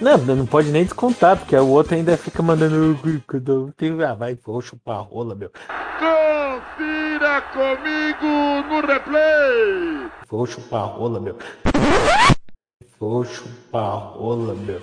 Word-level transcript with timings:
Não, 0.00 0.16
não 0.16 0.46
pode 0.46 0.70
nem 0.70 0.84
descontar, 0.84 1.36
porque 1.36 1.54
o 1.54 1.68
outro 1.68 1.94
ainda 1.94 2.16
fica 2.16 2.42
mandando. 2.42 2.98
Ah, 4.08 4.14
vai, 4.14 4.38
vou 4.44 4.62
chupar 4.62 5.02
rola, 5.02 5.34
meu. 5.34 5.50
Confira 5.98 7.42
comigo 7.52 8.68
no 8.68 8.80
replay! 8.86 10.10
Vou 10.30 10.46
chupar 10.46 10.86
rola, 10.86 11.20
meu. 11.20 11.36
Vou 12.98 13.24
chupar 13.24 13.98
rola, 14.14 14.54
meu. 14.54 14.80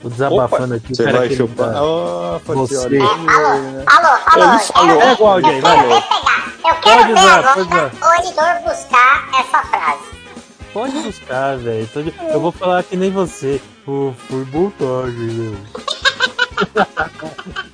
Tô 0.00 0.08
desabafando 0.08 0.74
aqui. 0.74 0.94
Você 0.94 1.10
vai 1.12 1.30
chupar. 1.30 1.82
Oh, 1.82 2.38
Você. 2.46 2.74
Fatioli. 2.74 3.00
Alô, 3.00 3.86
alô, 3.86 4.08
alô. 4.26 4.54
Ele 4.54 4.58
falou. 4.60 4.98
Pega 4.98 5.22
o 5.22 5.26
áudio 5.26 5.50
aí, 5.50 5.58
Eu 5.58 5.62
quero 5.62 5.88
ver 5.88 6.02
pegar. 6.02 6.54
Eu 6.64 6.74
quero 6.80 7.02
Pode 7.02 7.06
ver 7.06 7.12
usar, 7.12 7.54
pode 7.54 7.72
agora 7.72 7.92
o 8.00 8.14
editor 8.20 8.62
buscar 8.64 9.28
essa 9.38 9.62
frase. 9.64 10.13
Pode 10.74 10.98
buscar, 10.98 11.56
velho. 11.56 11.88
Eu 12.32 12.40
vou 12.40 12.50
falar 12.50 12.82
que 12.82 12.96
nem 12.96 13.08
você. 13.08 13.60
Pô, 13.84 14.12
foi 14.28 14.44
montagem, 14.46 15.14
meu. 15.14 15.54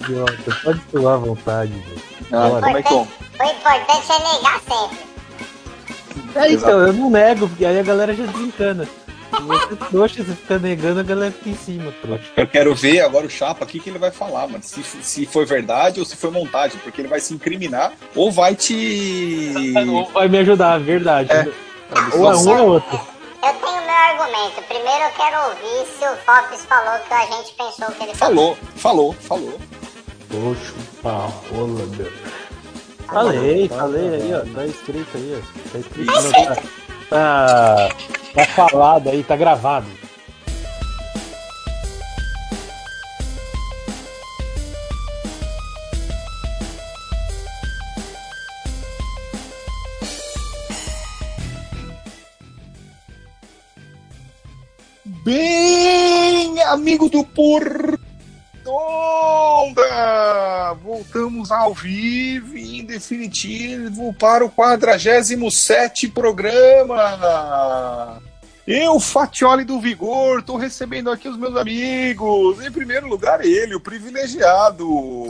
Idiota, 0.00 0.56
pode 0.62 0.80
falar 0.80 1.14
à 1.14 1.16
vontade, 1.16 1.72
velho. 1.72 2.02
Ah, 2.30 2.48
Bora. 2.48 2.60
como 2.60 2.76
é 2.76 2.82
que 2.82 2.92
eu... 2.92 2.98
O 2.98 3.08
importante 3.42 4.12
é 4.12 4.18
negar 4.34 4.60
sempre. 4.60 4.98
É, 6.34 6.52
então, 6.52 6.78
eu 6.78 6.92
não 6.92 7.08
nego, 7.08 7.48
porque 7.48 7.64
aí 7.64 7.80
a 7.80 7.82
galera 7.82 8.12
já 8.14 8.26
desencana. 8.26 8.84
Se 8.84 8.90
você 9.42 9.72
é 9.72 9.76
trouxa, 9.76 10.22
você 10.22 10.34
fica 10.34 10.58
negando, 10.58 11.00
a 11.00 11.02
galera 11.02 11.32
fica 11.32 11.48
em 11.48 11.56
cima, 11.56 11.90
trouxa. 12.02 12.26
Eu 12.36 12.46
quero 12.46 12.74
ver 12.74 13.00
agora 13.00 13.24
o 13.26 13.30
Chapa, 13.30 13.64
o 13.64 13.66
que, 13.66 13.80
que 13.80 13.88
ele 13.88 13.98
vai 13.98 14.10
falar, 14.10 14.46
mano. 14.46 14.62
Se, 14.62 14.82
se 14.82 15.24
foi 15.24 15.46
verdade 15.46 16.00
ou 16.00 16.06
se 16.06 16.16
foi 16.16 16.30
montagem, 16.30 16.78
porque 16.82 17.00
ele 17.00 17.08
vai 17.08 17.20
se 17.20 17.32
incriminar 17.32 17.94
ou 18.14 18.30
vai 18.30 18.54
te. 18.54 19.72
Ou 19.88 20.04
vai 20.10 20.28
me 20.28 20.36
ajudar, 20.38 20.78
verdade. 20.78 21.32
É. 21.32 21.69
Ou 22.14 22.32
é 22.32 22.36
um 22.36 22.58
ou 22.60 22.68
outro. 22.74 23.00
Eu 23.42 23.54
tenho 23.54 23.82
meu 23.82 23.90
argumento. 23.90 24.62
Primeiro 24.68 25.04
eu 25.04 25.10
quero 25.12 25.48
ouvir 25.48 25.86
se 25.86 26.04
o 26.04 26.16
Fox 26.24 26.64
falou 26.66 26.98
que 27.00 27.14
a 27.14 27.26
gente 27.26 27.54
pensou 27.54 27.86
que 27.94 28.02
ele 28.02 28.14
falou. 28.14 28.56
Falou, 28.76 29.14
falou, 29.14 29.14
falou. 29.14 29.60
Vou 30.28 30.54
chupar 30.54 31.28
rola, 31.50 31.86
meu. 31.96 32.12
Falei, 33.06 33.68
falei 33.68 34.14
aí, 34.14 34.34
ó. 34.34 34.54
Tá 34.54 34.66
escrito 34.66 35.16
aí, 35.16 35.42
ó. 35.42 35.70
Tá 35.72 35.78
escrito. 35.78 36.12
Não, 36.12 36.32
tá, 36.32 36.56
tá, 37.08 37.88
tá 38.34 38.44
falado 38.46 39.08
aí, 39.08 39.24
tá 39.24 39.36
gravado. 39.36 39.86
Bem, 55.30 56.60
amigo 56.64 57.08
do 57.08 57.22
Portonda! 57.24 58.00
Voltamos 60.82 61.52
ao 61.52 61.72
vivo 61.72 62.58
em 62.58 62.84
definitivo 62.84 64.12
para 64.14 64.44
o 64.44 64.50
47 64.50 66.08
programa. 66.08 67.00
Eu, 68.66 68.98
Fatioli 68.98 69.62
do 69.62 69.80
Vigor, 69.80 70.40
estou 70.40 70.56
recebendo 70.56 71.12
aqui 71.12 71.28
os 71.28 71.36
meus 71.36 71.56
amigos. 71.56 72.60
Em 72.66 72.72
primeiro 72.72 73.06
lugar, 73.06 73.44
ele, 73.44 73.76
o 73.76 73.80
privilegiado. 73.80 75.28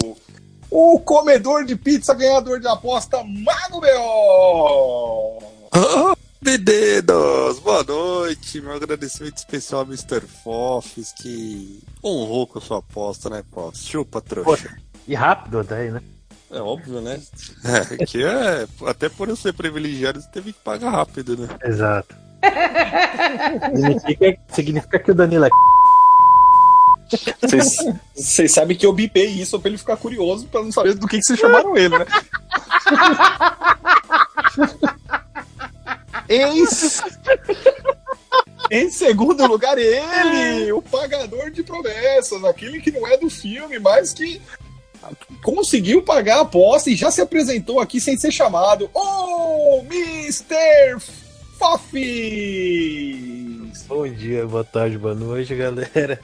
O 0.71 0.99
comedor 1.01 1.67
de 1.67 1.77
pizza, 1.77 2.15
ganhador 2.15 2.59
de 2.59 2.69
aposta, 2.69 3.23
Mago 3.23 3.81
B.O. 3.83 5.41
Meninos, 6.43 7.59
boa 7.59 7.83
noite. 7.85 8.61
Meu 8.63 8.73
agradecimento 8.73 9.37
especial 9.37 9.83
ao 9.83 9.87
Mr. 9.87 10.23
Fofs, 10.43 11.13
que 11.13 11.83
honrou 12.03 12.47
com 12.47 12.59
a 12.59 12.63
sua 12.63 12.79
aposta, 12.79 13.29
né, 13.29 13.43
Fofs? 13.53 13.85
Chupa, 13.87 14.23
trouxa. 14.23 14.75
E 15.07 15.15
rápido 15.15 15.59
até, 15.61 15.91
né? 15.91 16.01
É 16.51 16.61
óbvio, 16.61 17.01
né? 17.03 17.21
É, 17.63 18.07
que 18.07 18.25
é, 18.25 18.67
até 18.87 19.09
por 19.11 19.29
eu 19.29 19.37
ser 19.37 19.53
privilegiado, 19.53 20.21
você 20.21 20.29
teve 20.31 20.53
que 20.55 20.59
pagar 20.61 20.91
rápido, 20.91 21.37
né? 21.37 21.47
Exato. 21.63 22.15
significa, 23.77 24.39
significa 24.49 24.99
que 24.99 25.11
o 25.11 25.15
Danilo 25.15 25.45
é 25.45 25.51
Vocês- 27.43 27.77
Vocês 28.15 28.53
sabem 28.53 28.77
que 28.79 28.87
eu 28.87 28.93
bipei 28.95 29.27
isso 29.27 29.61
pra 29.61 29.69
ele 29.69 29.77
ficar 29.77 29.99
curioso 29.99 30.47
pra 30.47 30.63
não 30.63 30.73
saber 30.73 30.95
do 30.95 31.07
que, 31.07 31.19
que 31.19 31.25
vocês 31.25 31.39
chamaram 31.39 31.77
ele, 31.77 31.99
né? 31.99 32.07
Em... 36.31 36.65
em 38.71 38.91
segundo 38.91 39.45
lugar, 39.47 39.77
ele, 39.77 40.71
o 40.73 40.81
pagador 40.81 41.51
de 41.51 41.63
promessas, 41.65 42.45
aquele 42.45 42.81
que 42.81 42.93
não 42.93 43.07
é 43.07 43.17
do 43.17 43.29
filme, 43.29 43.79
mas 43.79 44.13
que 44.13 44.41
conseguiu 45.43 46.03
pagar 46.03 46.39
a 46.39 46.43
aposta 46.43 46.91
e 46.91 46.97
já 46.97 47.11
se 47.11 47.21
apresentou 47.21 47.81
aqui 47.81 48.01
sem 48.01 48.17
ser 48.17 48.31
chamado. 48.31 48.89
Oh, 48.95 49.83
Mr. 49.91 51.01
Fofis! 51.59 53.11
Bom 53.89 54.09
dia, 54.09 54.47
boa 54.47 54.65
tarde, 54.65 54.97
boa 54.97 55.15
noite, 55.15 55.55
galera. 55.55 56.21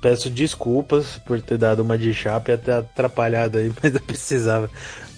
Peço 0.00 0.30
desculpas 0.30 1.18
por 1.26 1.40
ter 1.40 1.58
dado 1.58 1.80
uma 1.82 1.98
de 1.98 2.14
chapa 2.14 2.50
e 2.50 2.54
até 2.54 2.74
atrapalhado 2.74 3.58
aí, 3.58 3.72
mas 3.82 3.94
eu 3.94 4.00
precisava 4.00 4.70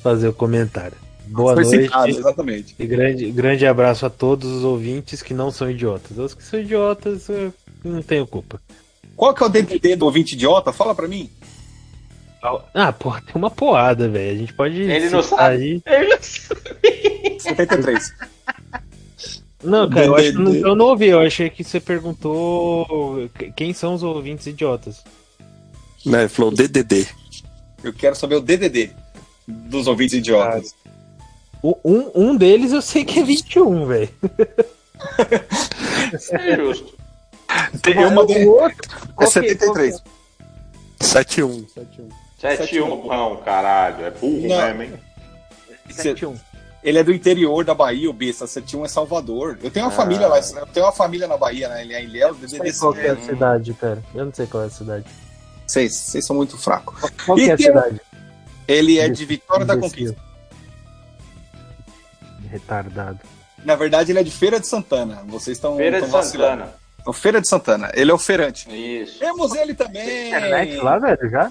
fazer 0.02 0.28
o 0.28 0.32
comentário. 0.32 1.03
Boa 1.26 1.54
Foi 1.54 1.64
noite 1.64 1.84
citado, 1.84 2.08
exatamente. 2.08 2.74
e 2.78 2.86
grande, 2.86 3.30
grande 3.30 3.66
abraço 3.66 4.04
a 4.04 4.10
todos 4.10 4.50
os 4.50 4.62
ouvintes 4.62 5.22
que 5.22 5.32
não 5.32 5.50
são 5.50 5.70
idiotas. 5.70 6.18
Os 6.18 6.34
que 6.34 6.42
são 6.42 6.60
idiotas, 6.60 7.28
eu 7.28 7.52
não 7.82 8.02
tenho 8.02 8.26
culpa. 8.26 8.60
Qual 9.16 9.32
que 9.32 9.42
é 9.42 9.46
o 9.46 9.48
DDD 9.48 9.96
do 9.96 10.04
ouvinte 10.04 10.34
idiota? 10.34 10.72
Fala 10.72 10.94
pra 10.94 11.08
mim. 11.08 11.30
Ah, 12.74 12.92
porra, 12.92 13.22
tem 13.22 13.34
uma 13.36 13.50
porrada, 13.50 14.06
velho. 14.08 14.36
A 14.36 14.38
gente 14.38 14.52
pode. 14.52 14.82
Ele 14.82 15.08
não 15.08 15.22
sabe. 15.22 15.82
Aí. 15.86 17.38
73. 17.38 18.12
Não, 19.64 19.88
cara, 19.88 20.04
eu, 20.04 20.14
acho 20.14 20.32
que 20.32 20.36
eu, 20.36 20.60
não, 20.60 20.76
não 20.76 20.86
ouvi. 20.88 21.06
Eu 21.06 21.20
achei 21.20 21.48
que 21.48 21.64
você 21.64 21.80
perguntou 21.80 23.30
quem 23.56 23.72
são 23.72 23.94
os 23.94 24.02
ouvintes 24.02 24.46
idiotas. 24.46 25.02
Né, 26.04 26.20
ele 26.20 26.28
falou 26.28 26.50
DDD. 26.50 27.06
Eu 27.82 27.90
quero 27.94 28.14
saber 28.14 28.34
o 28.34 28.42
DDD 28.42 28.90
dos 29.48 29.86
ouvintes 29.86 30.16
idiotas. 30.16 30.74
O- 31.66 31.78
Um, 31.82 32.10
um 32.14 32.36
deles 32.36 32.72
eu 32.72 32.82
sei 32.82 33.04
que 33.06 33.20
é 33.20 33.22
21, 33.22 33.86
velho. 33.86 34.10
É 36.32 36.56
justo. 36.56 36.94
Eu 37.86 38.10
mandei. 38.10 38.44
O 38.46 38.50
outro. 38.52 38.76
É 38.92 39.12
qual 39.14 39.26
que- 39.28 39.32
73. 39.32 40.02
71. 41.00 41.66
7-1, 42.38 43.06
não, 43.08 43.36
caralho. 43.38 44.04
É 44.04 44.10
burro 44.10 44.46
Não. 44.46 44.74
mesmo, 44.76 44.82
hein? 44.82 44.92
71. 45.90 46.36
Ele 46.82 46.98
é 46.98 47.02
do 47.04 47.12
interior 47.14 47.64
da 47.64 47.74
Bahia, 47.74 48.10
o 48.10 48.12
Besta. 48.12 48.46
71 48.46 48.84
é 48.84 48.88
Salvador. 48.88 49.58
Eu 49.62 49.70
tenho 49.70 49.86
uma 49.86 49.92
Ah. 49.92 49.96
família 49.96 50.26
lá, 50.28 50.38
eu 50.38 50.66
tenho 50.66 50.84
uma 50.84 50.92
família 50.92 51.26
na 51.26 51.38
Bahia, 51.38 51.66
né? 51.68 51.80
Ele 51.82 51.94
é 51.94 52.04
Ilhéus, 52.04 52.36
Eu 52.36 52.42
não 52.42 52.48
sei 52.66 52.72
qual 52.74 52.94
é 52.94 53.08
a 53.10 53.16
cidade, 53.16 53.72
cara. 53.74 54.02
Eu 54.14 54.26
não 54.26 54.34
sei 54.34 54.46
qual 54.46 54.64
é 54.64 54.66
a 54.66 54.70
cidade. 54.70 55.06
Vocês, 55.66 55.94
vocês 55.96 56.26
são 56.26 56.36
muito 56.36 56.58
fracos. 56.58 57.00
Qual 57.24 57.38
que 57.38 57.48
é 57.48 57.52
a 57.52 57.56
tem- 57.56 57.66
cidade? 57.66 58.00
Ele 58.68 58.98
é 58.98 59.08
de 59.08 59.24
Vitória 59.24 59.64
da. 59.64 59.78
Conquista. 59.78 60.16
Retardado. 62.54 63.18
Na 63.64 63.74
verdade, 63.74 64.12
ele 64.12 64.20
é 64.20 64.22
de 64.22 64.30
Feira 64.30 64.60
de 64.60 64.66
Santana. 64.68 65.24
Vocês 65.26 65.56
estão 65.56 65.76
Feira 65.76 65.98
de 65.98 66.04
estão 66.04 66.20
vacilando. 66.20 66.62
Santana. 66.62 66.74
Então, 67.00 67.12
Feira 67.12 67.40
de 67.40 67.48
Santana. 67.48 67.90
Ele 67.94 68.10
é 68.12 68.14
o 68.14 68.18
feirante. 68.18 68.68
Isso. 69.02 69.18
Temos 69.18 69.54
ele 69.56 69.74
também. 69.74 70.28
Internet 70.28 70.76
lá, 70.76 70.98
velho, 70.98 71.30
já? 71.30 71.50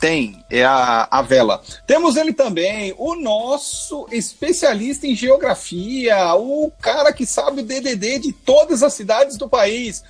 Tem, 0.00 0.44
é 0.50 0.64
a, 0.64 1.06
a 1.08 1.22
vela. 1.22 1.62
Temos 1.86 2.16
ele 2.16 2.32
também, 2.32 2.92
o 2.98 3.14
nosso 3.14 4.08
especialista 4.10 5.06
em 5.06 5.14
geografia, 5.14 6.34
o 6.34 6.72
cara 6.80 7.12
que 7.12 7.24
sabe 7.24 7.60
o 7.60 7.64
DDD 7.64 8.18
de 8.18 8.32
todas 8.32 8.82
as 8.82 8.94
cidades 8.94 9.36
do 9.36 9.48
país. 9.48 10.02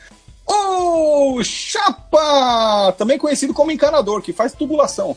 O 0.46 1.44
Chapa, 1.44 2.94
também 2.96 3.18
conhecido 3.18 3.52
como 3.52 3.70
encanador, 3.70 4.22
que 4.22 4.32
faz 4.32 4.54
tubulação. 4.54 5.14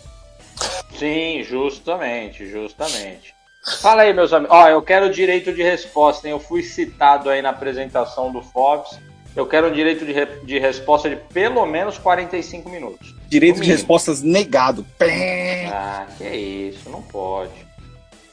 Sim, 1.00 1.42
justamente, 1.44 2.46
justamente. 2.46 3.35
Fala 3.82 4.04
aí, 4.04 4.14
meus 4.14 4.32
amigos. 4.32 4.56
Ó, 4.56 4.68
eu 4.68 4.82
quero 4.82 5.10
direito 5.12 5.52
de 5.54 5.64
resposta, 5.64 6.28
hein? 6.28 6.32
Eu 6.34 6.40
fui 6.40 6.62
citado 6.62 7.30
aí 7.30 7.42
na 7.42 7.50
apresentação 7.50 8.32
do 8.32 8.42
Forbes. 8.42 9.00
Eu 9.36 9.46
quero 9.46 9.68
um 9.68 9.72
direito 9.74 10.06
de, 10.06 10.14
re- 10.14 10.40
de 10.44 10.60
resposta 10.60 11.10
de 11.10 11.16
pelo 11.16 11.66
menos 11.66 11.98
45 11.98 12.70
minutos. 12.70 13.14
Direito 13.28 13.60
de 13.60 13.68
respostas 13.70 14.22
negado. 14.22 14.86
Pé. 14.98 15.66
Ah, 15.74 16.06
que 16.18 16.24
é 16.24 16.36
isso, 16.36 16.90
não 16.90 17.02
pode. 17.02 17.52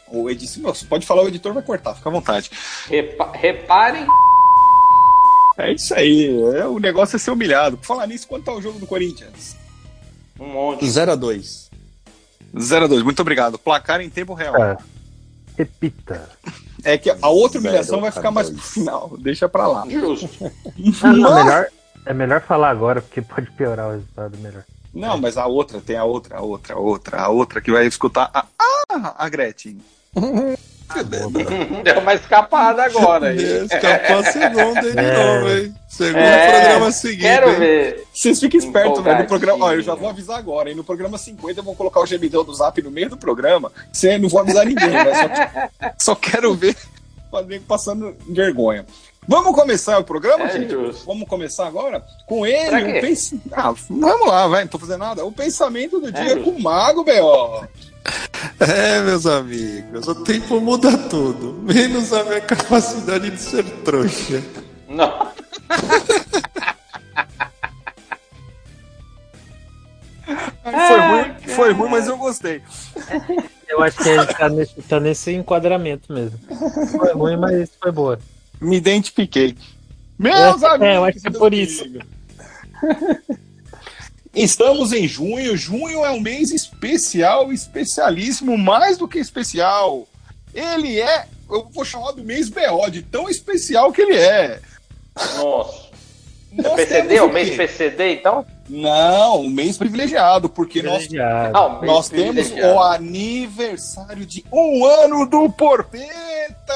O 0.06 0.29
editor, 0.29 0.75
você 0.76 0.84
pode 0.84 1.06
falar, 1.06 1.23
o 1.23 1.29
editor 1.29 1.55
vai 1.55 1.62
cortar, 1.62 1.94
fica 1.94 2.08
à 2.08 2.12
vontade. 2.12 2.50
Repa- 2.87 3.32
reparem, 3.34 4.06
É 5.58 5.73
isso 5.73 5.94
aí, 5.94 6.29
é, 6.56 6.67
o 6.67 6.79
negócio 6.79 7.17
é 7.17 7.19
ser 7.19 7.31
humilhado. 7.31 7.79
Por 7.79 7.87
falar 7.87 8.06
nisso, 8.06 8.29
quanto 8.29 8.44
tá 8.44 8.52
o 8.52 8.61
jogo 8.62 8.79
do 8.79 8.87
Corinthians? 8.87 9.56
um 10.38 10.46
monte. 10.49 10.84
0x2. 10.84 11.70
0x2, 12.55 13.02
muito 13.02 13.20
obrigado. 13.23 13.58
Placar 13.58 14.00
em 14.02 14.11
tempo 14.11 14.34
real. 14.34 14.52
Cara, 14.52 14.79
repita. 15.56 16.28
É 16.84 16.99
que 16.99 17.10
a 17.10 17.28
outra 17.28 17.60
humilhação 17.60 18.00
vai 18.00 18.10
ficar 18.10 18.31
mais 18.31 18.50
pro 18.50 18.60
final. 18.60 19.16
Deixa 19.19 19.49
pra 19.49 19.66
lá. 19.66 19.84
Justo. 19.88 20.28
Ah, 21.02 21.12
não, 21.12 21.31
Mas- 21.31 21.44
melhor, 21.44 21.66
É 22.04 22.12
melhor 22.12 22.40
falar 22.43 22.70
agora, 22.70 23.00
porque 23.00 23.22
pode 23.22 23.50
piorar 23.52 23.88
o 23.88 23.93
resultado 23.93 24.37
melhor. 24.38 24.64
Não, 24.93 25.16
mas 25.16 25.37
a 25.38 25.46
outra, 25.46 25.81
tem 25.81 25.96
a 25.96 26.04
outra, 26.04 26.38
a 26.38 26.40
outra, 26.43 26.75
a 26.75 26.78
outra, 26.78 27.20
a 27.22 27.28
outra 27.28 27.60
que 27.60 27.70
vai 27.70 27.87
escutar. 27.87 28.28
A, 28.34 28.44
ah, 28.90 29.14
a 29.16 29.28
Gretchen. 29.28 29.78
Deu 31.82 31.99
uma 32.00 32.14
escapada 32.14 32.84
agora 32.84 33.29
aí. 33.29 33.64
Escapou 33.64 34.19
a 34.19 34.25
segunda 34.25 34.81
aí 34.81 34.93
de 34.93 34.99
É. 34.99 35.25
novo, 35.25 35.50
hein? 35.50 35.75
Segundo 35.88 36.19
É, 36.19 36.50
programa 36.61 36.90
seguinte. 36.93 37.20
Quero 37.23 37.50
hein? 37.50 37.58
ver. 37.58 38.05
Vocês 38.14 38.40
fiquem 38.40 38.58
espertos, 38.58 39.02
velho. 39.05 39.19
No 39.19 39.26
programa, 39.26 39.67
ó, 39.67 39.73
eu 39.75 39.82
já 39.82 39.94
vou 39.94 40.08
avisar 40.08 40.38
agora, 40.38 40.70
hein? 40.70 40.75
No 40.76 40.82
programa 40.84 41.19
50 41.19 41.61
eu 41.61 41.64
vou 41.64 41.75
colocar 41.76 42.00
o 42.00 42.06
gemidão 42.06 42.43
do 42.44 42.55
zap 42.55 42.81
no 42.81 42.90
meio 42.90 43.11
do 43.11 43.17
programa. 43.17 43.70
Você 43.93 44.17
não 44.17 44.29
vou 44.29 44.40
avisar 44.40 44.64
ninguém, 44.64 44.88
né? 44.88 45.05
Só, 45.14 45.90
só 45.99 46.14
quero 46.14 46.55
ver 46.55 46.75
nego 47.40 47.64
passando 47.64 48.14
vergonha. 48.29 48.84
Vamos 49.26 49.55
começar 49.55 49.99
o 50.00 50.05
programa, 50.05 50.44
É 50.46 50.52
gente? 50.58 50.70
justo. 50.73 51.06
Vamos 51.06 51.29
começar 51.29 51.67
agora? 51.69 52.05
Com 52.26 52.40
Pra 52.40 52.49
ele, 52.50 52.93
quê? 52.93 52.99
o 52.99 53.00
pens... 53.00 53.34
Ah, 53.52 53.73
vamos 53.88 54.26
lá, 54.26 54.49
vai, 54.49 54.62
não 54.62 54.69
tô 54.69 54.79
fazendo 54.81 54.99
nada. 54.99 55.25
O 55.25 55.31
pensamento 55.31 56.00
do 56.00 56.11
dia 56.11 56.34
justo. 56.34 56.43
com 56.43 56.50
o 56.50 56.62
Mago, 56.62 57.05
B.O. 57.05 57.64
É, 58.58 59.00
meus 59.02 59.25
amigos, 59.26 60.08
o 60.08 60.25
tempo 60.25 60.61
muda 60.61 60.99
tudo, 61.08 61.52
menos 61.62 62.12
a 62.12 62.25
minha 62.25 62.40
capacidade 62.40 63.31
de 63.31 63.40
ser 63.40 63.62
trouxa. 63.84 64.43
Não. 64.88 65.29
Foi 70.25 71.00
ruim, 71.00 71.31
foi 71.54 71.72
ruim, 71.72 71.90
mas 71.90 72.08
eu 72.08 72.16
gostei. 72.16 72.62
Eu 73.69 73.82
acho 73.82 73.96
que 73.99 74.08
ele 74.08 74.26
tá 74.26 74.49
nesse, 74.49 74.82
tá 74.82 75.00
nesse 75.00 75.32
enquadramento 75.32 76.12
mesmo. 76.12 76.38
Foi 76.90 77.12
ruim, 77.12 77.37
mas 77.37 77.70
foi 77.81 77.90
boa. 77.93 78.19
Me 78.60 78.76
identifiquei. 78.76 79.56
Meus 80.19 80.62
É, 80.62 80.66
amigos! 80.66 80.94
eu 80.94 81.04
acho 81.04 81.20
que 81.20 81.28
é 81.28 81.31
por 81.31 81.54
isso. 81.54 81.84
Estamos 84.34 84.93
em 84.93 85.06
junho. 85.06 85.56
Junho 85.56 86.04
é 86.04 86.10
um 86.10 86.20
mês 86.20 86.50
especial, 86.50 87.52
especialíssimo, 87.52 88.56
mais 88.56 88.96
do 88.96 89.06
que 89.06 89.19
especial. 89.19 90.06
Ele 90.55 91.00
é, 91.00 91.26
eu 91.50 91.69
vou 91.72 91.84
chamar 91.84 92.12
do 92.12 92.22
mês 92.25 92.48
BO, 92.48 92.90
de 92.90 93.02
tão 93.02 93.28
especial 93.28 93.93
que 93.93 94.00
ele 94.02 94.16
é. 94.16 94.60
Nossa. 95.37 95.90
É 96.56 96.62
Nós 96.62 96.75
PCD? 96.76 97.08
temos 97.08 97.31
O 97.31 97.32
mês 97.32 97.56
PCD, 97.56 98.14
então? 98.14 98.46
Não, 98.72 99.42
um 99.42 99.50
mês 99.50 99.76
privilegiado, 99.76 100.48
porque 100.48 100.82
nós, 100.82 101.06
Privilegiado. 101.06 101.52
Não, 101.52 101.82
nós 101.82 102.08
temos 102.08 102.48
privilegiado. 102.48 102.74
o 102.74 102.80
aniversário 102.82 104.24
de 104.24 104.42
um 104.50 104.86
ano 104.86 105.26
do 105.26 105.50
Porpeta! 105.50 106.72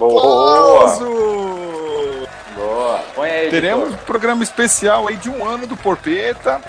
Boa. 0.00 0.82
Aplauso! 0.82 1.06
Boa. 2.56 2.98
Põe 3.14 3.30
aí, 3.30 3.50
Teremos 3.50 3.94
um 3.94 3.96
programa 3.98 4.42
especial 4.42 5.06
aí 5.06 5.16
de 5.16 5.30
um 5.30 5.46
ano 5.46 5.64
do 5.64 5.76
Porpeta. 5.76 6.60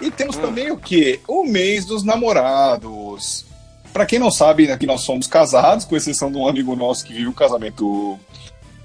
E 0.00 0.12
temos 0.12 0.36
também 0.36 0.70
o 0.70 0.76
quê? 0.76 1.18
O 1.26 1.42
mês 1.42 1.84
dos 1.84 2.04
namorados. 2.04 3.44
Pra 3.92 4.06
quem 4.06 4.20
não 4.20 4.30
sabe, 4.30 4.70
aqui 4.70 4.86
nós 4.86 5.00
somos 5.00 5.26
casados, 5.26 5.84
com 5.84 5.96
exceção 5.96 6.30
de 6.30 6.38
um 6.38 6.46
amigo 6.46 6.76
nosso 6.76 7.04
que 7.04 7.12
vive 7.12 7.26
um 7.26 7.32
casamento 7.32 8.16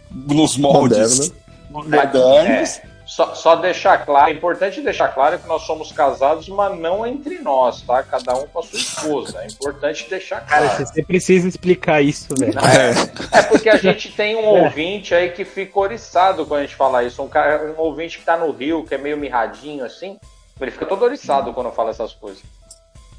nos 0.09 0.57
moldes 0.57 1.31
modernos. 1.69 2.77
É, 2.77 2.88
só, 3.09 3.33
só 3.33 3.56
deixar 3.56 4.06
claro, 4.06 4.29
é 4.29 4.33
importante 4.33 4.81
deixar 4.81 5.07
claro 5.07 5.39
que 5.39 5.47
nós 5.47 5.63
somos 5.63 5.91
casados, 5.91 6.47
mas 6.47 6.77
não 6.79 7.07
entre 7.07 7.39
nós, 7.39 7.81
tá? 7.81 8.03
Cada 8.03 8.35
um 8.35 8.45
com 8.45 8.59
a 8.59 8.61
sua 8.61 8.77
esposa. 8.77 9.41
É 9.41 9.47
importante 9.47 10.07
deixar 10.07 10.45
Cara, 10.45 10.69
claro. 10.69 10.85
você 10.85 11.01
precisa 11.01 11.47
explicar 11.47 12.03
isso, 12.03 12.35
velho. 12.38 12.53
É 13.33 13.41
porque 13.41 13.67
a 13.67 13.77
gente 13.77 14.11
tem 14.11 14.35
um 14.35 14.45
ouvinte 14.45 15.15
aí 15.15 15.31
que 15.31 15.44
fica 15.44 15.79
oriçado 15.79 16.45
quando 16.45 16.59
a 16.59 16.65
gente 16.65 16.75
fala 16.75 17.03
isso. 17.03 17.23
Um, 17.23 17.27
cara, 17.27 17.73
um 17.75 17.81
ouvinte 17.81 18.19
que 18.19 18.25
tá 18.25 18.38
no 18.38 18.51
Rio, 18.51 18.85
que 18.85 18.94
é 18.94 18.97
meio 19.00 19.17
mirradinho 19.17 19.83
assim. 19.83 20.19
Ele 20.62 20.69
fica 20.69 20.85
todo 20.85 21.03
oriçado 21.03 21.51
quando 21.51 21.71
fala 21.71 21.89
essas 21.89 22.13
coisas. 22.13 22.44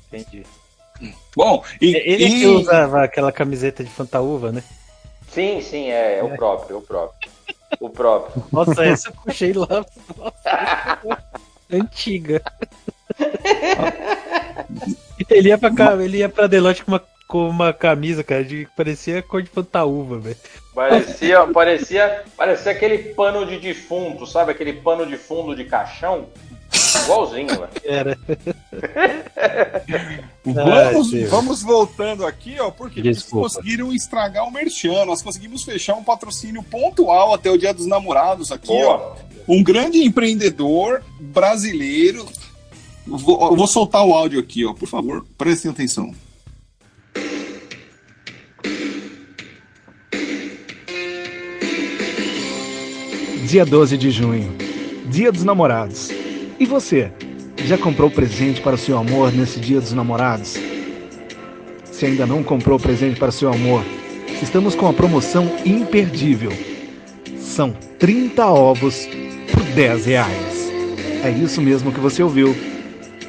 Entendi. 0.07 0.47
Bom, 1.35 1.65
e, 1.81 1.97
Ele 1.97 2.27
e- 2.27 2.41
que 2.41 2.47
usava 2.47 3.03
aquela 3.03 3.33
camiseta 3.33 3.83
de 3.83 3.91
fantaúva, 3.91 4.53
né? 4.53 4.63
Sim, 5.29 5.61
sim, 5.61 5.91
é, 5.91 6.19
é 6.19 6.23
o 6.23 6.37
próprio, 6.37 6.77
é 6.77 6.79
o 6.79 6.83
próprio. 6.83 7.31
O 7.79 7.89
próprio. 7.91 8.43
Nossa, 8.51 8.85
essa 8.85 9.09
eu 9.09 9.13
puxei 9.13 9.53
lá. 9.53 9.67
Nossa, 10.17 11.23
antiga. 11.73 12.43
Ele 15.29 15.49
ia 15.49 15.59
pra, 15.59 15.73
ca- 15.75 15.97
ele 15.97 16.19
ia 16.19 16.29
pra 16.29 16.47
Deloitte 16.47 16.85
com 16.85 16.93
uma, 16.93 17.03
com 17.29 17.49
uma 17.49 17.73
camisa, 17.73 18.25
cara, 18.25 18.43
de 18.45 18.67
parecia 18.77 19.23
cor 19.23 19.43
de 19.43 19.49
fantaúva, 19.51 20.19
velho. 20.19 20.37
Parecia, 20.75 21.47
parecia, 21.49 22.25
parecia 22.37 22.73
aquele 22.73 22.99
pano 23.15 23.47
de 23.47 23.59
defunto, 23.59 24.27
sabe? 24.27 24.53
Aquele 24.53 24.73
pano 24.75 25.07
de 25.07 25.17
fundo 25.17 25.55
de 25.55 25.65
caixão. 25.65 26.27
Igualzinho, 27.05 27.49
velho. 27.49 27.69
Era. 27.85 28.19
Vamos, 30.45 31.13
vamos 31.29 31.63
voltando 31.63 32.27
aqui, 32.27 32.59
ó, 32.59 32.71
porque 32.71 33.03
Desculpa. 33.03 33.49
conseguiram 33.49 33.93
estragar 33.93 34.47
o 34.47 34.51
merchan. 34.51 35.05
Nós 35.05 35.23
conseguimos 35.23 35.63
fechar 35.63 35.95
um 35.95 36.03
patrocínio 36.03 36.63
pontual 36.63 37.35
até 37.35 37.51
o 37.51 37.59
Dia 37.59 37.75
dos 37.75 37.87
Namorados 37.87 38.51
aqui, 38.51 38.73
ó. 38.73 39.15
Um 39.47 39.63
grande 39.63 40.03
empreendedor 40.03 41.03
brasileiro. 41.21 42.27
Vou, 43.07 43.57
vou 43.57 43.67
soltar 43.67 44.05
o 44.05 44.15
áudio 44.15 44.41
aqui, 44.41 44.65
ó, 44.65 44.73
por 44.73 44.89
favor, 44.89 45.25
prestem 45.37 45.71
atenção. 45.71 46.13
Dia 53.47 53.65
12 53.65 53.97
de 53.97 54.11
junho, 54.11 54.55
Dia 55.09 55.33
dos 55.33 55.43
Namorados. 55.43 56.09
E 56.61 56.67
você, 56.67 57.11
já 57.65 57.79
comprou 57.79 58.11
presente 58.11 58.61
para 58.61 58.75
o 58.75 58.79
seu 58.79 58.99
amor 58.99 59.33
nesse 59.33 59.59
Dia 59.59 59.81
dos 59.81 59.95
Namorados? 59.95 60.59
Se 61.91 62.05
ainda 62.05 62.27
não 62.27 62.45
comprou 62.45 62.79
presente 62.79 63.19
para 63.19 63.31
o 63.31 63.33
seu 63.33 63.51
amor, 63.51 63.83
estamos 64.43 64.75
com 64.75 64.87
a 64.87 64.93
promoção 64.93 65.51
imperdível. 65.65 66.53
São 67.39 67.73
30 67.99 68.45
ovos 68.45 69.09
por 69.51 69.63
10 69.63 70.05
reais. 70.05 70.71
É 71.25 71.31
isso 71.31 71.63
mesmo 71.63 71.93
que 71.93 71.99
você 71.99 72.23
ouviu. 72.23 72.55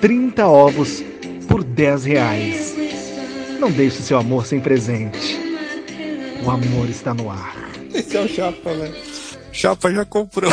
30 0.02 0.46
ovos 0.46 1.02
por 1.48 1.64
10 1.64 2.04
reais. 2.04 2.76
Não 3.62 3.72
deixe 3.72 4.02
seu 4.02 4.20
amor 4.20 4.46
sem 4.46 4.60
presente. 4.60 5.40
O 6.44 6.52
amor 6.52 6.90
está 6.90 7.14
no 7.14 7.32
ar. 7.32 7.56
Esse 7.94 8.18
é 8.18 8.22
o 8.22 8.28
Chapa, 8.28 8.74
né? 8.74 8.92
Chapa 9.54 9.90
já 9.90 10.04
comprou. 10.04 10.52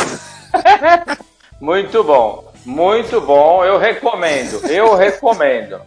Muito 1.59 2.01
bom. 2.05 2.48
Muito 2.69 3.19
bom. 3.21 3.63
Eu 3.65 3.77
recomendo. 3.77 4.59
Eu 4.67 4.95
recomendo. 4.95 5.81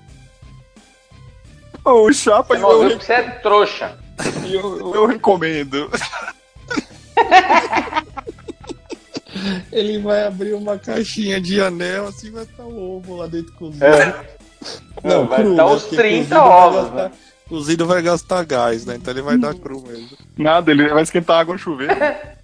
o 1.84 2.12
Chapa, 2.12 2.56
Você 2.56 2.64
ouviu 2.64 2.90
porque 2.90 3.04
você 3.06 3.12
é 3.12 3.22
trouxa. 3.22 3.98
eu, 4.50 4.94
eu 4.94 5.06
recomendo. 5.06 5.88
Ele 9.72 9.98
vai 10.00 10.24
abrir 10.26 10.52
uma 10.54 10.78
caixinha 10.78 11.40
de 11.40 11.60
anel, 11.60 12.06
assim 12.08 12.30
vai 12.30 12.42
estar 12.44 12.64
o 12.64 12.96
ovo 12.96 13.16
lá 13.16 13.26
dentro 13.26 13.52
cozido. 13.54 13.84
É. 13.84 14.14
Não, 15.02 15.26
vai 15.26 15.40
cru, 15.40 15.50
estar 15.52 15.64
né? 15.66 15.72
os 15.72 15.82
Porque 15.82 15.96
30 15.96 16.18
cozido 16.18 16.34
vai 16.40 16.48
ovos, 16.50 16.80
gastar- 16.82 16.94
né? 17.08 17.10
Cozido 17.48 17.86
vai 17.86 18.02
gastar 18.02 18.44
gás, 18.44 18.86
né? 18.86 18.96
Então 18.96 19.12
ele 19.12 19.22
vai 19.22 19.38
dar 19.38 19.54
cru 19.54 19.82
mesmo. 19.82 20.16
Nada, 20.36 20.70
ele 20.70 20.88
vai 20.88 21.02
esquentar 21.02 21.40
água 21.40 21.54
no 21.54 21.58
chuveiro. 21.58 21.94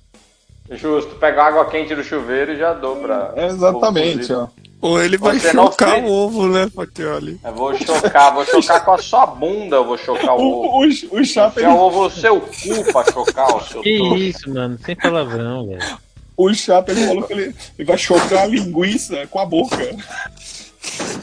Justo. 0.71 1.15
Pegar 1.17 1.47
água 1.47 1.65
quente 1.67 1.95
do 1.95 2.05
chuveiro 2.05 2.53
e 2.53 2.59
já 2.59 2.73
dou 2.75 2.97
pra. 2.97 3.33
É, 3.37 3.47
exatamente, 3.47 4.33
ó. 4.33 4.49
Ou 4.81 5.03
ele 5.03 5.17
vai 5.19 5.39
Você 5.41 5.51
chocar 5.51 5.95
fez. 5.95 6.05
o 6.05 6.09
ovo, 6.13 6.47
né, 6.47 6.69
Fatioli? 6.73 7.41
Eu 7.45 7.53
vou 7.53 7.75
chocar, 7.77 8.33
vou 8.33 8.45
chocar 8.45 8.85
com 8.85 8.93
a 8.93 8.99
sua 8.99 9.27
bunda, 9.27 9.77
eu 9.77 9.85
vou 9.85 9.99
chocar 9.99 10.37
o 10.37 10.41
ovo. 10.41 10.69
O, 10.69 11.17
o, 11.17 11.21
o 11.21 11.25
Chapa, 11.25 11.61
ele, 11.61 11.69
o 11.69 11.77
ovo 11.79 12.05
no 12.05 12.11
seu 12.11 12.41
cu 12.41 12.93
pra 12.93 13.05
chocar 13.13 13.57
o 13.57 13.61
seu 13.65 13.83
Que 13.83 13.91
isso, 13.91 14.49
mano? 14.55 14.79
Sem 14.85 14.95
palavrão, 14.95 15.67
velho. 15.67 15.99
o 16.37 16.55
Chapa, 16.55 16.93
ele 16.93 17.07
falou 17.09 17.23
que 17.25 17.33
ele, 17.33 17.55
ele 17.77 17.85
vai 17.89 17.99
chocar 17.99 18.45
a 18.45 18.47
linguiça 18.47 19.27
com 19.27 19.41
a 19.41 19.45
boca. 19.45 19.77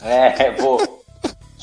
É, 0.03 0.51
vou. 0.51 1.04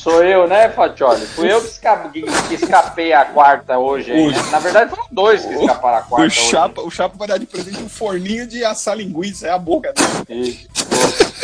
Sou 0.02 0.25
eu, 0.25 0.49
né, 0.49 0.68
Fatioli? 0.71 1.25
Fui 1.26 1.52
eu 1.52 1.61
que, 1.61 1.68
esca- 1.68 2.09
que- 2.12 2.54
escapei 2.54 3.12
a 3.12 3.25
quarta 3.25 3.78
hoje. 3.78 4.11
aí, 4.11 4.32
né? 4.32 4.42
Na 4.50 4.59
verdade, 4.59 4.90
foram 4.90 5.06
dois 5.12 5.44
que 5.44 5.52
escaparam 5.54 5.99
a 5.99 6.02
quarta 6.02 6.23
O 6.23 6.26
hoje. 6.26 6.40
Chapa, 6.40 6.80
o 6.82 6.90
Chapa 6.90 7.14
vai 7.16 7.28
dar 7.28 7.38
de 7.38 7.47
presente 7.47 7.80
um 7.80 7.88
forninho 7.88 8.44
de 8.47 8.64
assar 8.64 8.97
linguiça, 8.97 9.47
é 9.47 9.50
a 9.50 9.59
boca 9.59 9.92
dele. 10.26 10.66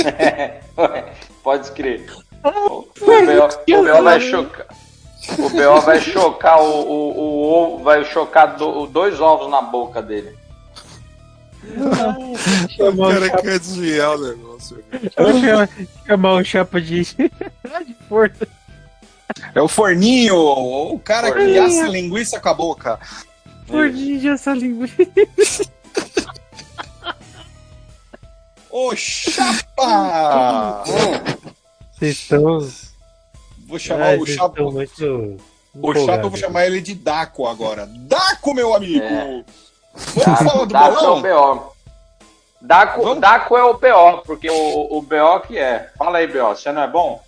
Pode 1.42 1.64
escrever. 1.66 2.10
O 2.42 2.48
BO, 2.98 3.74
o 3.78 3.84
BO 3.84 4.02
vai 4.02 4.20
chocar. 4.20 4.66
O 5.38 5.48
BO 5.50 5.80
vai 5.82 6.00
chocar 6.00 6.60
o, 6.62 6.80
o, 6.80 7.18
o 7.18 7.52
ovo, 7.52 7.84
vai 7.84 8.04
chocar 8.04 8.56
do- 8.56 8.86
dois 8.86 9.20
ovos 9.20 9.48
na 9.50 9.60
boca 9.60 10.00
dele. 10.02 10.36
O 11.64 12.68
Chamar 12.68 13.08
o 13.08 13.12
cara 13.12 13.26
chapa, 13.28 13.42
quer 13.42 13.58
desviar 13.58 14.16
o 14.16 14.28
negócio. 14.28 14.84
chamar- 15.14 15.68
chamar 16.06 16.32
o 16.34 16.44
chapa 16.44 16.80
de, 16.80 17.04
de. 17.04 17.16
É 19.54 19.60
o 19.60 19.68
forninho, 19.68 20.36
o 20.36 20.98
cara 21.00 21.30
que 21.32 21.38
Forninho. 21.38 21.64
assa 21.64 21.86
linguiça 21.88 22.40
com 22.40 22.48
a 22.48 22.54
boca. 22.54 22.98
Forninho 23.66 24.18
de 24.20 24.28
essa 24.28 24.52
linguiça. 24.54 25.04
Ô, 28.70 28.94
Chapa! 28.94 30.84
Vocês 31.92 32.16
estão. 32.18 32.58
Vou 33.66 33.78
chamar 33.78 34.04
Ai, 34.08 34.18
o 34.18 34.26
Chapa. 34.26 34.62
muito. 34.62 35.36
O 35.74 35.94
Chapa, 35.94 36.24
eu 36.24 36.30
vou 36.30 36.38
chamar 36.38 36.66
ele 36.66 36.80
de 36.80 36.94
Daco 36.94 37.46
agora. 37.46 37.86
Daco, 37.86 38.54
meu 38.54 38.74
amigo! 38.74 39.04
É. 39.04 39.44
Vamos 40.14 40.38
falar 40.38 40.64
do 40.64 40.66
Daco 40.66 41.04
é 41.04 41.08
o? 41.08 41.54
BO. 41.54 41.72
Daco, 42.60 43.02
Vamos? 43.02 43.20
Daco 43.20 43.56
é 43.56 43.62
o 43.64 43.74
BO, 43.74 44.22
porque 44.26 44.50
o, 44.50 44.98
o 44.98 45.02
BO 45.02 45.40
que 45.46 45.56
é. 45.58 45.90
Fala 45.96 46.18
aí, 46.18 46.26
BO, 46.26 46.48
você 46.48 46.72
não 46.72 46.82
é 46.82 46.88
bom? 46.88 47.22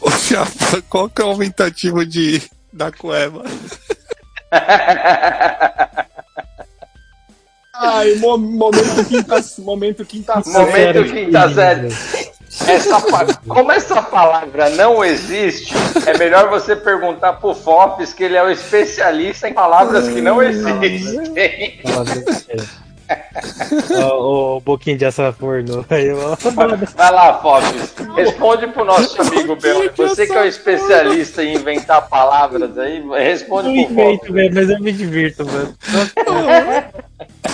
Ô, 0.00 0.10
Chapa, 0.10 0.82
qual 0.90 1.08
que 1.08 1.22
é 1.22 1.24
o 1.24 1.28
aumentativo 1.28 2.04
de 2.04 2.42
da 2.72 2.90
cueva? 2.92 3.42
Ai, 7.74 8.14
mo- 8.16 8.36
momento 8.38 9.04
quinta, 9.08 9.36
momento 9.58 10.04
quinta 10.04 10.42
série. 10.42 10.58
Momento 10.58 10.72
Sério, 11.08 11.10
quinta 11.12 11.54
série. 11.54 11.88
Essa, 12.68 13.00
pa- 13.00 13.26
como 13.48 13.72
essa 13.72 14.02
palavra 14.02 14.68
não 14.70 15.02
existe, 15.04 15.74
é 16.06 16.16
melhor 16.18 16.50
você 16.50 16.76
perguntar 16.76 17.34
pro 17.34 17.54
Fopes 17.54 18.12
que 18.12 18.24
ele 18.24 18.36
é 18.36 18.42
o 18.42 18.50
especialista 18.50 19.48
em 19.48 19.54
palavras 19.54 20.06
que 20.08 20.20
não 20.20 20.42
existem. 20.42 21.80
Séria. 21.84 22.82
Ó, 24.04 24.56
Ô, 24.56 24.60
boquinho 24.60 24.96
de 24.96 25.04
açaforno. 25.04 25.84
Aí, 25.90 26.12
ó. 26.12 26.36
Vai 26.96 27.10
lá, 27.10 27.34
Fopes. 27.40 27.94
Responde 28.16 28.66
pro 28.68 28.84
nosso 28.84 29.20
amigo 29.20 29.56
Bel. 29.56 29.90
Você 29.96 30.26
que 30.26 30.32
é 30.32 30.42
o 30.42 30.46
especialista 30.46 31.42
em 31.42 31.54
inventar 31.56 32.08
palavras 32.08 32.76
aí, 32.78 33.02
responde 33.18 33.68
Eu 33.68 33.86
pro 33.86 33.92
invento, 33.94 34.26
Fopes. 34.26 34.34
velho, 34.34 34.54
mas 34.54 34.70
eu 34.70 34.80
me 34.80 34.92
divirto, 34.92 35.44
mano. 35.46 35.74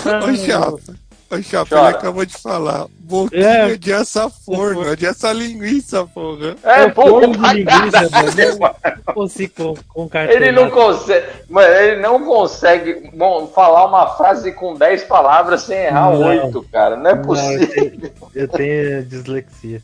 Ô, 0.04 0.36
Chapa. 0.36 0.97
Chora. 1.28 1.88
ele 1.88 1.96
acabou 1.96 2.24
de 2.24 2.34
falar. 2.36 2.86
Boquinha 3.00 3.42
É. 3.46 3.76
de 3.76 3.92
essa 3.92 4.28
forno, 4.30 4.88
é 4.88 4.96
de 4.96 5.06
essa 5.06 5.32
linguiça, 5.32 6.06
porra. 6.06 6.56
É, 6.62 6.88
pô, 6.88 7.20
como 7.20 7.36
de 7.36 7.54
linguiça, 7.54 8.08
mano. 8.10 8.74
Eu 9.06 9.14
consigo 9.14 9.78
com, 9.88 10.08
com 10.08 10.18
Ele 10.18 10.52
não 10.52 10.70
consegue, 10.70 11.26
mano, 11.48 11.74
ele 11.74 12.00
não 12.02 12.24
consegue 12.24 13.10
bom, 13.14 13.46
falar 13.48 13.86
uma 13.86 14.06
frase 14.16 14.52
com 14.52 14.74
10 14.74 15.04
palavras 15.04 15.62
sem 15.62 15.76
errar 15.78 16.12
Não. 16.12 16.20
oito, 16.26 16.66
cara. 16.72 16.96
Não 16.96 17.10
é 17.10 17.14
Não, 17.14 17.20
eu 17.22 17.26
possível. 17.26 17.68
tenho, 17.68 18.12
eu 18.34 18.48
tenho 18.48 19.02
dislexia. 19.04 19.82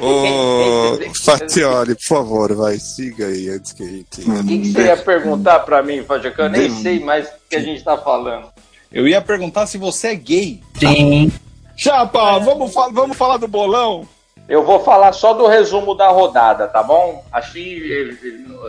Ô, 0.00 0.98
Fatioli, 1.22 1.94
por 1.94 2.02
favor, 2.02 2.54
vai, 2.54 2.78
siga 2.78 3.26
aí 3.26 3.50
antes 3.50 3.72
que 3.72 3.82
a 3.82 3.86
gente. 3.86 4.20
O 4.22 4.44
que, 4.46 4.58
que 4.58 4.72
você 4.72 4.82
ia 4.86 4.96
perguntar 4.96 5.60
pra 5.60 5.82
mim? 5.82 6.02
Que 6.34 6.40
eu 6.40 6.48
nem 6.48 6.70
sei 6.70 6.98
mais 7.00 7.28
o 7.28 7.32
que 7.48 7.56
a 7.56 7.60
gente 7.60 7.84
tá 7.84 7.96
falando. 7.96 8.46
Eu 8.92 9.06
ia 9.06 9.20
perguntar 9.20 9.66
se 9.66 9.78
você 9.78 10.08
é 10.08 10.14
gay. 10.14 10.62
Sim. 10.78 11.32
Chapa, 11.76 12.38
vamos, 12.38 12.72
fa- 12.74 12.88
vamos 12.92 13.16
falar 13.16 13.36
do 13.36 13.46
bolão? 13.48 14.06
Eu 14.48 14.64
vou 14.64 14.80
falar 14.80 15.12
só 15.12 15.32
do 15.32 15.46
resumo 15.46 15.94
da 15.94 16.08
rodada, 16.08 16.66
tá 16.66 16.82
bom? 16.82 17.24
Assim 17.30 17.78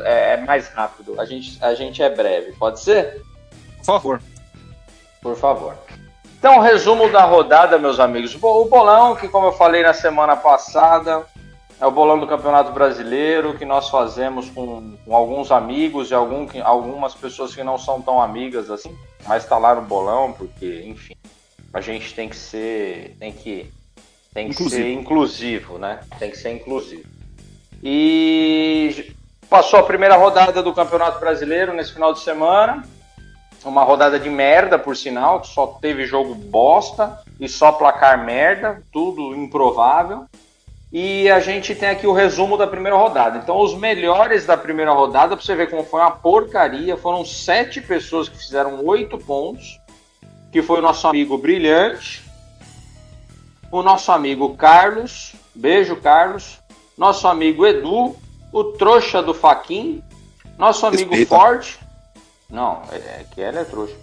é, 0.03 0.33
é 0.33 0.37
mais 0.37 0.67
rápido. 0.69 1.19
A 1.19 1.25
gente, 1.25 1.57
a 1.63 1.73
gente 1.73 2.03
é 2.03 2.09
breve. 2.09 2.51
Pode 2.53 2.79
ser? 2.79 3.21
Por 3.77 3.85
favor. 3.85 4.21
Por 5.21 5.35
favor. 5.35 5.73
Então, 6.37 6.59
resumo 6.59 7.09
da 7.09 7.23
rodada, 7.23 7.77
meus 7.79 7.99
amigos. 7.99 8.35
O 8.39 8.65
bolão, 8.65 9.15
que 9.15 9.27
como 9.27 9.47
eu 9.47 9.51
falei 9.53 9.81
na 9.83 9.93
semana 9.93 10.35
passada, 10.35 11.23
é 11.81 11.85
o 11.87 11.91
bolão 11.91 12.19
do 12.19 12.27
Campeonato 12.27 12.71
Brasileiro, 12.71 13.57
que 13.57 13.65
nós 13.65 13.89
fazemos 13.89 14.47
com, 14.51 14.95
com 15.03 15.15
alguns 15.15 15.51
amigos 15.51 16.11
e 16.11 16.13
algum, 16.13 16.47
algumas 16.63 17.15
pessoas 17.15 17.55
que 17.55 17.63
não 17.63 17.75
são 17.75 17.99
tão 17.99 18.21
amigas 18.21 18.69
assim, 18.69 18.95
mas 19.27 19.47
tá 19.47 19.57
lá 19.57 19.73
no 19.73 19.81
bolão, 19.81 20.31
porque, 20.31 20.83
enfim, 20.85 21.15
a 21.73 21.81
gente 21.81 22.13
tem 22.13 22.29
que 22.29 22.35
ser. 22.35 23.15
Tem 23.19 23.31
que, 23.31 23.71
tem 24.31 24.47
que 24.49 24.53
Inclusivo. 24.53 24.83
ser 24.83 24.93
inclusivo, 24.93 25.77
né? 25.79 26.01
Tem 26.19 26.29
que 26.29 26.37
ser 26.37 26.51
inclusivo. 26.51 27.09
E 27.81 29.11
passou 29.49 29.79
a 29.79 29.83
primeira 29.83 30.15
rodada 30.15 30.61
do 30.61 30.73
Campeonato 30.73 31.19
Brasileiro 31.19 31.73
nesse 31.73 31.93
final 31.93 32.13
de 32.13 32.19
semana. 32.19 32.87
Uma 33.65 33.83
rodada 33.83 34.19
de 34.19 34.29
merda, 34.29 34.77
por 34.77 34.95
sinal, 34.95 35.41
que 35.41 35.47
só 35.47 35.65
teve 35.81 36.05
jogo 36.05 36.35
bosta 36.35 37.19
e 37.39 37.49
só 37.49 37.71
placar 37.71 38.23
merda, 38.23 38.83
tudo 38.91 39.35
improvável. 39.35 40.27
E 40.91 41.29
a 41.29 41.39
gente 41.39 41.73
tem 41.73 41.89
aqui 41.89 42.05
o 42.05 42.11
resumo 42.11 42.57
da 42.57 42.67
primeira 42.67 42.97
rodada. 42.97 43.37
Então, 43.37 43.59
os 43.59 43.73
melhores 43.73 44.45
da 44.45 44.57
primeira 44.57 44.91
rodada, 44.91 45.37
pra 45.37 45.45
você 45.45 45.55
ver 45.55 45.69
como 45.69 45.85
foi 45.85 46.01
uma 46.01 46.11
porcaria, 46.11 46.97
foram 46.97 47.23
sete 47.25 47.79
pessoas 47.79 48.27
que 48.27 48.37
fizeram 48.37 48.85
oito 48.85 49.17
pontos. 49.17 49.79
Que 50.51 50.61
foi 50.61 50.79
o 50.79 50.81
nosso 50.81 51.07
amigo 51.07 51.37
Brilhante, 51.37 52.21
o 53.71 53.81
nosso 53.81 54.11
amigo 54.11 54.53
Carlos, 54.57 55.33
beijo 55.55 55.95
Carlos, 55.95 56.59
nosso 56.97 57.25
amigo 57.25 57.65
Edu, 57.65 58.17
o 58.51 58.63
trouxa 58.65 59.23
do 59.23 59.33
Faquin, 59.33 60.03
nosso 60.57 60.85
amigo 60.85 61.11
Respeita. 61.11 61.35
Forte, 61.35 61.79
não, 62.49 62.81
é, 62.91 62.97
é 62.97 63.25
que 63.33 63.39
ele 63.39 63.59
é 63.59 63.63
trouxa, 63.63 63.95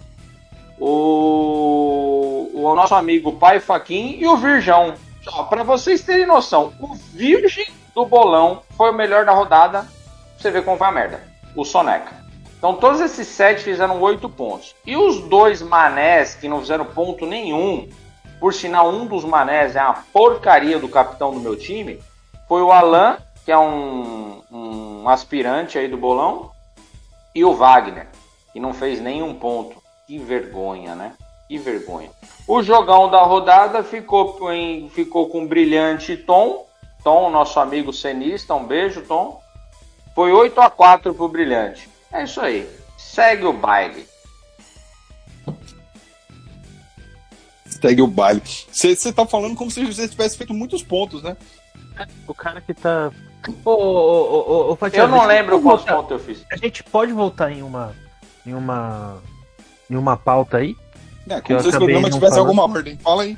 o, 0.79 2.49
o 2.51 2.73
nosso 2.73 2.95
amigo 2.95 3.33
Pai 3.33 3.59
Faquin 3.59 4.17
e 4.19 4.25
o 4.25 4.35
Virgão. 4.35 4.95
Só 5.29 5.43
para 5.43 5.63
vocês 5.63 6.01
terem 6.01 6.25
noção, 6.25 6.73
o 6.79 6.95
Virgem 6.95 7.67
do 7.93 8.05
Bolão 8.05 8.63
foi 8.75 8.89
o 8.89 8.95
melhor 8.95 9.25
da 9.25 9.31
rodada, 9.31 9.81
pra 9.81 9.89
você 10.37 10.49
ver 10.49 10.65
como 10.65 10.77
foi 10.77 10.87
a 10.87 10.91
merda, 10.91 11.23
o 11.55 11.63
Soneca. 11.63 12.15
Então 12.57 12.75
todos 12.75 12.99
esses 12.99 13.27
sete 13.27 13.63
fizeram 13.63 14.01
oito 14.01 14.27
pontos. 14.27 14.75
E 14.85 14.97
os 14.97 15.19
dois 15.29 15.61
manés 15.61 16.35
que 16.35 16.47
não 16.47 16.59
fizeram 16.59 16.85
ponto 16.85 17.25
nenhum, 17.25 17.87
por 18.39 18.53
sinal, 18.53 18.89
um 18.89 19.05
dos 19.05 19.23
manés 19.23 19.75
é 19.75 19.83
uma 19.83 20.03
porcaria 20.11 20.79
do 20.79 20.89
capitão 20.89 21.31
do 21.31 21.39
meu 21.39 21.55
time, 21.55 22.01
foi 22.47 22.61
o 22.61 22.71
Alan, 22.71 23.17
que 23.45 23.51
é 23.51 23.57
um, 23.57 24.41
um 24.51 25.09
aspirante 25.09 25.77
aí 25.77 25.87
do 25.87 25.97
bolão, 25.97 26.51
e 27.35 27.45
o 27.45 27.53
Wagner, 27.53 28.07
que 28.51 28.59
não 28.59 28.73
fez 28.73 28.99
nenhum 28.99 29.35
ponto. 29.35 29.79
Que 30.07 30.17
vergonha, 30.17 30.95
né? 30.95 31.13
Que 31.47 31.57
vergonha. 31.59 32.09
O 32.49 32.63
jogão 32.63 33.11
da 33.11 33.21
rodada 33.21 33.83
ficou, 33.83 34.51
em, 34.51 34.89
ficou 34.89 35.29
com 35.29 35.45
brilhante 35.45 36.17
Tom. 36.17 36.65
Tom, 37.03 37.29
nosso 37.29 37.59
amigo 37.59 37.93
cenista, 37.93 38.55
um 38.55 38.65
beijo, 38.65 39.03
Tom. 39.03 39.39
Foi 40.15 40.31
8 40.31 40.59
a 40.59 40.67
4 40.67 41.13
pro 41.13 41.27
brilhante. 41.27 41.87
É 42.11 42.23
isso 42.23 42.41
aí. 42.41 42.67
Segue 42.97 43.45
o 43.45 43.53
baile. 43.53 44.07
Segue 47.67 48.01
o 48.01 48.07
baile. 48.07 48.41
Você 48.41 49.13
tá 49.13 49.27
falando 49.27 49.55
como 49.55 49.69
se 49.69 49.85
você 49.85 50.07
tivesse 50.07 50.35
feito 50.35 50.51
muitos 50.51 50.81
pontos, 50.81 51.21
né? 51.21 51.37
O 52.27 52.33
cara 52.33 52.61
que 52.61 52.73
tá. 52.73 53.11
Ô, 53.63 53.69
ô, 53.69 54.71
ô, 54.71 54.73
ô, 54.73 54.87
Eu 54.91 55.07
não 55.07 55.27
lembro 55.27 55.61
quantos 55.61 55.85
pontos 55.85 56.09
eu 56.09 56.19
fiz. 56.19 56.43
A 56.51 56.57
gente 56.57 56.83
pode 56.83 57.13
voltar 57.13 57.51
em 57.51 57.61
uma. 57.61 57.95
Em 58.43 58.55
uma. 58.55 59.21
Em 59.87 59.95
uma 59.95 60.17
pauta 60.17 60.57
aí? 60.57 60.75
É, 61.29 61.39
como 61.41 61.59
se 61.61 61.67
esse 61.69 61.77
programa 61.77 62.01
não 62.01 62.09
tivesse 62.09 62.35
falando. 62.35 62.39
alguma 62.49 62.63
ordem. 62.75 62.97
Fala 62.97 63.23
aí. 63.23 63.37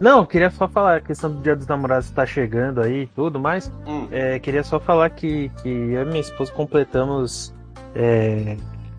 Não, 0.00 0.18
eu 0.18 0.26
queria 0.26 0.50
só 0.50 0.66
falar, 0.66 0.96
a 0.96 1.00
questão 1.00 1.30
do 1.30 1.40
Dia 1.42 1.54
dos 1.54 1.66
Namorados 1.66 2.10
tá 2.10 2.26
chegando 2.26 2.80
aí 2.80 3.02
e 3.02 3.06
tudo 3.08 3.38
mais. 3.38 3.70
Hum. 3.86 4.08
É, 4.10 4.38
queria 4.40 4.64
só 4.64 4.80
falar 4.80 5.10
que, 5.10 5.48
que 5.62 5.68
eu 5.68 6.02
e 6.02 6.04
minha 6.06 6.20
esposa 6.20 6.50
completamos 6.52 7.54
é, 7.94 8.56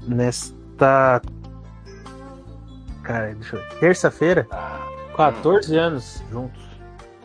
nesta. 0.08 1.22
Cara, 3.04 3.34
deixa 3.36 3.58
eu 3.58 3.62
ver. 3.62 3.80
Terça-feira, 3.80 4.48
14 5.18 5.76
anos 5.78 6.24
juntos. 6.32 6.64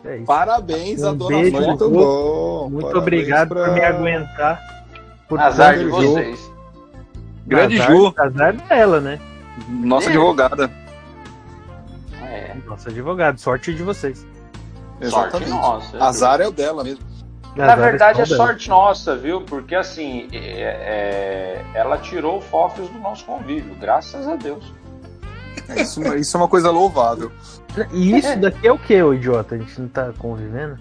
É 0.03 0.17
isso. 0.17 0.25
Parabéns 0.25 1.03
a 1.03 1.11
Um 1.11 1.15
dona 1.17 1.37
beijo, 1.37 1.51
Flor. 1.57 1.67
Muito 1.67 1.89
bom. 1.89 2.69
Muito 2.69 2.85
parabéns 2.87 2.97
obrigado 3.03 3.49
pra- 3.49 3.65
por 3.65 3.73
me 3.73 3.81
aguentar. 3.81 4.78
Por 5.29 5.39
Azar 5.39 5.77
de 5.77 5.85
tanto 5.85 6.01
jogo. 6.01 6.13
vocês. 6.13 6.51
Grande 7.45 7.81
azar, 7.81 7.91
Ju. 7.95 8.13
Azar 8.17 8.53
dela, 8.53 8.99
né? 8.99 9.19
Nossa 9.69 10.07
É. 10.07 10.09
advogada. 10.09 10.69
É. 12.21 12.55
Nosso 12.65 12.89
advogado. 12.89 13.39
Sorte 13.39 13.73
de 13.73 13.83
vocês. 13.83 14.25
Sorte 15.09 15.45
nossa. 15.47 16.03
Azar 16.03 16.41
é 16.41 16.47
o 16.47 16.51
dela 16.51 16.83
mesmo. 16.83 17.03
Na 17.55 17.65
Azar 17.65 17.79
verdade 17.79 18.21
é 18.21 18.25
sorte 18.25 18.69
nossa, 18.69 19.15
viu? 19.15 19.41
Porque 19.41 19.73
assim, 19.75 20.27
é- 20.31 20.61
é- 20.61 21.65
ela 21.73 21.97
tirou 21.97 22.37
o 22.37 22.41
Fofis 22.41 22.87
do 22.89 22.99
nosso 22.99 23.25
convívio, 23.25 23.75
graças 23.79 24.27
a 24.27 24.35
Deus. 24.35 24.73
É, 25.67 25.81
Isso, 25.81 26.01
isso 26.15 26.37
é 26.37 26.39
uma 26.39 26.47
coisa 26.47 26.69
louvável. 26.71 27.31
E 27.91 28.17
isso 28.17 28.35
daqui 28.39 28.67
é 28.67 28.71
o 28.71 28.77
que, 28.77 29.01
ô 29.01 29.13
idiota? 29.13 29.55
A 29.55 29.57
gente 29.57 29.79
não 29.81 29.87
tá 29.87 30.11
convivendo? 30.17 30.77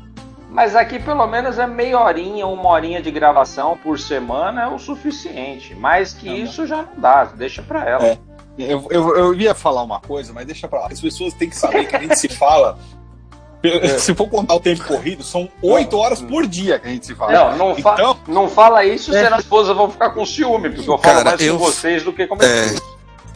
Mas 0.50 0.74
aqui 0.74 0.98
pelo 0.98 1.26
menos 1.26 1.58
é 1.58 1.66
meia 1.66 2.00
horinha, 2.00 2.46
uma 2.46 2.70
horinha 2.70 3.02
de 3.02 3.10
gravação 3.10 3.76
por 3.76 3.98
semana 3.98 4.62
é 4.62 4.66
o 4.66 4.78
suficiente. 4.78 5.74
Mais 5.74 6.12
que 6.14 6.26
Não, 6.26 6.36
não. 6.36 6.44
isso 6.44 6.66
já 6.66 6.76
não 6.78 6.88
dá, 6.96 7.24
deixa 7.24 7.62
pra 7.62 7.88
ela. 7.88 8.04
É. 8.06 8.18
Eu, 8.58 8.86
eu, 8.90 9.16
eu 9.16 9.34
ia 9.34 9.54
falar 9.54 9.82
uma 9.82 10.00
coisa, 10.00 10.32
mas 10.32 10.46
deixa 10.46 10.66
pra 10.66 10.80
lá. 10.80 10.86
As 10.90 11.00
pessoas 11.00 11.32
têm 11.34 11.48
que 11.50 11.56
saber 11.56 11.86
que 11.86 11.94
a 11.94 12.00
gente 12.00 12.18
se 12.18 12.28
fala 12.28 12.76
Se 13.98 14.14
for 14.14 14.28
contar 14.28 14.54
o 14.54 14.60
tempo 14.60 14.84
corrido, 14.84 15.22
são 15.24 15.48
oito 15.62 15.96
horas 15.98 16.22
por 16.22 16.46
dia 16.46 16.78
que 16.78 16.86
a 16.88 16.90
gente 16.90 17.06
se 17.06 17.14
fala. 17.14 17.32
Não, 17.32 17.56
não, 17.56 17.74
fa 17.76 17.94
Então- 17.94 18.16
não 18.28 18.48
fala 18.48 18.84
isso, 18.84 19.12
senão 19.12 19.36
as 19.36 19.42
esposas 19.44 19.76
vão 19.76 19.90
ficar 19.90 20.10
com 20.10 20.24
ciúme, 20.24 20.70
porque 20.70 20.88
eu 20.88 20.96
falo 20.98 21.14
Cara, 21.16 21.30
mais 21.30 21.40
eu- 21.40 21.58
com 21.58 21.64
vocês 21.64 22.02
do 22.04 22.12
que 22.12 22.26
com 22.26 22.36
É, 22.36 22.74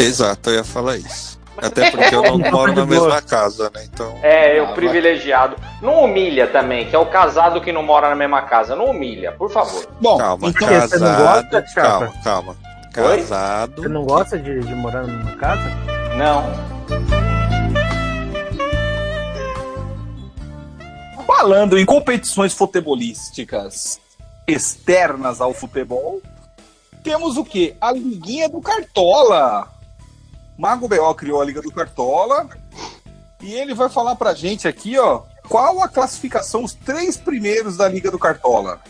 exato, 0.05 0.51
eu 0.51 0.55
ia 0.57 0.65
falar 0.65 0.97
isso. 0.97 1.41
Até 1.57 1.91
porque 1.91 2.15
eu 2.15 2.23
não 2.23 2.39
moro 2.51 2.75
na 2.75 2.87
mesma 2.87 3.21
casa, 3.23 3.71
né? 3.75 3.85
Então. 3.85 4.19
É, 4.23 4.59
eu 4.59 4.63
Ah, 4.63 4.67
vai. 4.67 4.75
privilegiado. 4.75 5.57
Não 5.81 6.05
humilha 6.05 6.47
também, 6.47 6.87
que 6.89 6.97
é 6.97 6.99
o 6.99 7.07
casado 7.07 7.61
que 7.61 7.73
não 7.73 7.83
mora 7.83 8.09
na 8.09 8.15
mesma 8.17 8.43
casa. 8.43 8.75
Não 8.75 8.87
humilha, 8.87 9.33
por 9.33 9.51
favor. 9.51 9.87
Bom, 10.01 10.19
Calma, 10.19 10.49
então, 10.49 10.69
quê? 10.69 10.81
Você 10.81 10.99
não 10.99 11.07
casado. 11.09 11.51
gosta, 11.51 11.67
Chapa? 11.69 11.89
calma, 11.91 12.13
calma. 12.25 12.57
Oi? 13.11 13.17
Casado. 13.19 13.83
Você 13.83 13.89
não 13.89 14.05
gosta 14.05 14.39
de, 14.39 14.61
de 14.61 14.75
morar 14.75 15.03
numa 15.07 15.33
casa? 15.37 15.71
Não. 16.17 16.73
falando 21.27 21.77
em 21.79 21.85
competições 21.85 22.53
futebolísticas 22.55 23.99
externas 24.47 25.41
ao 25.41 25.53
futebol, 25.53 26.21
temos 27.03 27.37
o 27.37 27.45
quê? 27.45 27.75
A 27.81 27.91
Liguinha 27.93 28.49
do 28.49 28.61
Cartola. 28.61 29.69
Mago 30.63 30.87
B.O. 30.87 31.13
criou 31.17 31.41
a 31.43 31.45
Liga 31.45 31.61
do 31.61 31.73
Cartola 31.73 32.49
e 33.43 33.53
ele 33.53 33.75
vai 33.75 33.89
falar 33.89 34.15
pra 34.15 34.33
gente 34.33 34.69
aqui, 34.69 34.97
ó, 34.97 35.23
qual 35.49 35.83
a 35.83 35.89
classificação, 35.89 36.63
os 36.63 36.73
três 36.73 37.17
primeiros 37.17 37.77
da 37.77 37.89
Liga 37.89 38.13
do 38.13 38.19
Cartola. 38.19 38.81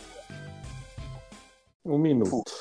Um 1.82 1.96
minuto. 1.96 2.52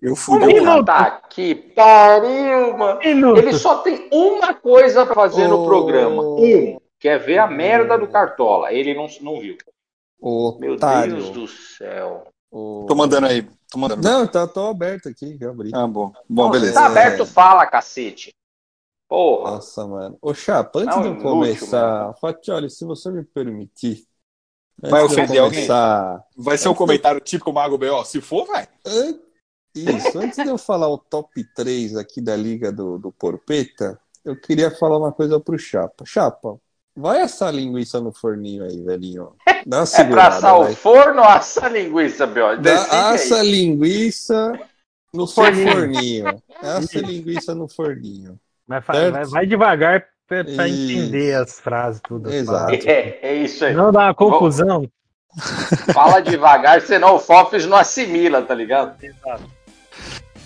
Eu 0.00 0.14
fui. 0.14 0.38
minuto. 0.46 0.84
Tá 0.84 1.10
que 1.28 1.56
pariu, 1.56 2.78
mano. 2.78 3.00
Minuto. 3.00 3.38
Ele 3.38 3.52
só 3.54 3.78
tem 3.78 4.08
uma 4.12 4.54
coisa 4.54 5.04
pra 5.06 5.14
fazer 5.16 5.48
no 5.48 5.64
Ô. 5.64 5.66
programa. 5.66 6.22
Um. 6.22 6.78
Que 7.00 7.08
é 7.08 7.18
ver 7.18 7.38
a 7.38 7.48
merda 7.48 7.98
do 7.98 8.06
Cartola. 8.06 8.72
Ele 8.72 8.94
não, 8.94 9.08
não 9.22 9.40
viu. 9.40 9.56
Meu 10.60 10.74
Otário. 10.74 11.16
Deus 11.16 11.30
do 11.30 11.48
céu. 11.48 12.28
O- 12.48 12.84
Tô 12.86 12.94
mandando 12.94 13.26
aí. 13.26 13.42
Tô 13.68 13.76
mandando. 13.76 14.08
Não, 14.08 14.24
tá 14.24 14.46
tô 14.46 14.68
aberto 14.68 15.08
aqui, 15.08 15.36
já 15.36 15.50
abri. 15.50 15.72
Ah, 15.74 15.88
bom. 15.88 16.12
Bom, 16.28 16.48
beleza. 16.48 16.74
Tá 16.74 16.86
aberto, 16.86 17.26
fala, 17.26 17.66
cacete. 17.66 18.32
Porra. 19.12 19.50
Nossa, 19.50 19.86
mano. 19.86 20.16
Ô, 20.22 20.32
Chapa, 20.32 20.78
antes 20.78 20.96
Não, 20.96 21.02
de 21.02 21.08
eu 21.08 21.12
inútil, 21.12 21.30
começar, 21.30 22.14
Fatioli, 22.14 22.70
se 22.70 22.82
você 22.86 23.10
me 23.10 23.22
permitir. 23.22 24.06
Vai 24.80 24.90
de 24.92 24.98
eu 25.00 25.04
ofender 25.04 25.38
alguém? 25.38 25.58
começar- 25.66 26.24
Vai 26.34 26.56
ser 26.56 26.68
um 26.70 26.74
comentário 26.74 27.20
típico 27.20 27.52
Mago 27.52 27.76
B.O. 27.76 28.02
Se 28.06 28.22
for, 28.22 28.46
vai. 28.46 28.66
An- 28.86 29.18
Isso, 29.74 30.18
antes 30.18 30.42
de 30.42 30.48
eu 30.48 30.56
falar 30.56 30.88
o 30.88 30.96
top 30.96 31.44
3 31.54 31.94
aqui 31.94 32.22
da 32.22 32.34
Liga 32.34 32.72
do, 32.72 32.96
do 32.98 33.12
Porpeta, 33.12 34.00
eu 34.24 34.34
queria 34.34 34.70
falar 34.70 34.96
uma 34.96 35.12
coisa 35.12 35.38
pro 35.38 35.58
Chapa. 35.58 36.04
Chapa, 36.06 36.58
vai 36.96 37.20
assar 37.20 37.54
linguiça 37.54 38.00
no 38.00 38.12
forninho 38.14 38.64
aí, 38.64 38.80
velhinho. 38.82 39.34
Dá 39.66 39.80
uma 39.80 39.84
É 40.00 40.04
pra 40.04 40.28
assar 40.28 40.58
o 40.58 40.64
vai. 40.64 40.74
forno 40.74 41.20
ou 41.20 41.28
assar 41.28 41.64
a 41.66 41.68
linguiça, 41.68 42.26
Bió? 42.26 42.56
Decide 42.56 42.62
Dá, 42.88 43.10
aí. 43.10 43.14
assa 43.16 43.42
linguiça 43.42 44.58
no 45.12 45.26
Forninho. 45.26 45.70
forninho. 45.70 46.42
Assa 46.62 46.98
linguiça 47.00 47.54
no 47.54 47.68
forninho. 47.68 48.40
Vai, 48.80 49.10
vai, 49.10 49.24
vai 49.24 49.46
devagar 49.46 50.04
Isso. 50.30 50.62
entender 50.62 51.34
as 51.34 51.58
frases, 51.60 52.00
tudo. 52.06 52.32
Exato. 52.32 52.72
É, 52.88 53.18
é 53.22 53.34
isso 53.34 53.64
aí. 53.64 53.74
Não 53.74 53.90
dá 53.92 54.04
uma 54.04 54.14
confusão. 54.14 54.88
Fala 55.92 56.20
devagar, 56.20 56.80
senão 56.82 57.16
o 57.16 57.18
Fofes 57.18 57.66
não 57.66 57.76
assimila, 57.76 58.42
tá 58.42 58.54
ligado? 58.54 58.94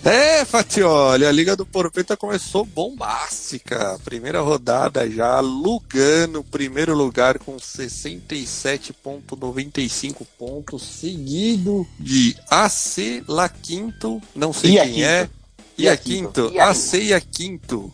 É, 0.03 0.45
Fatioli, 0.45 1.25
a 1.25 1.31
Liga 1.31 1.55
do 1.55 1.65
Porpeta 1.65 2.15
começou 2.15 2.63
bombástica. 2.63 3.99
Primeira 4.05 4.39
rodada 4.39 5.09
já, 5.09 5.39
Lugano, 5.41 6.43
primeiro 6.43 6.95
lugar 6.95 7.39
com 7.39 7.57
67,95 7.57 10.25
pontos, 10.37 10.83
seguido 10.83 11.85
de 11.99 12.37
AC 12.49 13.23
La 13.27 13.49
Quinto, 13.49 14.21
não 14.33 14.53
sei 14.53 14.77
E 14.77 14.79
quem 14.79 14.93
Quinto. 14.93 15.05
é, 15.05 15.29
e, 15.77 15.83
E 15.83 15.89
a 15.89 15.97
Quinto, 15.97 16.51
E 16.53 16.59
a 16.59 16.69
AC 16.69 16.93
e 16.93 17.13
a 17.13 17.19
Quinto, 17.19 17.91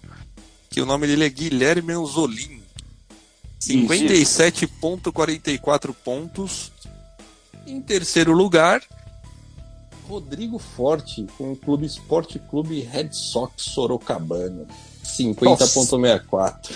que 0.74 0.82
o 0.82 0.86
nome 0.88 1.06
dele 1.06 1.24
é 1.24 1.30
Guilherme 1.30 1.94
Anzolin. 1.94 2.64
57,44 3.62 5.94
pontos. 5.94 6.72
Em 7.68 7.80
terceiro 7.80 8.34
lugar, 8.34 8.82
Rodrigo 10.10 10.58
Forte, 10.58 11.28
com 11.38 11.52
o 11.52 11.56
Clube 11.56 11.86
Esporte 11.86 12.40
Clube 12.50 12.80
Red 12.82 13.10
Sox 13.12 13.66
Sorocabana. 13.66 14.66
50,64. 15.06 16.72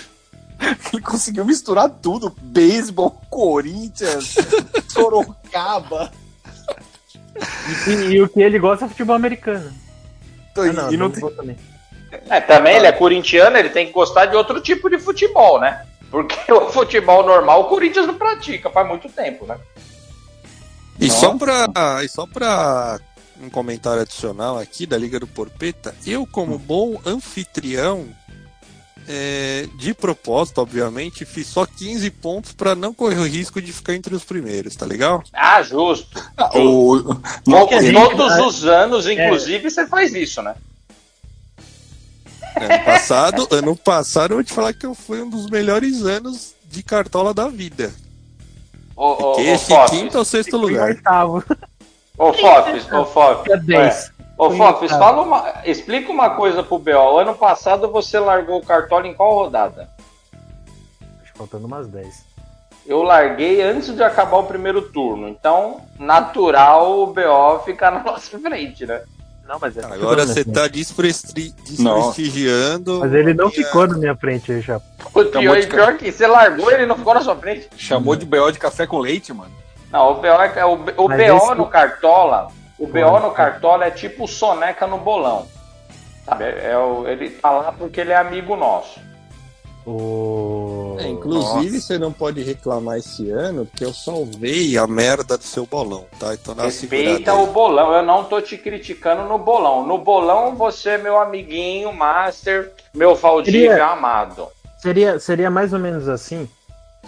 Ele 0.92 1.02
conseguiu 1.02 1.44
misturar 1.44 1.90
tudo: 1.90 2.32
beisebol, 2.40 3.10
Corinthians, 3.28 4.36
Sorocaba. 4.88 6.12
E, 7.86 7.90
e 8.12 8.22
o 8.22 8.28
que 8.28 8.40
ele 8.40 8.58
gosta 8.58 8.84
é 8.84 8.88
futebol 8.88 9.14
americano. 9.14 9.72
Então, 10.50 10.64
Ah, 10.64 10.72
não, 10.72 10.92
e 10.92 10.96
não 10.96 11.08
também. 11.10 11.56
É, 12.28 12.40
também 12.40 12.76
ele 12.76 12.86
é 12.86 12.92
corintiano, 12.92 13.56
ele 13.56 13.68
tem 13.70 13.86
que 13.86 13.92
gostar 13.92 14.26
de 14.26 14.36
outro 14.36 14.60
tipo 14.60 14.88
de 14.88 14.98
futebol, 14.98 15.60
né? 15.60 15.84
Porque 16.10 16.36
o 16.52 16.70
futebol 16.70 17.24
normal 17.24 17.62
o 17.62 17.64
Corinthians 17.64 18.06
não 18.06 18.14
pratica 18.14 18.70
faz 18.70 18.86
muito 18.88 19.08
tempo, 19.08 19.46
né? 19.46 19.56
E 21.00 21.10
só 21.10 21.36
pra, 21.36 21.68
e 22.02 22.08
só 22.08 22.26
pra 22.26 22.98
um 23.40 23.48
comentário 23.48 24.02
adicional 24.02 24.58
aqui 24.58 24.84
da 24.84 24.96
Liga 24.98 25.20
do 25.20 25.26
Porpeta, 25.26 25.94
eu, 26.04 26.26
como 26.26 26.58
bom 26.58 27.00
anfitrião, 27.06 28.08
é, 29.08 29.66
de 29.78 29.94
propósito, 29.94 30.60
obviamente, 30.60 31.24
fiz 31.24 31.46
só 31.46 31.64
15 31.64 32.10
pontos 32.10 32.52
pra 32.52 32.74
não 32.74 32.92
correr 32.92 33.18
o 33.18 33.26
risco 33.26 33.62
de 33.62 33.72
ficar 33.72 33.94
entre 33.94 34.14
os 34.14 34.24
primeiros, 34.24 34.74
tá 34.76 34.84
legal? 34.84 35.22
Ah, 35.32 35.62
justo. 35.62 36.20
Ah, 36.36 36.50
o, 36.58 37.00
Todos, 37.44 37.68
que 37.68 37.74
a 37.74 37.80
gente- 37.82 37.94
todos 37.94 38.36
os 38.38 38.64
anos, 38.66 39.06
inclusive, 39.08 39.70
você 39.70 39.86
faz 39.86 40.12
isso, 40.14 40.42
né? 40.42 40.54
Ano 42.64 42.84
passado, 42.84 43.48
ano 43.50 43.76
passado, 43.76 44.32
eu 44.32 44.36
vou 44.36 44.44
te 44.44 44.52
falar 44.52 44.72
que 44.72 44.86
eu 44.86 44.94
fui 44.94 45.22
um 45.22 45.28
dos 45.30 45.48
melhores 45.48 46.04
anos 46.04 46.54
de 46.64 46.82
cartola 46.82 47.32
da 47.32 47.48
vida. 47.48 47.92
Ô, 48.96 49.12
ô, 49.12 49.34
Fiquei 49.34 49.52
ô, 49.52 49.54
esse 49.54 49.66
Fofes. 49.66 49.90
quinto 49.90 50.18
ou 50.18 50.24
sexto 50.24 50.56
lugar. 50.56 50.88
oitavo. 50.88 51.44
Ô, 52.18 52.32
Fofes, 52.32 52.92
ô, 52.92 53.04
Fofes. 53.04 53.52
É 53.52 53.56
10. 53.56 54.12
Ô, 54.36 54.50
Fofes, 54.50 54.90
fala 54.90 55.22
uma, 55.22 55.54
explica 55.64 56.10
uma 56.12 56.30
coisa 56.30 56.62
pro 56.62 56.78
B.O. 56.78 57.18
Ano 57.18 57.34
passado 57.34 57.90
você 57.90 58.18
largou 58.18 58.58
o 58.58 58.64
cartola 58.64 59.06
em 59.06 59.14
qual 59.14 59.34
rodada? 59.34 59.88
Acho 61.22 61.32
que 61.32 61.38
faltando 61.38 61.66
umas 61.66 61.86
10. 61.88 62.26
Eu 62.86 63.02
larguei 63.02 63.60
antes 63.62 63.94
de 63.94 64.02
acabar 64.02 64.38
o 64.38 64.44
primeiro 64.44 64.80
turno. 64.80 65.28
Então, 65.28 65.82
natural 65.98 67.00
o 67.00 67.06
BO 67.08 67.60
ficar 67.64 67.90
na 67.90 68.02
nossa 68.04 68.38
frente, 68.38 68.86
né? 68.86 69.02
Não, 69.48 69.58
mas 69.58 69.76
é 69.76 69.80
Agora 69.80 69.96
futebol, 69.98 70.26
você 70.26 70.44
né? 70.44 70.52
tá 70.52 70.68
desprestri- 70.68 71.54
desprestigiando. 71.64 73.00
Mas 73.00 73.12
ele 73.14 73.32
não 73.34 73.50
ficou 73.50 73.86
na 73.86 73.96
minha 73.96 74.14
frente 74.14 74.52
aí 74.52 74.60
já. 74.60 74.76
O 75.14 75.20
Acabou 75.20 75.30
pior, 75.40 75.60
de 75.60 75.66
pior 75.66 75.96
que 75.96 76.12
você 76.12 76.26
largou 76.26 76.70
ele 76.70 76.84
não 76.86 76.96
ficou 76.96 77.14
na 77.14 77.20
sua 77.22 77.34
frente. 77.36 77.68
chamou 77.76 78.14
de 78.14 78.26
B.O. 78.26 78.50
de 78.50 78.58
café 78.58 78.86
com 78.86 78.98
leite, 78.98 79.32
mano. 79.32 79.50
Não, 79.90 80.12
o 80.12 80.14
BO, 80.16 80.26
é, 80.26 80.64
o, 80.66 80.72
o 80.72 80.76
BO 81.08 81.14
esse- 81.14 81.54
no 81.54 81.66
Cartola, 81.66 82.48
o 82.78 82.86
BO 82.86 83.20
no 83.20 83.30
Cartola 83.30 83.86
é 83.86 83.90
tipo 83.90 84.24
o 84.24 84.28
soneca 84.28 84.86
no 84.86 84.98
bolão. 84.98 85.46
Sabe? 86.26 86.44
É, 86.44 86.76
o- 86.76 87.06
ele 87.08 87.30
tá 87.30 87.50
lá 87.50 87.72
porque 87.72 88.02
ele 88.02 88.12
é 88.12 88.16
amigo 88.16 88.54
nosso. 88.54 89.00
O... 89.90 90.96
É, 90.98 91.08
inclusive, 91.08 91.80
você 91.80 91.98
não 91.98 92.12
pode 92.12 92.42
reclamar 92.42 92.98
esse 92.98 93.30
ano 93.30 93.64
que 93.64 93.82
eu 93.82 93.94
salvei 93.94 94.76
a 94.76 94.86
merda 94.86 95.38
do 95.38 95.44
seu 95.44 95.64
bolão, 95.64 96.04
tá? 96.20 96.34
Então 96.34 96.54
dá 96.54 96.64
Respeita 96.64 97.32
o 97.32 97.46
bolão. 97.46 97.92
Eu 97.94 98.02
não 98.02 98.24
tô 98.24 98.38
te 98.42 98.58
criticando 98.58 99.22
no 99.24 99.38
bolão. 99.38 99.86
No 99.86 99.96
bolão 99.96 100.54
você 100.54 100.90
é 100.90 100.98
meu 100.98 101.18
amiguinho, 101.18 101.90
master, 101.92 102.70
meu 102.92 103.14
Valdívia 103.14 103.70
Queria- 103.70 103.86
amado. 103.86 104.48
Seria, 104.76 105.18
seria 105.18 105.50
mais 105.50 105.72
ou 105.72 105.78
menos 105.78 106.06
assim. 106.08 106.46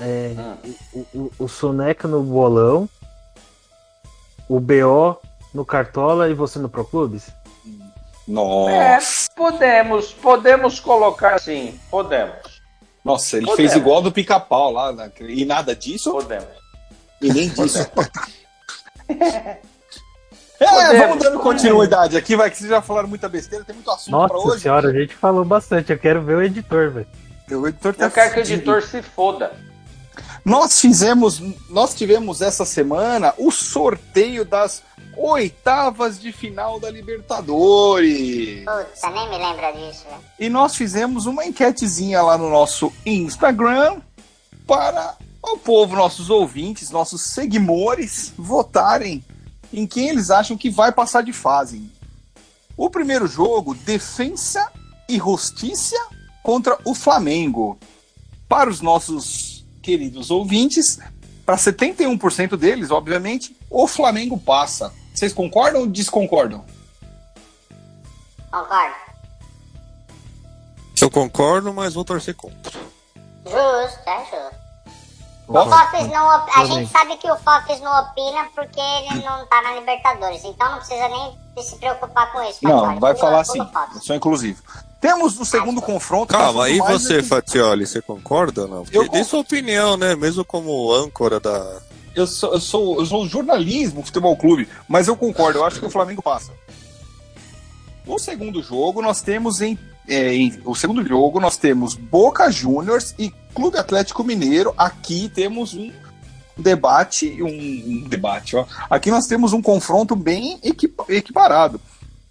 é, 0.01 0.35
Hum. 0.39 0.75
o, 0.95 0.99
o, 1.19 1.33
o 1.41 1.49
Soneca 1.49 2.09
no 2.09 2.23
bolão, 2.23 2.89
o 4.49 4.59
BO 4.59 5.19
no 5.53 5.65
Cartola 5.67 6.31
e 6.31 6.35
você 6.35 6.59
no 6.59 6.69
Pro 6.71 6.85
Clubes? 6.87 7.29
Nossa. 8.27 8.71
É, 8.73 8.99
podemos, 9.37 10.13
podemos 10.13 10.79
colocar 10.81 11.35
assim, 11.35 11.79
podemos, 11.91 12.50
Nossa, 13.05 13.37
ele 13.39 13.47
Podemos. 13.47 13.73
fez 13.73 13.81
igual 13.83 14.03
do 14.03 14.13
pica-pau 14.13 14.71
lá. 14.73 14.93
né? 14.93 15.11
E 15.21 15.45
nada 15.45 15.75
disso, 15.75 16.13
podemos. 16.13 16.49
e 17.21 17.33
nem 17.33 17.49
disso. 17.49 17.87
É, 20.63 20.67
Podemos, 20.67 20.99
vamos 20.99 21.25
dando 21.25 21.39
continuidade 21.39 22.19
aqui, 22.19 22.37
vai 22.37 22.51
que 22.51 22.59
vocês 22.59 22.69
já 22.69 22.83
falaram 22.83 23.09
muita 23.09 23.31
besteira, 23.31 23.65
tem 23.65 23.75
muito 23.75 23.91
assunto 23.91 24.11
pra 24.11 24.37
Nossa 24.37 24.49
hoje. 24.49 24.61
senhora, 24.63 24.91
a 24.91 24.93
gente 24.93 25.15
falou 25.15 25.43
bastante. 25.43 25.91
Eu 25.91 25.99
quero 25.99 26.21
ver 26.23 26.37
o 26.37 26.43
editor, 26.43 26.91
velho. 26.91 27.07
O 27.51 27.67
editor 27.67 27.95
tá 27.95 28.05
Eu 28.05 28.11
quero 28.11 28.35
que 28.35 28.41
o 28.41 28.43
editor 28.43 28.83
se 28.83 29.01
foda. 29.01 29.53
Nós 30.45 30.79
fizemos, 30.79 31.41
nós 31.71 31.95
tivemos 31.95 32.43
essa 32.43 32.67
semana 32.67 33.33
o 33.39 33.51
sorteio 33.51 34.45
das 34.45 34.83
oitavas 35.21 36.19
de 36.19 36.33
final 36.33 36.81
da 36.81 36.91
Libertadores. 36.91 38.65
Puta, 38.65 39.11
nem 39.11 39.29
me 39.29 39.37
lembra 39.37 39.73
disso, 39.73 40.05
velho. 40.05 40.23
E 40.39 40.49
nós 40.49 40.75
fizemos 40.75 41.27
uma 41.27 41.45
enquetezinha 41.45 42.23
lá 42.23 42.39
no 42.39 42.49
nosso 42.49 42.91
Instagram 43.05 44.01
para 44.67 45.17
ao 45.43 45.59
povo, 45.59 45.97
nossos 45.97 46.31
ouvintes, 46.31 46.91
nossos 46.91 47.23
seguidores, 47.23 48.33
votarem 48.37 49.25
em 49.73 49.87
quem 49.87 50.09
eles 50.09 50.31
acham 50.31 50.57
que 50.57 50.71
vai 50.71 50.93
passar 50.93 51.23
de 51.23 51.33
fase. 51.33 51.91
O 52.77 52.89
primeiro 52.89 53.27
jogo, 53.27 53.75
Defensa 53.75 54.71
e 55.09 55.19
Justiça 55.19 55.97
contra 56.43 56.79
o 56.85 56.95
Flamengo. 56.95 57.79
Para 58.49 58.71
os 58.71 58.81
nossos 58.81 59.67
queridos 59.83 60.31
ouvintes, 60.31 60.99
para 61.45 61.57
71% 61.57 62.57
deles, 62.57 62.91
obviamente, 62.91 63.57
o 63.69 63.87
Flamengo 63.87 64.39
passa. 64.39 64.93
Vocês 65.15 65.33
concordam 65.33 65.83
ou 65.83 65.87
desconcordam? 65.87 66.65
Concordo. 68.51 68.95
Eu 71.01 71.11
concordo, 71.11 71.73
mas 71.73 71.95
vou 71.95 72.05
torcer 72.05 72.35
contra. 72.35 72.73
Justo, 73.45 74.01
é 74.09 74.19
justo. 74.21 74.61
O. 75.49 75.53
Fofis 75.65 76.07
não 76.09 76.27
op- 76.37 76.51
A 76.51 76.63
Também. 76.63 76.73
gente 76.79 76.93
sabe 76.93 77.17
que 77.17 77.29
o 77.31 77.37
Fofis 77.39 77.81
não 77.81 77.91
opina 78.03 78.47
porque 78.55 78.79
ele 78.81 79.25
não 79.25 79.45
tá 79.47 79.63
na 79.63 79.75
Libertadores. 79.75 80.45
Então 80.45 80.71
não 80.71 80.79
precisa 80.79 81.09
nem 81.09 81.37
se 81.65 81.77
preocupar 81.77 82.31
com 82.33 82.41
isso. 82.43 82.59
Não, 82.63 82.81
Fatioli. 82.81 83.01
vai 83.01 83.15
Pula- 83.15 83.27
falar 83.27 83.41
assim. 83.41 83.59
sou 84.01 84.15
inclusivo. 84.15 84.63
Temos 85.01 85.41
o 85.41 85.45
segundo 85.47 85.81
confronto. 85.83 86.29
que 86.35 86.39
Calma, 86.39 86.69
é 86.69 86.73
e 86.75 86.79
mais 86.79 87.03
você, 87.03 87.15
aqui- 87.17 87.29
Fatioli, 87.29 87.87
você 87.87 88.01
concorda 88.03 88.63
ou 88.63 88.69
não? 88.69 88.83
Porque 88.85 88.97
Eu 88.99 89.09
dê 89.09 89.25
sua 89.25 89.41
opinião, 89.41 89.97
né? 89.97 90.15
Mesmo 90.15 90.45
como 90.45 90.93
âncora 90.93 91.41
da. 91.41 91.81
Eu 92.21 92.27
sou, 92.27 92.53
eu 92.55 92.61
sou, 92.61 93.01
eu 93.01 93.07
sou 93.07 93.27
jornalismo 93.27 94.03
futebol 94.03 94.37
clube, 94.37 94.69
mas 94.89 95.09
eu 95.09 95.17
concordo, 95.17 95.59
eu 95.61 95.65
acho 95.65 95.81
que 95.81 95.87
o 95.87 95.91
Flamengo 95.91 96.23
passa. 96.23 96.53
O 98.07 98.19
segundo 98.19 98.63
jogo 98.63 99.01
nós 99.03 99.23
temos 99.23 99.61
em, 99.61 99.79
é, 100.09 100.35
em- 100.35 100.61
o 100.65 100.75
segundo 100.75 101.07
jogo 101.07 101.39
nós 101.41 101.57
temos 101.57 101.95
Boca 101.95 102.51
Juniors 102.51 103.15
e 103.19 103.31
Clube 103.55 103.79
Atlético 103.79 104.25
Mineiro. 104.25 104.75
Aqui 104.77 105.29
temos 105.29 105.75
um 105.75 105.93
debate, 106.57 107.43
um, 107.43 107.47
um 108.05 108.09
debate, 108.09 108.57
ó. 108.57 108.67
Aqui 108.89 109.11
nós 109.11 109.27
temos 109.27 109.53
um 109.53 109.63
confronto 109.63 110.15
bem 110.17 110.59
equipa- 110.63 111.05
equiparado. 111.09 111.81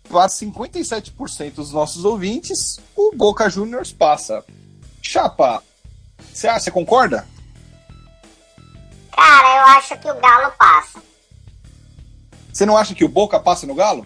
Para 0.09 0.27
57% 0.27 1.53
dos 1.55 1.71
nossos 1.71 2.03
ouvintes, 2.03 2.79
o 2.95 3.11
Boca 3.15 3.47
Juniors 3.49 3.91
passa. 3.93 4.43
Chapa, 5.01 5.63
você 6.33 6.47
acha, 6.47 6.65
você 6.65 6.71
concorda? 6.71 7.27
Cara, 9.19 9.57
eu 9.57 9.65
acho 9.77 9.97
que 9.97 10.09
o 10.09 10.15
Galo 10.15 10.53
passa. 10.57 11.03
Você 12.53 12.65
não 12.65 12.77
acha 12.77 12.95
que 12.95 13.03
o 13.03 13.09
Boca 13.09 13.37
passa 13.37 13.67
no 13.67 13.75
Galo? 13.75 14.05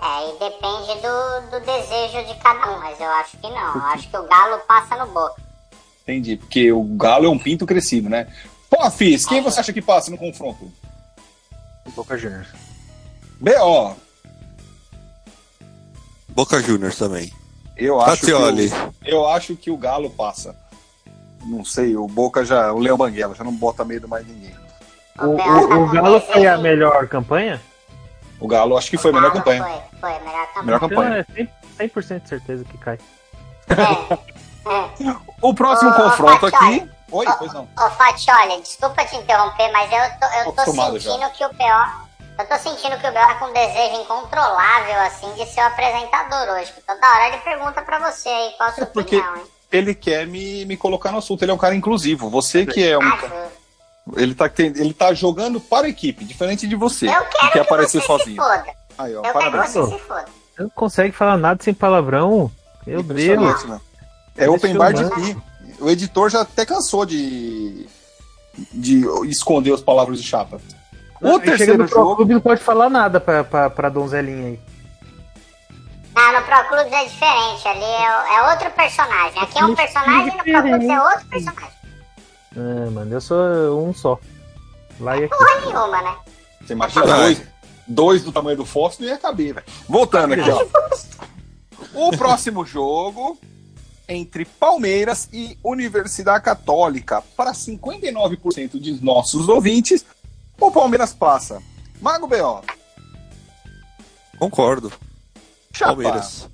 É, 0.00 0.30
e 0.30 0.32
depende 0.38 1.02
do, 1.02 1.50
do 1.50 1.66
desejo 1.66 2.26
de 2.26 2.34
cada 2.40 2.72
um, 2.72 2.80
mas 2.80 2.98
eu 2.98 3.10
acho 3.10 3.36
que 3.36 3.46
não. 3.50 3.74
Eu 3.74 3.82
acho 3.82 4.08
que 4.08 4.16
o 4.16 4.26
Galo 4.26 4.58
passa 4.66 4.96
no 4.96 5.12
Boca. 5.12 5.42
Entendi, 6.02 6.38
porque 6.38 6.72
o 6.72 6.82
Galo 6.96 7.26
é 7.26 7.28
um 7.28 7.38
pinto 7.38 7.66
crescido, 7.66 8.08
né? 8.08 8.26
Pô, 8.70 8.90
Fis, 8.90 9.26
quem 9.26 9.42
você 9.42 9.60
acha 9.60 9.72
que 9.72 9.82
passa 9.82 10.10
no 10.10 10.16
confronto? 10.16 10.72
Boca 11.94 12.16
Juniors. 12.16 12.48
B.O. 13.38 13.94
Boca 16.30 16.62
Juniors 16.62 16.96
também. 16.96 17.30
Eu 17.76 18.00
acho, 18.00 18.24
que 18.24 18.32
o, 18.32 18.94
eu 19.04 19.28
acho 19.28 19.56
que 19.56 19.70
o 19.70 19.76
Galo 19.76 20.08
passa. 20.08 20.56
Não 21.46 21.64
sei, 21.64 21.96
o 21.96 22.06
Boca 22.06 22.44
já. 22.44 22.72
O 22.72 22.78
Léo 22.78 22.96
Banguela 22.96 23.34
já 23.34 23.44
não 23.44 23.52
bota 23.52 23.84
medo 23.84 24.08
mais 24.08 24.26
ninguém. 24.26 24.54
O, 25.18 25.26
o, 25.26 25.36
Bel 25.36 25.82
o 25.82 25.88
Galo 25.90 26.20
foi 26.20 26.46
a 26.46 26.58
melhor 26.58 27.06
campanha? 27.08 27.60
O 28.40 28.48
Galo 28.48 28.76
acho 28.76 28.90
que 28.90 28.98
foi 28.98 29.10
a 29.10 29.14
melhor 29.14 29.32
campanha. 29.32 29.62
Foi, 29.62 30.00
foi, 30.00 30.18
melhor 30.20 30.46
campanha. 30.46 30.64
Melhor 30.64 30.76
Então 30.76 30.88
campanha. 30.88 31.26
é 31.36 31.42
100%, 31.42 31.48
100% 31.92 32.22
de 32.22 32.28
certeza 32.28 32.64
que 32.64 32.78
cai. 32.78 32.98
É, 33.68 34.14
é. 34.70 35.16
O 35.40 35.54
próximo 35.54 35.90
Ô, 35.90 35.94
confronto 35.94 36.46
aqui. 36.46 36.90
Oi, 37.12 37.26
pois 37.38 37.52
não. 37.52 37.68
Ô, 37.78 37.90
Fatioli, 37.90 38.60
desculpa 38.62 39.04
te 39.04 39.16
interromper, 39.16 39.70
mas 39.72 39.90
eu 39.92 40.18
tô, 40.18 40.34
eu 40.38 40.52
Tô 40.52 40.64
sentindo 40.72 41.30
que 41.30 41.44
o 41.44 41.48
BO. 41.50 42.04
Eu 42.36 42.46
tô 42.48 42.56
sentindo 42.58 42.98
que 42.98 43.06
o 43.06 43.12
BO 43.12 43.18
tá 43.20 43.34
com 43.36 43.44
um 43.46 43.52
desejo 43.52 44.00
incontrolável, 44.02 45.00
assim, 45.02 45.32
de 45.34 45.46
ser 45.46 45.60
o 45.60 45.66
apresentador 45.66 46.56
hoje. 46.56 46.72
Toda 46.86 47.06
hora 47.08 47.28
ele 47.28 47.38
pergunta 47.38 47.80
pra 47.82 47.98
você 48.10 48.28
aí 48.28 48.50
qual 48.56 48.68
a 48.68 48.72
sua 48.72 48.82
É 48.82 48.86
porque- 48.86 49.16
opinião, 49.16 49.36
hein? 49.36 49.44
Ele 49.76 49.94
quer 49.94 50.26
me, 50.26 50.64
me 50.64 50.76
colocar 50.76 51.10
no 51.12 51.18
assunto, 51.18 51.42
ele 51.42 51.50
é 51.50 51.54
um 51.54 51.58
cara 51.58 51.74
inclusivo. 51.74 52.28
Você 52.30 52.64
que 52.64 52.82
é 52.86 52.96
um. 52.98 53.02
Ah. 53.02 53.48
Ele 54.16 54.34
tá, 54.34 54.50
ele 54.58 54.92
tá 54.92 55.14
jogando 55.14 55.58
para 55.58 55.86
a 55.86 55.90
equipe, 55.90 56.24
diferente 56.24 56.66
de 56.68 56.76
você, 56.76 57.08
Eu 57.08 57.24
que 57.24 57.30
quero 57.38 57.46
quer 57.46 57.50
que 57.52 57.58
aparecer 57.60 58.00
você 58.00 58.06
sozinho. 58.06 58.42
se 58.42 58.48
foda. 58.48 58.64
Aí, 58.98 59.14
ó, 59.14 59.18
Eu 59.18 59.22
quero 59.22 59.34
parabéns. 59.34 59.66
que 59.72 59.78
você 59.78 59.94
se 59.94 59.98
foda. 60.00 60.24
Você 60.54 60.62
não 60.62 60.68
consegue 60.70 61.12
falar 61.12 61.36
nada 61.38 61.62
sem 61.62 61.72
palavrão. 61.74 62.50
Meu 62.86 63.02
Deus. 63.02 63.64
Né? 63.64 63.80
É 64.36 64.48
open 64.48 64.76
bar 64.76 64.92
de 64.92 65.04
pi. 65.10 65.36
O 65.80 65.88
editor 65.90 66.28
já 66.30 66.42
até 66.42 66.64
cansou 66.66 67.04
de, 67.06 67.86
de 68.72 69.04
esconder 69.26 69.72
as 69.72 69.80
palavras 69.80 70.20
de 70.20 70.28
chapa. 70.28 70.60
O 71.20 71.26
chega 71.38 71.40
terceiro 71.40 71.78
Pro 71.78 71.88
jogo. 71.88 72.16
Clube 72.16 72.34
não 72.34 72.40
pode 72.40 72.60
falar 72.60 72.90
nada 72.90 73.18
pra, 73.18 73.42
pra, 73.42 73.70
pra 73.70 73.88
donzelinha 73.88 74.48
aí. 74.48 74.60
Não, 76.14 76.32
no 76.32 76.46
Pro 76.46 76.68
Clubes 76.68 76.92
é 76.92 77.04
diferente. 77.04 77.68
Ali 77.68 77.84
é, 77.84 78.36
é 78.36 78.50
outro 78.50 78.70
personagem. 78.70 79.42
Aqui 79.42 79.58
é 79.58 79.64
um 79.64 79.74
personagem 79.74 80.32
e 80.32 80.36
no 80.36 80.44
Pro 80.44 80.62
Clubes 80.62 80.88
é 80.88 81.00
outro 81.00 81.26
personagem. 81.26 81.74
Ah, 82.56 82.90
mano, 82.90 83.12
eu 83.12 83.20
sou 83.20 83.86
um 83.86 83.92
só. 83.92 84.18
Lá 85.00 85.16
e 85.16 85.24
aqui. 85.24 85.36
Porra 85.36 85.60
nenhuma, 85.60 86.02
né? 86.02 86.16
Você 86.60 86.72
imagina 86.72 87.06
dois, 87.06 87.42
dois 87.86 88.22
do 88.22 88.32
tamanho 88.32 88.56
do 88.56 88.64
fósforo 88.64 89.06
não 89.06 89.14
ia 89.14 89.18
caber, 89.18 89.54
velho. 89.54 89.66
Voltando 89.88 90.34
aqui, 90.34 90.50
ó. 90.50 90.64
O 91.92 92.10
próximo 92.16 92.64
jogo 92.64 93.38
entre 94.08 94.44
Palmeiras 94.44 95.28
e 95.32 95.56
Universidade 95.62 96.42
Católica. 96.42 97.22
Para 97.36 97.52
59% 97.52 98.80
de 98.80 99.04
nossos 99.04 99.48
ouvintes, 99.48 100.04
o 100.60 100.70
Palmeiras 100.70 101.12
passa. 101.12 101.62
Mago 102.00 102.26
B.O. 102.26 102.62
Concordo. 104.38 104.92
Chapa. 105.74 105.92
Palmeiras. 105.92 106.48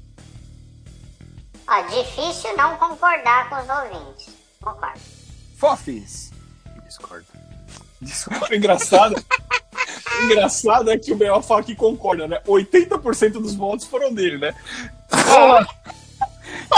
Ó, 1.68 1.80
difícil 1.82 2.56
não 2.56 2.76
concordar 2.76 3.48
com 3.48 3.56
os 3.56 3.68
ouvintes. 3.68 4.34
Concordo. 4.60 5.00
Fofis. 5.56 6.30
Discordo. 6.86 7.26
Discordo. 8.00 8.54
Engraçado. 8.54 9.14
Engraçado 10.24 10.90
é 10.90 10.98
que 10.98 11.12
o 11.12 11.16
B.O. 11.16 11.40
fala 11.42 11.62
que 11.62 11.74
concorda, 11.74 12.26
né? 12.26 12.40
80% 12.46 13.32
dos 13.32 13.54
votos 13.54 13.86
foram 13.86 14.12
dele, 14.12 14.38
né? 14.38 14.54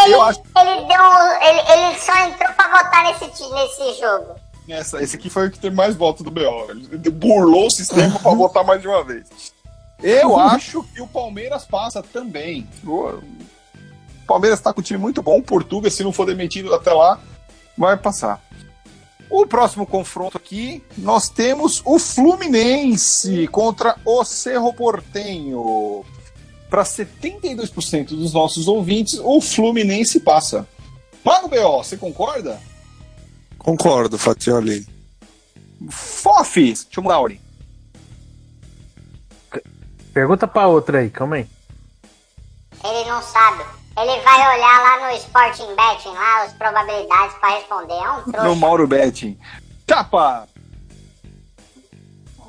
Ele, 0.04 0.14
Eu 0.14 0.22
acho- 0.22 0.40
ele 0.56 0.86
deu. 0.86 1.02
Ele, 1.42 1.60
ele 1.72 1.98
só 1.98 2.16
entrou 2.26 2.52
pra 2.54 2.68
votar 2.68 3.04
nesse, 3.04 3.24
nesse 3.50 4.00
jogo. 4.00 4.34
Essa, 4.68 5.02
esse 5.02 5.16
aqui 5.16 5.28
foi 5.30 5.48
o 5.48 5.50
que 5.50 5.58
teve 5.58 5.74
mais 5.76 5.94
votos 5.94 6.22
do 6.22 6.30
BO. 6.30 6.70
Ele 6.70 7.10
burlou 7.10 7.66
o 7.66 7.70
sistema 7.70 8.18
pra 8.18 8.32
votar 8.32 8.64
mais 8.64 8.80
de 8.80 8.88
uma 8.88 9.04
vez. 9.04 9.52
Eu 10.02 10.36
acho 10.40 10.82
que 10.84 11.00
o 11.00 11.06
Palmeiras 11.06 11.64
passa 11.64 12.02
também. 12.02 12.66
O 12.84 13.20
Palmeiras 14.26 14.60
tá 14.60 14.72
com 14.72 14.80
um 14.80 14.84
time 14.84 14.98
muito 14.98 15.22
bom. 15.22 15.38
O 15.38 15.42
Portuga, 15.42 15.90
se 15.90 16.02
não 16.02 16.12
for 16.12 16.26
demitido 16.26 16.74
até 16.74 16.92
lá, 16.92 17.20
vai 17.76 17.96
passar. 17.96 18.42
O 19.30 19.46
próximo 19.46 19.86
confronto 19.86 20.36
aqui, 20.36 20.82
nós 20.98 21.30
temos 21.30 21.80
o 21.86 21.98
Fluminense 21.98 23.48
contra 23.48 23.96
o 24.04 24.22
Cerro 24.24 24.74
Portenho. 24.74 26.04
Para 26.68 26.82
72% 26.82 28.08
dos 28.08 28.32
nossos 28.34 28.68
ouvintes, 28.68 29.18
o 29.22 29.40
Fluminense 29.40 30.20
passa. 30.20 30.68
Mago 31.24 31.48
BO, 31.48 31.82
você 31.82 31.96
concorda? 31.96 32.60
Concordo, 33.58 34.18
Fatioli. 34.18 34.86
Fofis, 35.88 36.84
deixa 36.84 37.00
Pergunta 40.12 40.46
pra 40.46 40.66
outra 40.66 40.98
aí, 40.98 41.10
calma 41.10 41.36
aí. 41.36 41.48
Ele 42.84 43.08
não 43.08 43.22
sabe. 43.22 43.64
Ele 43.96 44.20
vai 44.22 44.56
olhar 44.56 44.82
lá 44.82 45.08
no 45.10 45.16
Sporting 45.16 45.74
Betting, 45.74 46.14
lá, 46.14 46.42
as 46.42 46.52
probabilidades 46.54 47.36
pra 47.36 47.50
responder. 47.50 47.94
É 47.94 48.10
um 48.10 48.22
trouxa. 48.22 48.48
No 48.48 48.56
Mauro 48.56 48.86
Betting. 48.86 49.38
Chapa! 49.88 50.48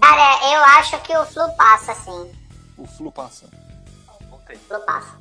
Cara, 0.02 0.54
eu 0.54 0.64
acho 0.80 1.00
que 1.02 1.16
o 1.16 1.26
Flu 1.26 1.50
passa, 1.56 1.96
sim. 1.96 2.32
O 2.78 2.86
Flu 2.86 3.12
passa. 3.12 3.46
O 4.32 4.38
Flu 4.68 4.80
passa. 4.82 5.20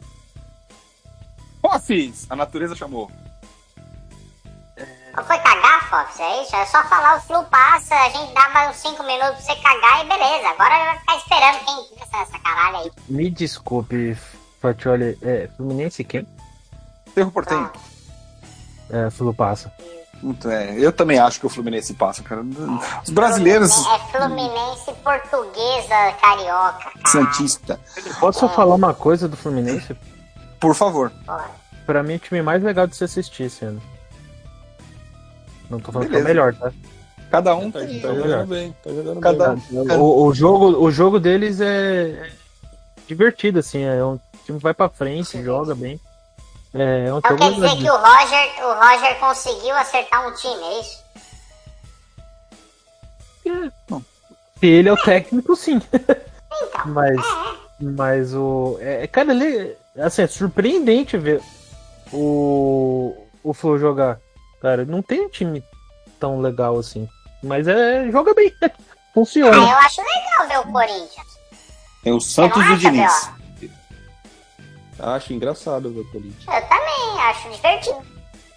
Fofis, 1.60 2.26
a 2.28 2.34
natureza 2.34 2.74
chamou. 2.74 3.10
Não 5.14 5.24
foi 5.24 5.38
cagar, 5.38 5.88
Fox? 5.90 6.18
É 6.20 6.42
isso? 6.42 6.56
É 6.56 6.64
só 6.64 6.82
falar 6.84 7.18
o 7.18 7.20
Flu 7.20 7.44
passa, 7.44 7.94
a 7.94 8.08
gente 8.08 8.32
dá 8.32 8.48
mais 8.48 8.70
uns 8.70 8.76
5 8.76 9.02
minutos 9.02 9.44
pra 9.44 9.54
você 9.54 9.60
cagar 9.62 10.04
e 10.04 10.08
beleza. 10.08 10.48
Agora 10.48 10.84
vai 10.84 10.98
ficar 10.98 11.16
esperando 11.16 11.64
quem 11.64 11.98
pensa 11.98 12.18
nessa 12.18 12.38
caralho 12.38 12.76
aí. 12.78 12.92
Me 13.08 13.30
desculpe, 13.30 14.16
Fatioli. 14.60 15.18
É, 15.22 15.48
Fluminense 15.56 16.02
quem? 16.04 16.26
Cerro 17.14 17.30
Portenho. 17.30 17.70
É, 18.90 19.10
Flu 19.10 19.34
passa. 19.34 19.70
Muito, 20.22 20.48
é, 20.48 20.74
eu 20.78 20.92
também 20.92 21.18
acho 21.18 21.40
que 21.40 21.46
o 21.46 21.50
Fluminense 21.50 21.92
passa, 21.94 22.22
cara. 22.22 22.42
Os 23.02 23.10
brasileiros, 23.10 23.72
É 23.86 23.98
Fluminense 24.10 24.92
portuguesa 25.02 26.12
carioca, 26.20 26.90
cara. 26.90 27.08
Santista. 27.08 27.80
Posso 28.20 28.48
falar 28.50 28.76
uma 28.76 28.94
coisa 28.94 29.28
do 29.28 29.36
Fluminense? 29.36 29.96
Por 30.60 30.74
favor. 30.74 31.10
Porra. 31.26 31.50
Pra 31.84 32.02
mim, 32.02 32.14
é 32.14 32.16
o 32.16 32.20
time 32.20 32.40
mais 32.40 32.62
legal 32.62 32.86
de 32.86 32.94
se 32.96 33.02
assistir 33.02 33.44
esse 33.44 33.64
ano. 33.64 33.82
Não 35.72 35.80
tô 35.80 35.90
falando 35.90 36.08
Beleza. 36.10 36.24
que 36.24 36.30
é 36.30 36.32
o 36.32 36.34
melhor, 36.34 36.54
tá? 36.54 36.72
Cada 37.30 37.54
um 37.56 37.70
Tá, 37.70 37.80
tem. 37.80 37.98
tá 38.00 38.14
jogando 38.14 38.46
bem, 38.46 38.76
tá 38.84 38.90
jogando 38.90 39.20
Cada- 39.20 39.54
bem. 39.56 39.98
O, 39.98 40.24
o 40.26 40.34
jogo, 40.34 40.66
o 40.84 40.90
jogo 40.90 41.18
deles 41.18 41.60
é 41.62 42.10
é 42.10 42.30
divertido, 43.08 43.58
assim. 43.58 43.82
É 43.82 44.04
um 44.04 44.18
time 44.44 44.58
que 44.58 44.62
vai 44.62 44.74
pra 44.74 44.88
frente, 44.90 45.42
joga 45.42 45.74
bem. 45.74 45.98
É, 46.74 47.06
é 47.08 47.14
um 47.14 47.18
Então 47.18 47.30
jogo 47.30 47.42
quer 47.42 47.52
dizer 47.54 47.76
que 47.82 47.90
o 47.90 47.96
Roger, 47.96 48.66
o 48.66 48.74
Roger 48.74 49.18
conseguiu 49.18 49.74
acertar 49.76 50.28
um 50.28 50.34
time, 50.34 50.62
é 50.62 50.80
isso? 50.80 51.02
Se 54.60 54.66
ele 54.66 54.88
é 54.88 54.92
o 54.92 54.96
técnico, 54.96 55.56
sim. 55.56 55.80
Então. 55.92 56.22
Mas, 56.86 57.16
mas 57.80 58.34
o. 58.34 58.76
É, 58.80 59.06
cara, 59.06 59.32
ele. 59.32 59.74
Assim, 59.98 60.22
é 60.22 60.26
surpreendente 60.26 61.16
ver 61.18 61.40
o, 62.12 63.16
o 63.42 63.52
Flu 63.54 63.78
jogar. 63.78 64.18
Cara, 64.62 64.84
não 64.84 65.02
tem 65.02 65.20
um 65.22 65.28
time 65.28 65.62
tão 66.20 66.40
legal 66.40 66.78
assim. 66.78 67.08
Mas 67.42 67.66
é. 67.66 68.08
Joga 68.10 68.32
bem. 68.32 68.54
Ah, 69.12 69.14
Funciona. 69.14 69.54
eu 69.54 69.76
acho 69.76 70.00
legal 70.00 70.48
ver 70.48 70.66
o 70.66 70.72
Corinthians. 70.72 71.26
Tem 72.02 72.14
o 72.14 72.18
Santos 72.18 72.64
não 72.64 72.70
e 72.70 72.72
o 72.72 72.78
Diniz. 72.78 73.30
É. 73.60 73.70
Acho 74.98 75.34
engraçado 75.34 75.92
ver 75.92 76.00
o 76.00 76.10
Corinthians. 76.10 76.46
Eu 76.46 76.66
também 76.66 77.20
acho 77.20 77.50
divertido. 77.50 78.02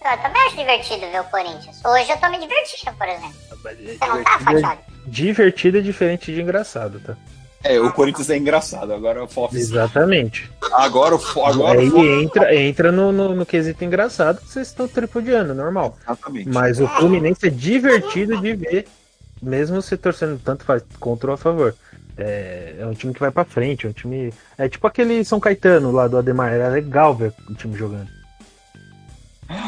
Eu 0.01 0.17
também 0.21 0.41
acho 0.43 0.55
divertido 0.55 1.01
ver 1.11 1.19
o 1.19 1.23
Corinthians. 1.25 1.83
Hoje 1.83 2.09
eu 2.09 2.17
tô 2.21 2.29
me 2.29 2.39
divertindo, 2.39 2.95
por 2.97 3.05
exemplo. 3.05 3.35
Você 3.63 4.07
não 4.07 4.23
tá, 4.23 4.39
Fatiago? 4.39 4.81
Divertido 5.07 5.79
é 5.79 5.81
diferente 5.81 6.33
de 6.33 6.41
engraçado, 6.41 7.01
tá? 7.01 7.17
É, 7.67 7.79
o 7.79 7.91
Corinthians 7.91 8.29
é 8.29 8.37
engraçado. 8.37 8.93
Agora 8.93 9.23
o 9.23 9.27
Fox. 9.27 9.55
Exatamente. 9.55 10.51
Agora 10.71 11.15
o 11.15 11.43
agora 11.43 11.79
Aí 11.79 11.87
o 11.87 11.91
Fox. 11.91 12.07
entra, 12.07 12.55
entra 12.55 12.91
no, 12.91 13.11
no, 13.11 13.33
no 13.33 13.45
quesito 13.45 13.83
engraçado 13.83 14.39
que 14.39 14.49
vocês 14.49 14.67
estão 14.67 14.87
tripudiando, 14.87 15.55
normal. 15.55 15.97
Exatamente. 16.03 16.49
Mas 16.49 16.79
o 16.79 16.87
Fluminense 16.87 17.47
é 17.47 17.49
divertido 17.49 18.39
de 18.39 18.53
ver, 18.53 18.87
mesmo 19.41 19.81
se 19.81 19.97
torcendo 19.97 20.39
tanto 20.45 20.63
faz 20.63 20.83
contra 20.99 21.31
ou 21.31 21.33
a 21.33 21.37
favor. 21.37 21.75
É, 22.15 22.75
é 22.79 22.85
um 22.85 22.93
time 22.93 23.13
que 23.13 23.19
vai 23.19 23.31
pra 23.31 23.43
frente, 23.43 23.87
é 23.87 23.89
um 23.89 23.93
time. 23.93 24.31
É 24.59 24.69
tipo 24.69 24.85
aquele 24.85 25.25
São 25.25 25.39
Caetano 25.39 25.91
lá 25.91 26.07
do 26.07 26.19
Ademar, 26.19 26.53
era 26.53 26.69
legal 26.69 27.15
ver 27.15 27.33
o 27.49 27.55
time 27.55 27.75
jogando. 27.75 28.07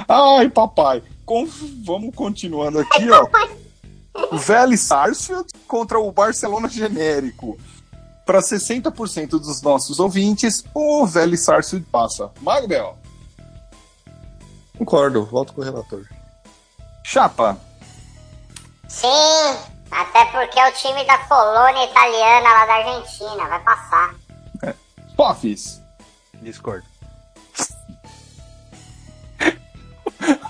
Ai, 0.08 0.50
papai. 0.50 1.02
Vamos 1.84 2.14
continuando 2.14 2.78
aqui, 2.80 3.10
ó. 3.10 3.28
O 4.32 4.38
Vélez 4.38 4.82
Sarsfield 4.82 5.48
contra 5.68 5.98
o 6.00 6.12
Barcelona 6.12 6.70
genérico. 6.70 7.58
Para 8.28 8.42
60% 8.42 9.30
dos 9.30 9.62
nossos 9.62 10.02
ouvintes, 10.02 10.66
o 10.74 11.06
Vélez 11.08 11.46
Sarsfield 11.46 11.88
passa. 11.90 12.30
Mago 12.42 12.68
Bel. 12.68 12.98
Concordo, 14.78 15.26
volto 15.26 15.54
com 15.54 15.62
o 15.62 15.64
relator. 15.64 16.06
Chapa. 17.06 17.58
Sim, 18.90 19.08
até 19.90 20.26
porque 20.26 20.60
é 20.60 20.70
o 20.70 20.74
time 20.74 21.06
da 21.06 21.18
colônia 21.20 21.86
italiana 21.86 22.50
lá 22.50 22.66
da 22.66 22.74
Argentina. 22.74 23.48
Vai 23.48 23.64
passar. 23.64 24.16
Pofis. 25.16 25.82
Discordo. 26.42 26.86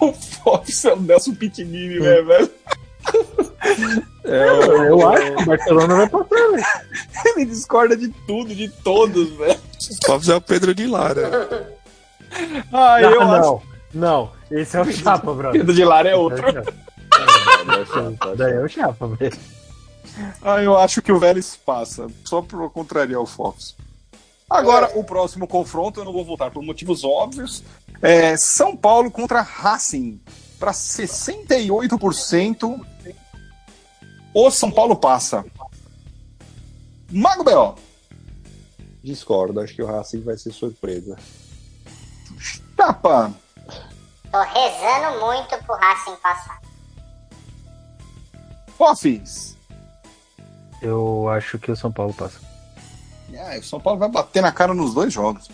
O 0.01 0.13
Pofis 0.43 0.85
é 0.85 0.93
o 0.93 0.99
Nelson 0.99 1.35
Pitinini, 1.35 1.99
né, 1.99 2.21
velho? 2.23 2.51
Eu 4.23 5.09
acho 5.09 5.35
que 5.35 5.41
o 5.41 5.45
Barcelona 5.45 5.95
vai 5.95 6.09
passar, 6.09 6.27
velho. 6.51 6.65
Ele 7.25 7.45
discorda 7.45 7.95
de 7.95 8.09
tudo, 8.27 8.53
de 8.53 8.69
todos, 8.69 9.29
velho. 9.31 9.59
Pode 10.05 10.31
é 10.31 10.35
o 10.35 10.41
Pedro 10.41 10.75
de 10.75 10.85
Lara. 10.85 11.69
Ai, 12.73 13.01
Não, 13.03 13.11
eu 13.11 13.21
acho 13.21 13.41
não, 13.41 13.61
não. 13.93 14.31
Esse 14.51 14.77
é 14.77 14.81
o 14.81 14.91
Chapa, 14.91 15.33
brother. 15.33 15.61
Pedro 15.61 15.75
de 15.75 15.83
Lara 15.83 16.09
é 16.09 16.11
Esse 16.11 16.19
outro. 16.19 16.43
Daí 18.35 18.53
é 18.53 18.59
o 18.59 18.67
Chapa, 18.67 19.07
velho. 19.07 19.37
Ah, 20.41 20.63
eu 20.63 20.77
acho 20.77 21.01
que 21.01 21.11
o 21.11 21.19
Vélez 21.19 21.55
passa, 21.55 22.07
só 22.25 22.41
por 22.41 22.69
contrariar 22.71 23.21
o 23.21 23.25
Fox. 23.25 23.75
Agora, 24.49 24.91
o 24.95 25.03
próximo 25.03 25.45
confronto, 25.47 25.99
eu 25.99 26.05
não 26.05 26.13
vou 26.13 26.23
voltar 26.23 26.51
por 26.51 26.63
motivos 26.63 27.03
óbvios. 27.03 27.63
É 28.01 28.37
São 28.37 28.75
Paulo 28.75 29.11
contra 29.11 29.41
Racing. 29.41 30.19
Para 30.59 30.71
68%, 30.71 32.79
o 34.39 34.51
São 34.51 34.69
Paulo 34.69 34.95
passa. 34.95 35.43
Mago 37.11 37.43
B.O. 37.43 37.73
Discordo, 39.03 39.59
acho 39.59 39.73
que 39.73 39.81
o 39.81 39.87
Racing 39.87 40.21
vai 40.21 40.37
ser 40.37 40.51
surpresa. 40.51 41.17
Chapa. 42.37 43.33
Tô 44.31 44.41
rezando 44.41 45.25
muito 45.25 45.57
pro 45.63 45.75
Racing 45.75 46.15
passar. 46.17 46.61
Fofis. 48.77 49.57
Eu 50.83 51.27
acho 51.29 51.57
que 51.57 51.71
o 51.71 51.75
São 51.75 51.91
Paulo 51.91 52.13
passa. 52.13 52.39
Ah, 53.39 53.57
o 53.57 53.63
São 53.63 53.79
Paulo 53.79 53.97
vai 53.97 54.09
bater 54.09 54.41
na 54.41 54.51
cara 54.51 54.71
nos 54.71 54.93
dois 54.93 55.11
jogos. 55.11 55.49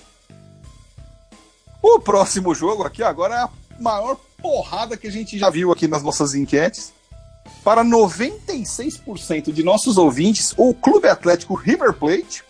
O 1.82 2.02
próximo 2.02 2.54
jogo 2.54 2.84
aqui 2.84 3.02
agora 3.02 3.36
é 3.36 3.39
a 3.43 3.50
maior 3.80 4.17
porrada 4.41 4.98
que 4.98 5.08
a 5.08 5.12
gente 5.12 5.39
já 5.39 5.50
viu 5.50 5.72
aqui 5.72 5.88
nas 5.88 6.04
nossas 6.04 6.36
enquetes. 6.36 6.91
Para 7.63 7.84
96% 7.84 9.52
de 9.54 9.63
nossos 9.63 9.97
ouvintes, 9.97 10.54
o 10.58 10.73
Clube 10.73 11.08
Atlético 11.08 11.54
River 11.56 11.93
Plate 11.93 12.43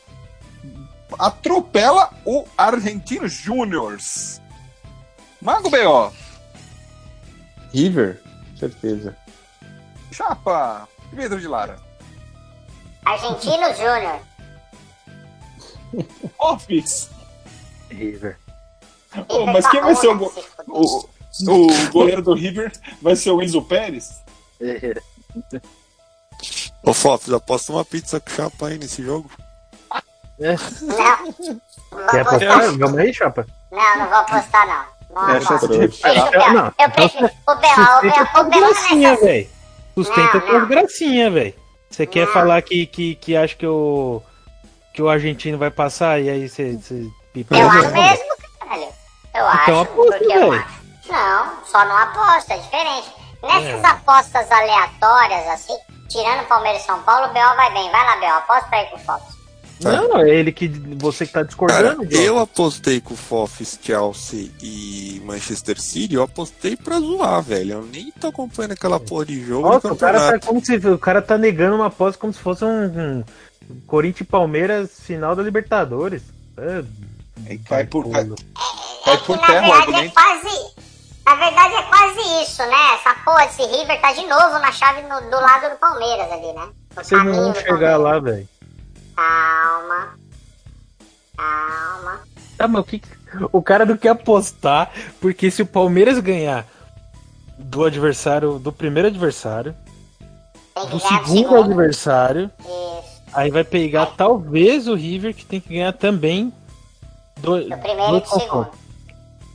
atropela 1.20 2.10
o 2.26 2.46
Argentino 2.58 3.28
Júniors. 3.28 4.42
Mago 5.40 5.70
B.O. 5.70 6.12
River? 7.72 8.22
Certeza. 8.60 9.16
Chapa. 10.12 10.88
Pedro 11.16 11.40
de 11.40 11.48
Lara. 11.48 11.78
Argentino 13.06 13.74
Júnior. 13.76 14.20
Office. 16.40 17.10
River. 17.92 18.38
Oh, 19.28 19.46
mas 19.46 19.68
quem 19.70 19.80
vai 19.80 19.96
ser 19.96 20.08
o, 20.08 20.18
go- 20.18 20.34
o, 20.68 21.06
o 21.52 21.92
goleiro 21.92 22.24
do 22.24 22.34
River? 22.34 22.72
Vai 23.00 23.16
ser 23.16 23.30
o 23.30 23.44
Enzo 23.44 23.62
Pérez? 23.62 24.23
Ô 26.84 26.94
Fofs, 26.94 27.32
aposta 27.32 27.72
uma 27.72 27.86
pizza 27.86 28.20
com 28.20 28.30
chapa 28.30 28.68
aí 28.68 28.78
nesse 28.78 29.04
jogo. 29.04 29.30
É. 30.40 30.56
Não. 30.82 31.34
Quer 32.10 32.24
Vou 32.24 32.34
apostar? 32.34 32.72
Vamos 32.78 32.98
aí, 32.98 33.14
Chapa? 33.14 33.46
Não, 33.72 33.98
não 34.00 34.08
vou 34.08 34.18
apostar, 34.18 34.68
não. 34.68 34.84
Não 35.16 35.30
É, 35.30 35.38
aposto. 35.38 35.48
chance 35.48 35.68
de 35.68 35.78
Deixa 35.78 36.08
o 36.10 36.14
recuperar. 36.14 36.32
B.O. 36.32 36.54
Não, 36.54 36.74
Eu 36.80 36.90
prefiro. 36.92 37.30
O 37.48 37.56
B.O. 37.56 37.82
O 39.96 40.04
Sustenta 40.04 40.40
nessa. 40.40 40.52
Não, 40.52 40.60
não. 40.60 40.68
gracinhas, 40.68 41.34
velho. 41.34 41.56
Você 41.90 42.08
quer 42.08 42.26
Não. 42.26 42.34
falar 42.34 42.62
que, 42.64 42.88
que, 42.88 43.16
que 43.16 43.38
acha 43.38 43.56
que 43.56 43.68
o, 43.68 44.22
que 44.94 45.02
o 45.04 45.08
argentino 45.10 45.58
vai 45.58 45.70
passar 45.70 46.20
e 46.20 46.30
aí 46.30 46.50
você. 46.50 46.74
você 46.74 47.08
Eu 47.52 47.70
acho 47.70 47.92
mesmo, 47.92 48.26
caralho. 48.60 48.88
Eu 49.36 49.46
acho. 49.46 49.62
Então 49.62 49.82
aposta, 49.82 50.18
porque 50.18 50.34
eu 50.34 50.52
acho. 50.52 50.84
Não, 51.10 51.66
só 51.66 51.86
não 51.86 51.96
aposta, 51.98 52.54
é 52.56 52.58
diferente. 52.58 53.12
Nessas 53.44 53.84
É. 53.84 53.86
apostas 53.88 54.50
aleatórias, 54.52 55.48
assim, 55.50 55.76
tirando 56.10 56.48
Palmeiras 56.48 56.82
e 56.82 56.86
São 56.86 57.02
Paulo, 57.04 57.30
o 57.30 57.34
B.O. 57.34 57.56
vai 57.56 57.74
bem. 57.74 57.92
Vai 57.92 58.06
lá, 58.06 58.16
B.O. 58.18 58.30
Aposta 58.38 58.76
aí 58.76 58.86
com 58.88 58.96
o 58.96 59.00
Fox. 59.00 59.34
Não, 59.82 60.08
não, 60.08 60.20
é 60.22 60.30
ele 60.30 60.52
que. 60.54 60.68
Você 60.70 61.26
que 61.26 61.34
tá 61.34 61.40
Cara, 61.40 61.48
discordando, 61.48 62.06
Diogo. 62.06 62.24
eu 62.26 62.40
apostei 62.40 63.02
com 63.02 63.16
o 63.16 63.18
Fofs, 63.18 63.78
Chelsea 63.84 64.50
e 64.62 65.22
Manchester 65.26 65.82
City, 65.82 66.14
eu 66.16 66.24
apostei 66.24 66.78
pra 66.78 67.00
zoar, 67.00 67.42
velho. 67.42 67.74
Eu 67.74 67.82
nem 67.84 68.10
tô 68.12 68.28
acompanhando 68.28 68.74
aquela 68.74 68.98
porra 69.00 69.26
de 69.26 69.44
jogo 69.46 69.68
Nossa, 69.68 69.92
o 69.92 69.98
cara, 69.98 70.40
tá 70.40 70.48
como 70.48 70.64
se, 70.64 70.78
o 70.78 70.98
cara 70.98 71.22
tá 71.22 71.38
negando 71.38 71.76
uma 71.76 71.88
aposta 71.88 72.18
como 72.22 72.32
se 72.32 72.40
fosse 72.40 72.64
um, 72.64 72.86
um 72.86 73.24
Corinthians 73.86 74.22
e 74.22 74.32
Palmeiras 74.32 74.90
final 75.02 75.36
da 75.36 75.44
Libertadores. 75.44 76.22
É, 76.56 77.58
cai 77.68 77.84
por, 77.86 78.10
cai, 78.10 78.24
pulo. 78.24 78.36
cai 79.04 79.14
É 79.16 79.18
por 79.18 79.36
que 79.38 79.42
na 79.42 79.48
terra 79.48 79.68
o 79.68 79.72
verdade 79.72 79.74
é 79.74 79.76
argumento. 79.82 80.14
quase. 80.14 80.93
Na 81.26 81.36
verdade 81.36 81.74
é 81.76 81.84
quase 81.84 82.44
isso, 82.44 82.62
né? 82.66 82.96
Essa 82.96 83.16
porra 83.24 83.46
desse 83.46 83.64
River 83.66 84.00
tá 84.02 84.12
de 84.12 84.26
novo 84.26 84.60
na 84.60 84.72
chave 84.72 85.02
no- 85.04 85.22
do 85.30 85.40
lado 85.40 85.70
do 85.70 85.78
Palmeiras 85.78 86.32
ali, 86.32 86.52
né? 86.54 86.68
No 86.96 87.04
Vocês 87.04 87.24
não 87.24 87.34
vão 87.34 87.56
chegar 87.56 87.98
lá, 87.98 88.20
velho. 88.20 88.48
Calma. 89.16 90.10
Calma. 91.38 92.20
Tá, 92.58 92.68
mas 92.68 92.82
o 92.82 92.84
que. 92.84 93.02
O 93.52 93.62
cara 93.64 93.86
não 93.86 93.98
quer 93.98 94.10
apostar, 94.10 94.92
porque 95.20 95.50
se 95.50 95.62
o 95.62 95.66
Palmeiras 95.66 96.20
ganhar 96.20 96.66
do 97.58 97.84
adversário, 97.84 98.60
do 98.60 98.72
primeiro 98.72 99.08
adversário, 99.08 99.76
Tem 100.76 100.86
que 100.86 100.92
do 100.92 101.00
ganhar 101.00 101.20
do 101.22 101.28
segundo 101.28 101.38
segundo. 101.38 101.64
adversário, 101.64 102.52
Isso. 102.60 103.22
aí 103.34 103.50
vai 103.50 103.64
pegar 103.64 104.08
talvez 104.18 104.88
o 104.88 104.94
River 104.94 105.34
que 105.34 105.46
tem 105.46 105.60
que 105.60 105.70
ganhar 105.70 105.94
também 105.94 106.54
do, 107.38 107.60
Do 107.64 107.78
primeiro 107.80 108.18
e 108.18 108.22
do 108.22 108.28
segundo. 108.30 108.70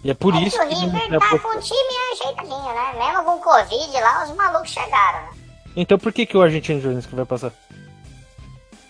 E 0.05 0.11
é 0.11 0.15
por 0.15 0.35
É 0.35 0.39
isso 0.41 0.59
que 0.59 0.65
o 0.65 0.69
River 0.69 1.19
tá 1.19 1.39
com 1.39 1.49
o 1.57 1.61
time 1.61 1.95
ajeitadinho, 2.13 2.75
né? 2.75 2.95
Mesmo 2.99 3.25
com 3.25 3.35
o 3.35 3.41
Covid 3.41 3.93
lá, 4.01 4.25
os 4.25 4.31
malucos 4.37 4.71
chegaram, 4.71 5.23
né? 5.23 5.29
Então 5.77 5.99
por 5.99 6.13
que, 6.13 6.25
que 6.27 6.37
o 6.37 6.43
Argentino 6.43 6.81
Júnior 6.81 7.03
que 7.03 7.15
vai 7.15 7.25
passar? 7.25 7.53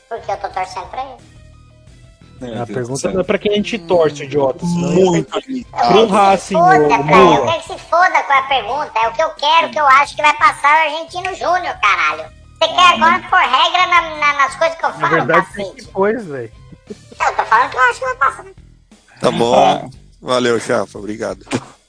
Porque 0.08 0.30
eu 0.30 0.36
tô 0.38 0.48
torcendo 0.48 0.86
pra 0.88 1.02
ele. 1.02 1.38
A 2.60 2.66
pergunta 2.66 3.10
não 3.10 3.20
é 3.20 3.24
pra 3.24 3.36
quem 3.38 3.50
a 3.52 3.56
gente 3.56 3.78
torce, 3.80 4.22
idiota. 4.22 4.64
Muito 4.64 5.38
limitado. 5.40 5.88
Pro 5.92 6.06
Racing, 6.06 6.54
eu 6.54 7.04
quero 7.04 7.62
que 7.62 7.72
se 7.72 7.78
foda 7.80 8.22
com 8.22 8.32
a 8.32 8.42
pergunta. 8.42 8.92
É 9.00 9.08
o 9.08 9.12
que 9.12 9.22
eu 9.22 9.30
quero, 9.30 9.70
que 9.70 9.80
eu 9.80 9.86
acho 9.86 10.14
que 10.14 10.22
vai 10.22 10.36
passar 10.36 10.72
o 10.72 10.84
Argentino 10.88 11.34
Júnior, 11.34 11.76
caralho. 11.80 12.24
Você 12.60 12.68
quer 12.68 12.94
agora 12.94 13.20
pôr 13.28 13.38
regra 13.40 13.86
na- 13.88 14.16
na- 14.16 14.32
nas 14.34 14.54
coisas 14.56 14.78
que 14.78 14.84
eu 14.84 14.88
Na 14.90 14.94
falo, 14.94 15.10
verdade, 15.14 15.46
cacete? 15.46 15.84
depois, 15.84 16.26
velho. 16.26 16.52
Eu 16.88 17.34
tô 17.36 17.44
falando 17.44 17.70
que 17.70 17.76
eu 17.76 17.82
acho 17.82 17.98
que 17.98 18.04
vai 18.04 18.16
passar. 18.16 18.44
Tá 19.20 19.30
bom. 19.32 19.90
Valeu, 20.20 20.58
Chapa. 20.60 20.98
Obrigado. 20.98 21.44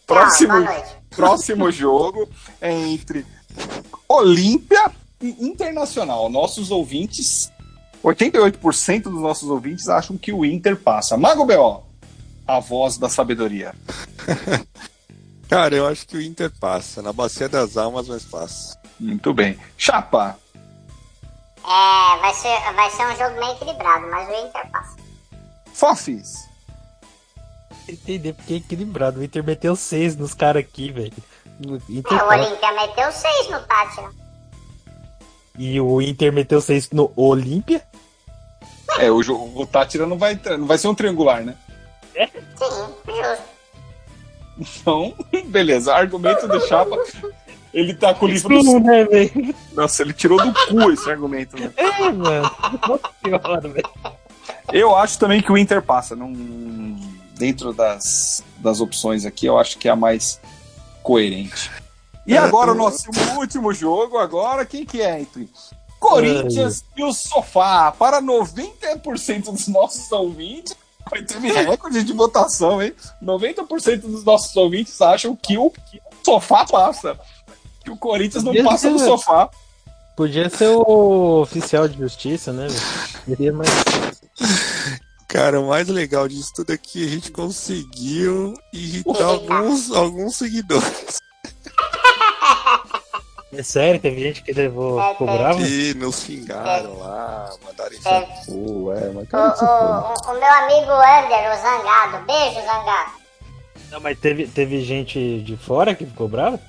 Próximo, 0.05 0.53
boa 0.53 0.65
noite. 0.65 0.89
próximo 1.09 1.71
jogo 1.71 2.27
é 2.61 2.71
entre 2.71 3.25
Olímpia 4.07 4.91
e 5.21 5.35
Internacional. 5.45 6.29
Nossos 6.29 6.71
ouvintes, 6.71 7.51
88% 8.03 9.03
dos 9.03 9.21
nossos 9.21 9.49
ouvintes 9.49 9.87
acham 9.89 10.17
que 10.17 10.31
o 10.31 10.45
Inter 10.45 10.75
passa. 10.77 11.17
Mago 11.17 11.45
B.O., 11.45 11.83
a 12.47 12.59
voz 12.59 12.97
da 12.97 13.09
sabedoria. 13.09 13.73
Cara, 15.49 15.75
eu 15.75 15.87
acho 15.87 16.07
que 16.07 16.17
o 16.17 16.21
Inter 16.21 16.51
passa. 16.59 17.01
Na 17.01 17.11
Bacia 17.11 17.49
das 17.49 17.77
Almas, 17.77 18.07
mas 18.07 18.23
passa. 18.23 18.77
Muito 18.99 19.33
bem. 19.33 19.57
Chapa, 19.77 20.37
É, 21.63 22.17
vai 22.19 22.33
ser, 22.33 22.73
vai 22.73 22.89
ser 22.91 23.05
um 23.05 23.15
jogo 23.15 23.39
meio 23.39 23.51
equilibrado, 23.53 24.07
mas 24.09 24.27
o 24.27 24.47
Inter 24.47 24.69
passa. 24.71 24.95
Fofis. 25.73 26.48
Entender 27.89 28.33
porque 28.33 28.53
é 28.53 28.57
equilibrado. 28.57 29.19
O 29.19 29.23
Inter 29.23 29.43
meteu 29.43 29.75
seis 29.75 30.15
nos 30.15 30.33
caras 30.33 30.63
aqui, 30.63 30.91
velho. 30.91 31.13
O 31.67 31.75
Inter 31.89 32.17
É, 32.17 32.23
o. 32.23 32.27
Olímpia 32.27 32.71
meteu 32.71 33.11
6 33.11 33.49
no 33.49 33.59
Tátira. 33.61 34.09
E 35.57 35.81
o 35.81 36.01
Inter 36.01 36.31
meteu 36.31 36.61
seis 36.61 36.89
no 36.91 37.11
Olímpia. 37.15 37.83
É, 38.97 39.11
o, 39.11 39.19
o 39.19 39.65
Tátira 39.67 40.05
não 40.05 40.17
vai, 40.17 40.39
não 40.57 40.65
vai 40.65 40.77
ser 40.77 40.87
um 40.87 40.95
triangular, 40.95 41.43
né? 41.43 41.55
Sim, 42.15 42.93
justo. 43.05 43.43
Então, 44.57 45.13
beleza. 45.47 45.93
Argumento 45.93 46.47
do 46.47 46.65
Chapa. 46.65 46.97
Ele 47.73 47.93
tá 47.93 48.13
com 48.13 48.25
o 48.25 48.29
livro 48.29 48.63
do... 48.63 48.79
Né? 48.79 49.05
Nossa, 49.73 50.01
ele 50.01 50.13
tirou 50.13 50.43
do 50.43 50.53
cu 50.53 50.91
esse 50.91 51.09
argumento. 51.09 51.59
Né? 51.59 51.71
É, 51.77 52.09
mano. 52.09 52.51
Nossa 52.87 53.09
senhora, 53.23 53.69
velho. 53.69 53.89
Eu 54.73 54.95
acho 54.95 55.19
também 55.19 55.41
que 55.41 55.51
o 55.51 55.57
Inter 55.57 55.81
passa. 55.81 56.15
Não... 56.15 56.33
Dentro 57.39 57.73
das, 57.73 58.43
das 58.57 58.81
opções 58.81 59.25
aqui, 59.25 59.45
eu 59.45 59.57
acho 59.57 59.79
que 59.79 59.87
é 59.87 59.91
a 59.91 59.95
mais 59.95 60.39
coerente. 61.01 61.71
E 62.27 62.37
agora 62.37 62.73
o 62.73 62.75
nosso 62.75 63.09
último 63.37 63.73
jogo, 63.73 64.17
agora, 64.17 64.65
quem 64.65 64.85
que 64.85 65.01
é 65.01 65.21
entre 65.21 65.49
Corinthians 65.99 66.83
e 66.95 67.03
o 67.03 67.11
Sofá? 67.11 67.91
Para 67.91 68.21
90% 68.21 69.45
dos 69.45 69.67
nossos 69.67 70.11
ouvintes, 70.11 70.75
vai 71.09 71.23
ter 71.23 71.39
recorde 71.39 72.03
de 72.03 72.13
votação, 72.13 72.83
hein? 72.83 72.93
90% 73.23 74.01
dos 74.01 74.23
nossos 74.23 74.55
ouvintes 74.55 75.01
acham 75.01 75.35
que 75.35 75.57
o, 75.57 75.71
que 75.71 75.97
o 75.97 76.25
Sofá 76.25 76.65
passa. 76.65 77.17
Que 77.83 77.89
o 77.89 77.97
Corinthians 77.97 78.43
não 78.43 78.53
Meu 78.53 78.65
passa 78.65 78.89
no 78.89 78.97
Deus. 78.97 79.09
Sofá. 79.09 79.49
Podia 80.15 80.49
ser 80.49 80.67
o 80.67 81.41
oficial 81.41 81.87
de 81.87 81.97
justiça, 81.97 82.51
né, 82.51 82.67
velho? 82.67 83.25
Seria 83.25 83.53
mais. 83.53 83.69
Cara, 85.29 85.61
o 85.61 85.67
mais 85.67 85.87
legal 85.87 86.27
disso 86.27 86.51
tudo 86.55 86.73
é 86.73 86.77
que 86.77 87.05
a 87.05 87.07
gente 87.07 87.31
conseguiu 87.31 88.55
irritar 88.73 89.25
alguns, 89.25 89.91
alguns 89.91 90.35
seguidores 90.35 91.19
É 93.53 93.61
sério, 93.61 93.99
teve 93.99 94.21
gente 94.21 94.41
que 94.41 94.51
levou. 94.51 94.99
Ficou 95.11 95.27
tem. 95.27 95.37
bravo? 95.37 95.59
que 95.63 95.93
nos 95.93 96.19
xingaram 96.23 96.97
lá, 96.97 97.49
mandaram 97.63 97.91
isso. 97.93 98.07
É. 98.07 98.21
Pô, 98.47 98.91
é, 98.93 99.09
mas 99.11 99.23
O, 99.23 99.27
cara, 99.27 99.55
foda. 99.55 100.29
o, 100.29 100.31
o 100.31 100.39
meu 100.39 100.51
amigo 100.51 100.91
Ander, 100.91 101.51
o 101.51 101.61
Zangado. 101.61 102.25
Beijo, 102.25 102.61
Zangado. 102.65 103.11
Não, 103.91 103.99
mas 104.01 104.19
teve, 104.19 104.47
teve 104.47 104.83
gente 104.83 105.41
de 105.41 105.55
fora 105.57 105.93
que 105.93 106.05
ficou 106.07 106.27
brava? 106.27 106.59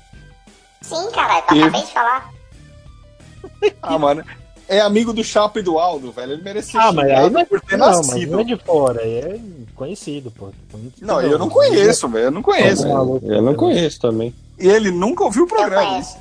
Sim, 0.82 1.10
caralho, 1.12 1.44
eu 1.50 1.62
acabei 1.64 1.82
de 1.82 1.92
falar. 1.92 2.30
Ah, 3.82 3.98
mano. 3.98 4.24
É 4.70 4.80
amigo 4.80 5.12
do 5.12 5.24
Chapa 5.24 5.58
e 5.58 5.62
do 5.62 5.78
Aldo, 5.80 6.12
velho. 6.12 6.34
Ele 6.34 6.42
merece 6.42 6.70
ser 6.70 6.78
Ah, 6.78 6.92
mas 6.92 7.10
aí 7.10 7.28
não 7.28 7.40
é, 7.40 7.44
por 7.44 7.60
ter 7.60 7.76
não, 7.76 7.86
mas 7.88 8.06
nascido. 8.06 8.30
não 8.30 8.40
é 8.40 8.44
de 8.44 8.56
fora, 8.56 9.02
é 9.02 9.40
conhecido, 9.74 10.30
pô. 10.30 10.50
Não, 11.00 11.20
eu 11.20 11.36
não 11.38 11.48
conheço, 11.48 12.08
velho. 12.08 12.26
Eu 12.26 12.30
não 12.30 12.40
conheço. 12.40 12.84
Tá 12.84 12.88
maluco, 12.94 13.26
Eu 13.26 13.42
não 13.42 13.50
né? 13.50 13.58
conheço 13.58 14.00
também. 14.00 14.32
E 14.58 14.68
ele 14.68 14.92
nunca 14.92 15.24
ouviu 15.24 15.42
o 15.42 15.46
Eu 15.46 15.48
programa. 15.48 15.86
conheço. 15.90 16.18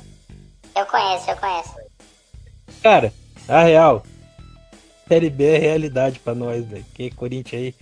Eu 0.76 0.86
conheço, 0.86 1.30
eu 1.30 1.36
conheço. 1.36 1.70
Cara, 2.82 3.12
a 3.48 3.62
real, 3.62 4.02
Série 5.06 5.30
B 5.30 5.44
é 5.44 5.58
realidade 5.58 6.18
pra 6.18 6.34
nós, 6.34 6.64
velho. 6.64 6.84
Que 6.92 7.10
Corinthians 7.10 7.62
aí 7.62 7.74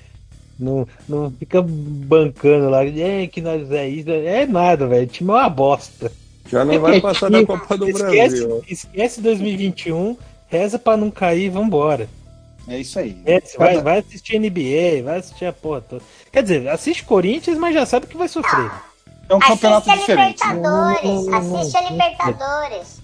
não, 0.58 0.86
não 1.08 1.30
fica 1.30 1.62
bancando 1.62 2.68
lá, 2.68 2.84
é 2.84 3.26
que 3.26 3.40
nós 3.40 3.70
é 3.70 3.88
isso, 3.88 4.10
é 4.10 4.44
nada, 4.44 4.86
velho. 4.86 5.04
O 5.04 5.06
time 5.06 5.30
é 5.30 5.34
uma 5.34 5.48
bosta. 5.48 6.12
Já 6.46 6.64
não 6.64 6.80
vai 6.80 7.00
passar 7.00 7.30
da 7.30 7.44
Copa 7.44 7.76
do 7.76 7.88
esquece, 7.88 8.46
Brasil. 8.46 8.64
Esquece 8.68 9.20
2021, 9.20 10.16
reza 10.48 10.78
pra 10.78 10.96
não 10.96 11.10
cair, 11.10 11.48
vambora. 11.50 12.08
É 12.66 12.78
isso 12.78 12.98
aí. 12.98 13.10
Esquece, 13.26 13.56
vai, 13.56 13.80
vai 13.80 13.98
assistir 13.98 14.38
NBA, 14.38 15.02
vai 15.04 15.18
assistir 15.20 15.46
a 15.46 15.52
porra 15.52 15.80
toda. 15.80 16.02
Quer 16.30 16.42
dizer, 16.42 16.68
assiste 16.68 17.04
Corinthians, 17.04 17.56
mas 17.56 17.72
já 17.74 17.86
sabe 17.86 18.06
que 18.06 18.16
vai 18.16 18.28
sofrer. 18.28 18.70
É 19.28 19.34
um 19.34 19.38
campeonato 19.38 19.90
Assiste 19.90 20.12
a 20.12 20.14
diferente. 20.14 20.42
Libertadores. 20.46 21.28
Assiste 21.28 21.76
a 21.76 21.90
Libertadores. 21.90 22.98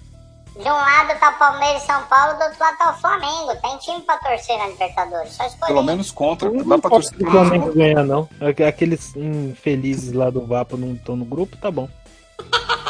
De 0.55 0.61
um 0.61 0.71
lado 0.71 1.19
tá 1.19 1.29
o 1.31 1.37
Palmeiras 1.37 1.83
e 1.83 1.85
São 1.85 2.01
Paulo, 2.03 2.37
do 2.37 2.43
outro 2.45 2.59
lado 2.59 2.77
tá 2.77 2.91
o 2.91 3.01
Flamengo. 3.01 3.55
Tem 3.61 3.77
time 3.79 4.01
pra 4.01 4.17
torcer 4.17 4.57
na 4.57 4.67
Libertadores. 4.67 5.33
Só 5.33 5.45
escolher. 5.45 5.67
Pelo 5.73 5.83
menos 5.83 6.11
contra. 6.11 6.49
Dá 6.49 6.63
Não 6.63 6.79
pra 6.79 6.89
pode 6.89 7.09
torcer. 7.09 7.27
o 7.27 7.31
Flamengo 7.31 7.73
ganhar, 7.73 8.03
não. 8.05 8.29
Aqu- 8.39 8.63
Aqueles 8.63 9.15
infelizes 9.15 10.13
lá 10.13 10.29
do 10.29 10.45
Vapo 10.45 10.77
não 10.77 10.93
estão 10.93 11.15
no 11.15 11.25
grupo, 11.25 11.57
tá 11.57 11.69
bom. 11.69 11.89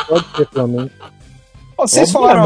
Pode 0.07 0.27
ser 0.35 0.47
Flamengo. 0.49 0.91
Vocês 1.77 2.11
falaram. 2.11 2.43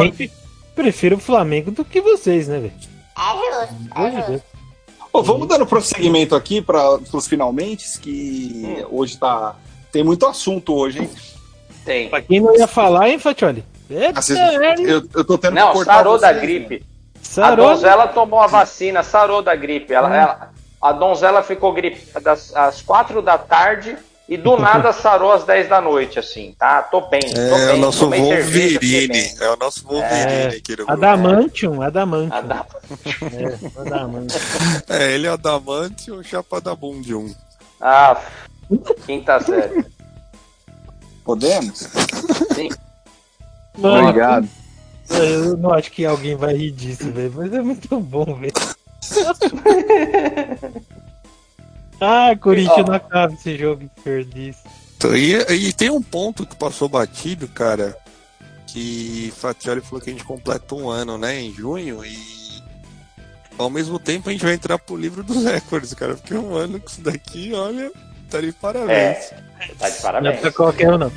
Prefiro 0.79 1.17
o 1.17 1.19
Flamengo 1.19 1.71
do 1.71 1.83
que 1.83 1.99
vocês, 1.99 2.47
né, 2.47 2.57
velho? 2.57 2.73
É 3.17 3.61
justo, 3.61 3.75
é 3.97 4.11
justo. 4.11 4.29
Deus. 4.31 4.41
Pô, 5.11 5.21
vamos 5.21 5.45
dando 5.45 5.65
prosseguimento 5.65 6.33
aqui 6.35 6.61
para 6.61 6.93
os 7.11 7.27
finalmente, 7.27 7.85
que 7.99 8.85
hoje 8.89 9.17
tá. 9.17 9.57
Tem 9.91 10.05
muito 10.05 10.25
assunto 10.25 10.73
hoje, 10.73 10.99
hein? 10.99 11.09
Tem. 11.83 12.07
Pra 12.09 12.21
quem 12.21 12.39
não 12.39 12.55
ia 12.55 12.65
falar, 12.65 13.09
hein, 13.09 13.19
Fatioli? 13.19 13.65
Eu, 13.89 15.03
eu 15.13 15.25
tô 15.25 15.37
tendo 15.37 15.55
que 15.55 15.59
Não, 15.59 15.73
cortar 15.73 15.95
sarou 15.95 16.17
da 16.17 16.29
vocês, 16.29 16.41
gripe. 16.43 16.75
né? 16.79 16.85
A 17.15 17.25
Sarou, 17.25 17.67
donzela 17.67 18.07
tomou 18.07 18.39
a 18.39 18.47
vacina, 18.47 19.03
sarou 19.03 19.41
da 19.41 19.53
gripe. 19.57 19.91
Ela, 19.93 20.15
ela- 20.15 20.51
a 20.81 20.93
donzela 20.93 21.43
ficou 21.43 21.73
gripada 21.73 22.21
das, 22.21 22.55
às 22.55 22.81
quatro 22.81 23.21
da 23.21 23.37
tarde 23.37 23.97
e 24.29 24.37
do 24.37 24.55
nada 24.61 24.93
sarou 24.93 25.31
às 25.31 25.43
10 25.43 25.67
da 25.67 25.81
noite, 25.81 26.19
assim, 26.19 26.55
tá? 26.57 26.81
Tô 26.83 27.01
bem, 27.01 27.19
tô 27.19 27.39
É 27.39 27.65
bem. 27.67 27.75
o 27.75 27.77
nosso 27.77 27.99
tomei 28.01 28.23
cerveja, 28.25 28.79
fiquei 28.79 29.07
Wolverine. 29.07 29.35
bem. 29.35 29.35
É 29.47 29.49
o 29.51 29.55
nosso 29.57 29.83
Wolverine 29.87 30.31
É, 30.31 30.47
aqui 30.47 30.75
no. 30.77 30.89
Adamantium, 30.91 31.81
Adamantium. 31.81 32.37
Ada- 32.37 32.65
É, 33.33 33.81
Adamantium. 33.81 34.39
É, 34.89 35.11
ele 35.13 35.27
é 35.27 35.31
o 35.31 35.33
Adamante 35.33 36.09
e 36.09 36.11
o 36.13 36.23
Chapa 36.23 36.61
da 36.61 36.73
Bundium. 36.75 37.33
Ah, 37.81 38.21
quinta 39.05 39.39
série. 39.41 39.83
Podemos? 41.25 41.79
Sim. 42.55 42.69
Mano, 43.77 44.07
Obrigado. 44.09 44.47
Eu 45.11 45.57
não 45.57 45.73
acho 45.73 45.89
que 45.91 46.05
alguém 46.05 46.35
vai 46.35 46.53
rir 46.53 46.71
disso, 46.71 47.11
velho. 47.11 47.33
Mas 47.35 47.51
é 47.53 47.61
muito 47.61 47.99
bom, 47.99 48.25
velho. 48.35 48.53
ah, 52.01 52.35
Corinthians 52.39 52.85
não 52.85 52.93
acaba 52.93 53.33
esse 53.33 53.57
jogo 53.57 53.89
perdiz. 54.03 54.57
E, 55.15 55.53
e 55.53 55.73
tem 55.73 55.89
um 55.89 56.01
ponto 56.01 56.45
que 56.45 56.55
passou 56.55 56.89
batido, 56.89 57.47
cara, 57.47 57.95
que 58.67 59.33
Fatioli 59.37 59.81
falou 59.81 60.01
que 60.01 60.09
a 60.09 60.13
gente 60.13 60.25
completa 60.25 60.75
um 60.75 60.89
ano, 60.89 61.17
né, 61.17 61.39
em 61.39 61.53
junho, 61.53 62.03
e 62.03 62.17
ao 63.57 63.69
mesmo 63.69 63.97
tempo 63.97 64.29
a 64.29 64.31
gente 64.31 64.43
vai 64.43 64.53
entrar 64.53 64.77
pro 64.77 64.95
livro 64.95 65.23
dos 65.23 65.43
recordes, 65.45 65.93
cara, 65.93 66.15
porque 66.15 66.33
um 66.33 66.53
ano 66.55 66.79
com 66.79 66.87
isso 66.87 67.01
daqui, 67.01 67.53
olha, 67.53 67.91
tá 68.29 68.41
de 68.41 68.51
parabéns. 68.51 68.91
É, 68.91 69.73
tá 69.77 69.89
de 69.89 69.91
Não 69.91 69.99
é 69.99 70.01
parabéns. 70.01 70.39
pra 70.41 70.51
qualquer 70.51 70.93
um, 70.93 70.97
não. 70.97 71.11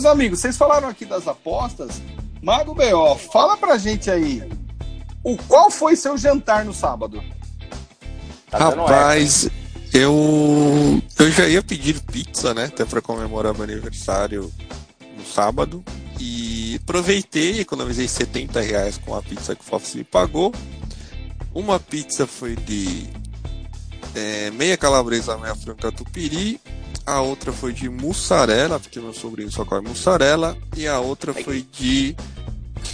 Meus 0.00 0.10
amigos, 0.10 0.40
vocês 0.40 0.56
falaram 0.56 0.88
aqui 0.88 1.04
das 1.04 1.28
apostas. 1.28 2.00
Mago 2.40 2.74
B.O., 2.74 3.16
fala 3.16 3.54
pra 3.54 3.76
gente 3.76 4.10
aí. 4.10 4.42
O 5.22 5.36
qual 5.36 5.70
foi 5.70 5.94
seu 5.94 6.16
jantar 6.16 6.64
no 6.64 6.72
sábado? 6.72 7.22
Tá 8.50 8.56
Rapaz, 8.56 9.50
eu, 9.92 11.02
eu 11.18 11.30
já 11.30 11.46
ia 11.46 11.62
pedir 11.62 12.00
pizza, 12.00 12.54
né? 12.54 12.64
Até 12.64 12.86
pra 12.86 13.02
comemorar 13.02 13.52
meu 13.52 13.64
aniversário 13.64 14.50
no 15.18 15.22
sábado. 15.26 15.84
E 16.18 16.80
aproveitei, 16.82 17.60
economizei 17.60 18.08
70 18.08 18.58
reais 18.62 18.96
com 18.96 19.14
a 19.14 19.20
pizza 19.20 19.54
que 19.54 19.60
o 19.60 19.64
Fofs 19.64 19.94
me 19.94 20.02
pagou. 20.02 20.50
Uma 21.52 21.78
pizza 21.78 22.26
foi 22.26 22.56
de 22.56 23.06
é, 24.14 24.50
meia 24.52 24.78
calabresa, 24.78 25.36
meia 25.36 25.54
frango 25.54 25.78
catupiry. 25.78 26.58
A 27.10 27.20
outra 27.20 27.52
foi 27.52 27.72
de 27.72 27.88
mussarela, 27.88 28.78
porque 28.78 29.00
meu 29.00 29.12
sobrinho 29.12 29.50
só 29.50 29.64
come 29.64 29.88
mussarela. 29.88 30.56
E 30.76 30.86
a 30.86 31.00
outra 31.00 31.34
foi 31.34 31.66
de. 31.72 32.14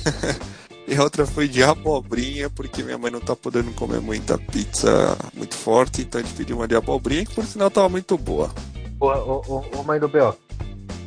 e 0.88 0.94
a 0.94 1.02
outra 1.02 1.26
foi 1.26 1.46
de 1.46 1.62
abobrinha, 1.62 2.48
porque 2.48 2.82
minha 2.82 2.96
mãe 2.96 3.10
não 3.10 3.20
tá 3.20 3.36
podendo 3.36 3.72
comer 3.72 4.00
muita 4.00 4.38
pizza 4.38 5.18
muito 5.34 5.54
forte. 5.54 6.00
Então 6.00 6.18
a 6.18 6.24
gente 6.24 6.34
pediu 6.34 6.56
uma 6.56 6.66
de 6.66 6.74
abobrinha, 6.74 7.26
que 7.26 7.34
por 7.34 7.44
sinal 7.44 7.70
tava 7.70 7.90
muito 7.90 8.16
boa. 8.16 8.50
Ô, 8.98 9.06
ô, 9.06 9.42
ô, 9.46 9.80
ô 9.80 9.82
mãe 9.82 10.00
do 10.00 10.08
B.O. 10.08 10.34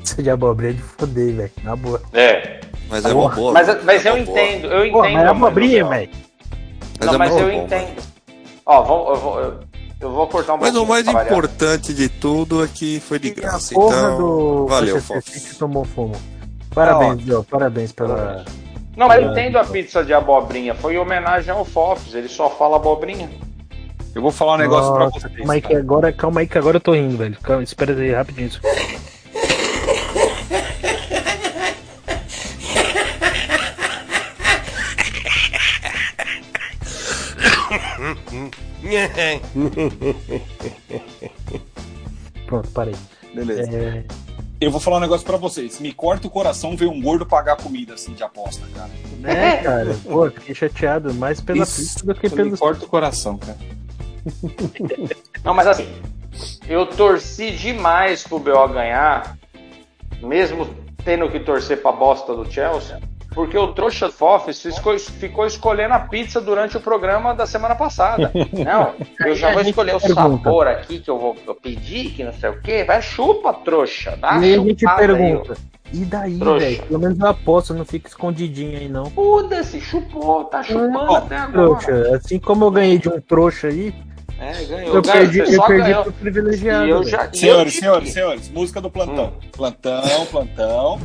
Isso 0.06 0.22
de 0.22 0.30
abobrinha 0.30 0.74
é 0.74 0.76
de 0.76 0.82
foder, 0.84 1.34
velho. 1.34 1.52
Na 1.64 1.76
boa. 1.76 2.00
É. 2.14 2.62
Mas 2.92 3.06
é 3.06 3.12
uma 3.12 3.30
boa. 3.30 3.54
Mas, 3.54 3.84
mas 3.86 4.06
É 4.06 4.10
eu 4.12 4.18
entendo, 4.20 4.68
eu 4.68 4.86
entendo. 4.86 4.92
Pô, 4.92 5.00
mas 5.00 5.14
é 5.14 5.16
mano, 5.16 5.30
abobrinha, 5.32 5.84
velho. 5.84 6.12
Mas 7.00 7.08
Não, 7.08 7.16
é 7.16 7.18
mas 7.18 7.36
eu 7.36 7.48
bom, 7.48 7.64
entendo. 7.64 8.04
Ó, 8.68 8.84
vamos, 8.84 9.08
eu, 9.10 9.16
vou, 9.16 9.40
eu, 9.40 9.69
eu 10.00 10.12
vou 10.12 10.28
cortar 10.28 10.54
um 10.54 10.58
Mas 10.58 10.76
o 10.76 10.86
mais 10.86 11.04
pra 11.04 11.24
importante 11.24 11.94
de 11.94 12.08
tudo 12.08 12.64
é 12.64 12.68
que 12.68 13.00
foi 13.00 13.20
de 13.20 13.30
E 13.30 13.32
graça. 13.32 13.74
Então, 13.74 14.18
do 14.18 14.68
valeu. 14.68 15.00
City 15.02 15.56
tomou 15.58 15.84
fumo. 15.84 16.16
Parabéns, 16.74 17.22
Biel. 17.22 17.44
Parabéns 17.44 17.92
pela. 17.92 18.46
Não, 18.96 19.08
mas 19.08 19.24
eu 19.24 19.32
entendo 19.32 19.58
a 19.58 19.64
pizza 19.64 20.04
de 20.04 20.14
abobrinha. 20.14 20.74
Foi 20.76 20.96
em 20.96 20.98
homenagem 20.98 21.52
ao 21.52 21.66
Fofs, 21.66 22.14
ele 22.14 22.28
só 22.28 22.50
fala 22.50 22.78
abobrinha. 22.78 23.30
Eu 24.16 24.22
vou 24.22 24.32
falar 24.32 24.56
um 24.56 24.58
negócio 24.58 24.92
pra 24.94 25.06
Nossa, 25.06 25.20
vocês. 25.20 25.38
calma 25.38 25.54
aí 25.54 25.62
que 25.62 25.76
agora, 25.76 26.12
calma 26.12 26.42
aí 26.42 26.48
que 26.48 26.58
agora 26.58 26.78
eu 26.78 26.82
tô 26.82 26.94
rindo, 26.94 27.18
velho. 27.18 27.38
Calma, 27.42 27.64
espera 27.64 27.94
aí 27.94 28.12
rapidinho. 28.12 28.50
Pronto, 42.46 42.70
parei. 42.72 42.96
Beleza. 43.34 43.70
É, 43.72 44.04
Eu 44.60 44.72
vou 44.72 44.80
falar 44.80 44.98
um 44.98 45.02
negócio 45.02 45.26
pra 45.26 45.38
vocês. 45.38 45.80
Me 45.80 45.94
corta 45.94 46.28
o 46.28 46.30
coração 46.30 46.76
ver 46.76 46.88
um 46.88 47.02
gordo 47.02 47.26
pagar 47.26 47.56
comida 47.58 47.94
assim 47.94 48.14
de 48.14 48.24
aposta, 48.24 48.66
cara. 48.74 48.90
né, 49.20 49.58
cara? 49.58 49.96
Pô, 50.04 50.30
fiquei 50.32 50.56
chateado 50.56 51.14
mais 51.14 51.40
pela 51.40 51.64
Isso, 51.64 51.82
pizza 51.82 52.06
do 52.06 52.16
que 52.16 52.30
Me 52.30 52.36
pelos. 52.36 52.60
corta 52.60 52.86
o 52.86 52.88
coração, 52.88 53.38
cara. 53.38 53.58
Não, 55.44 55.54
mas 55.54 55.68
assim, 55.68 55.88
eu 56.68 56.86
torci 56.86 57.52
demais 57.52 58.24
pro 58.24 58.40
BO 58.40 58.68
ganhar, 58.70 59.38
mesmo 60.22 60.68
tendo 61.06 61.30
que 61.30 61.40
torcer 61.40 61.82
pra 61.82 61.92
bosta 61.94 62.36
do 62.36 62.50
Chelsea, 62.52 63.00
porque 63.32 63.58
o 63.58 63.68
trouxa 63.74 64.10
Fofes 64.10 64.62
ficou, 65.20 65.46
escolhendo 65.46 65.94
a 65.94 66.00
pizza 66.00 66.42
durante 66.42 66.76
o 66.78 66.80
programa 66.80 67.34
da 67.34 67.46
semana 67.46 67.76
passada. 67.76 68.32
Não, 68.54 68.94
eu 69.26 69.36
já 69.36 69.52
vou 69.54 69.62
escolher 69.62 69.96
o 69.96 70.00
pergunta. 70.00 70.44
sabor 70.44 70.68
aqui 70.68 71.00
que 71.00 71.10
eu 71.10 71.18
vou 71.20 71.36
eu 71.48 71.56
pedir, 71.56 72.12
que 72.12 72.24
não 72.24 72.34
sei 72.34 72.50
o 72.50 72.60
quê. 72.62 72.84
Vai, 72.84 73.02
chupa, 73.02 73.54
trouxa. 73.54 74.18
Dá 74.20 74.38
E 74.40 74.44
aí 74.46 74.54
a 74.56 74.58
gente 74.58 74.80
chupada 74.80 75.02
aí, 75.02 75.08
pergunta. 75.08 75.58
E 75.92 76.06
daí, 76.06 76.38
velho? 76.38 76.84
Pelo 76.84 77.00
menos 77.00 77.20
eu 77.20 77.28
aposto, 77.28 77.74
não 77.74 77.84
fica 77.86 78.08
escondidinho 78.10 78.78
aí, 78.78 78.88
não. 78.88 79.06
Foda-se, 79.08 79.80
chupou, 79.82 80.44
tá 80.46 80.62
chupando 80.62 80.98
Ó, 80.98 81.16
até 81.18 81.36
agora. 81.38 81.52
Trouxa, 81.80 82.16
assim 82.16 82.38
como 82.40 82.66
eu 82.66 82.72
ganhei 82.72 82.98
de 83.00 83.10
um 83.10 83.20
trouxa 83.22 83.68
aí, 83.70 83.94
É, 84.40 84.64
ganhou. 84.66 84.96
eu 84.96 85.02
perdi, 85.02 85.40
eu 85.40 85.48
só 85.48 85.66
perdi 85.66 85.84
ganhou. 85.90 86.04
pro 86.04 86.14
privilegiado. 86.14 86.86
E 86.88 86.90
eu 86.92 87.04
já, 87.04 87.26
eu 87.26 87.34
Senhores, 87.34 87.74
tive- 87.74 87.86
senhores, 87.86 88.14
senhores, 88.14 88.50
música 88.50 88.80
do 88.80 88.90
plantão. 88.92 89.34
Hum. 89.44 89.50
Plantão, 89.52 90.26
plantão. 90.32 91.00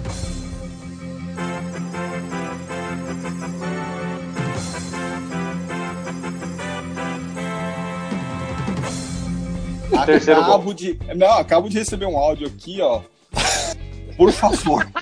Terceiro 10.07 10.40
acabo 10.40 10.72
de. 10.74 10.99
Não, 11.14 11.38
acabo 11.38 11.68
de 11.68 11.78
receber 11.78 12.07
um 12.07 12.16
áudio 12.16 12.47
aqui, 12.47 12.80
ó. 12.80 13.01
Por 14.16 14.30
favor. 14.32 14.86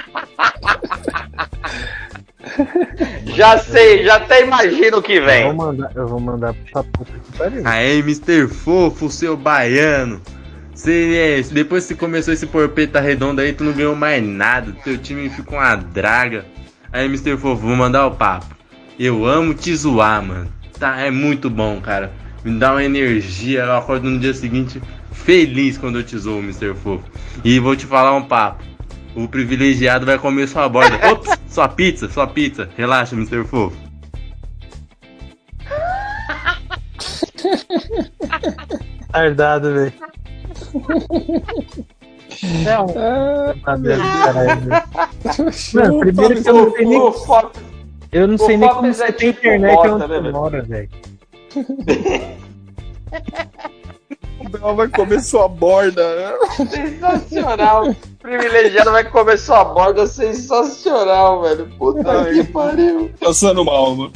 Já 3.35 3.57
sei, 3.59 4.05
já 4.05 4.17
até 4.17 4.43
imagino 4.45 4.99
o 4.99 5.03
que 5.03 5.15
Eu 5.15 5.21
vou 5.23 5.31
vem. 5.31 5.53
mandar, 5.55 5.93
eu 5.95 6.07
vou 6.09 6.21
mandar 6.21 6.55
pra 6.71 6.83
puta 6.83 7.13
que 7.13 7.39
pariu. 7.39 7.63
Aí, 7.65 8.01
Mr. 8.01 8.47
Fofo, 8.49 9.09
seu 9.11 9.37
baiano. 9.37 10.21
Cê, 10.75 11.39
é, 11.41 11.43
depois 11.43 11.87
que 11.87 11.95
começou 11.95 12.35
esse 12.35 12.47
porpeta 12.47 13.01
redonda 13.01 13.43
aí, 13.43 13.53
tu 13.53 13.65
não 13.65 13.73
ganhou 13.73 13.95
mais 13.95 14.23
nada. 14.23 14.75
Teu 14.85 14.99
time 14.99 15.31
ficou 15.31 15.59
uma 15.59 15.77
draga. 15.77 16.45
Aí, 16.93 17.07
Mr. 17.07 17.37
Fofo, 17.39 17.57
vou 17.67 17.77
mandar 17.77 18.07
o 18.07 18.11
papo. 18.11 18.55
Eu 18.99 19.25
amo 19.25 19.55
te 19.55 19.75
zoar, 19.75 20.23
mano. 20.23 20.53
Tá, 20.79 21.01
é 21.01 21.11
muito 21.11 21.49
bom, 21.49 21.81
cara. 21.81 22.13
Me 22.45 22.59
dá 22.59 22.73
uma 22.73 22.85
energia. 22.85 23.61
Eu 23.61 23.77
acordo 23.77 24.09
no 24.11 24.19
dia 24.19 24.35
seguinte 24.35 24.83
feliz 25.13 25.79
quando 25.79 25.99
eu 25.99 26.05
te 26.05 26.19
zoo, 26.19 26.41
Mr. 26.41 26.75
Fofo. 26.75 27.05
E 27.45 27.59
vou 27.59 27.77
te 27.77 27.87
falar 27.87 28.15
um 28.15 28.25
papo. 28.25 28.65
O 29.15 29.29
privilegiado 29.29 30.07
vai 30.07 30.19
comer 30.19 30.49
sua 30.49 30.69
borda. 30.69 30.99
Ops, 31.11 31.39
sua 31.49 31.69
pizza, 31.69 32.09
sua 32.09 32.27
pizza. 32.27 32.69
Relaxa, 32.77 33.15
Mr. 33.15 33.45
Fofo. 33.45 33.77
Tardado, 39.13 39.75
velho. 39.75 39.93
Não. 42.65 42.87
Ah, 43.67 43.77
meu 43.77 43.99
caralho, 43.99 44.61
velho. 44.61 44.83
Mano, 45.75 46.01
primeiro 46.01 46.43
que 46.43 46.49
eu 46.49 46.55
não 46.55 46.73
sei 46.73 46.87
nem. 46.87 47.13
Eu 48.13 48.29
não 48.29 48.39
sei 48.39 48.57
nem 48.57 48.69
como 48.69 48.87
é 48.87 48.93
você 48.93 49.13
tem 49.13 49.31
internet 49.31 49.79
onde 49.79 50.07
né, 50.07 50.21
você 50.21 50.31
mora, 50.33 50.63
velho. 50.63 50.89
O 54.41 54.49
Bel 54.49 54.75
vai 54.75 54.89
comer 54.89 55.21
sua 55.21 55.47
borda. 55.49 56.03
né? 56.17 56.33
Sensacional. 56.69 57.95
Privilegiado 58.21 58.91
vai 58.91 59.05
comer 59.05 59.39
sua 59.39 59.65
borda 59.65 60.07
sensacional, 60.07 61.43
velho. 61.43 61.67
Puta 61.79 62.25
que 62.33 62.45
pariu. 62.45 63.11
Passando 63.21 63.65
mal, 63.65 63.95
mano. 63.95 64.13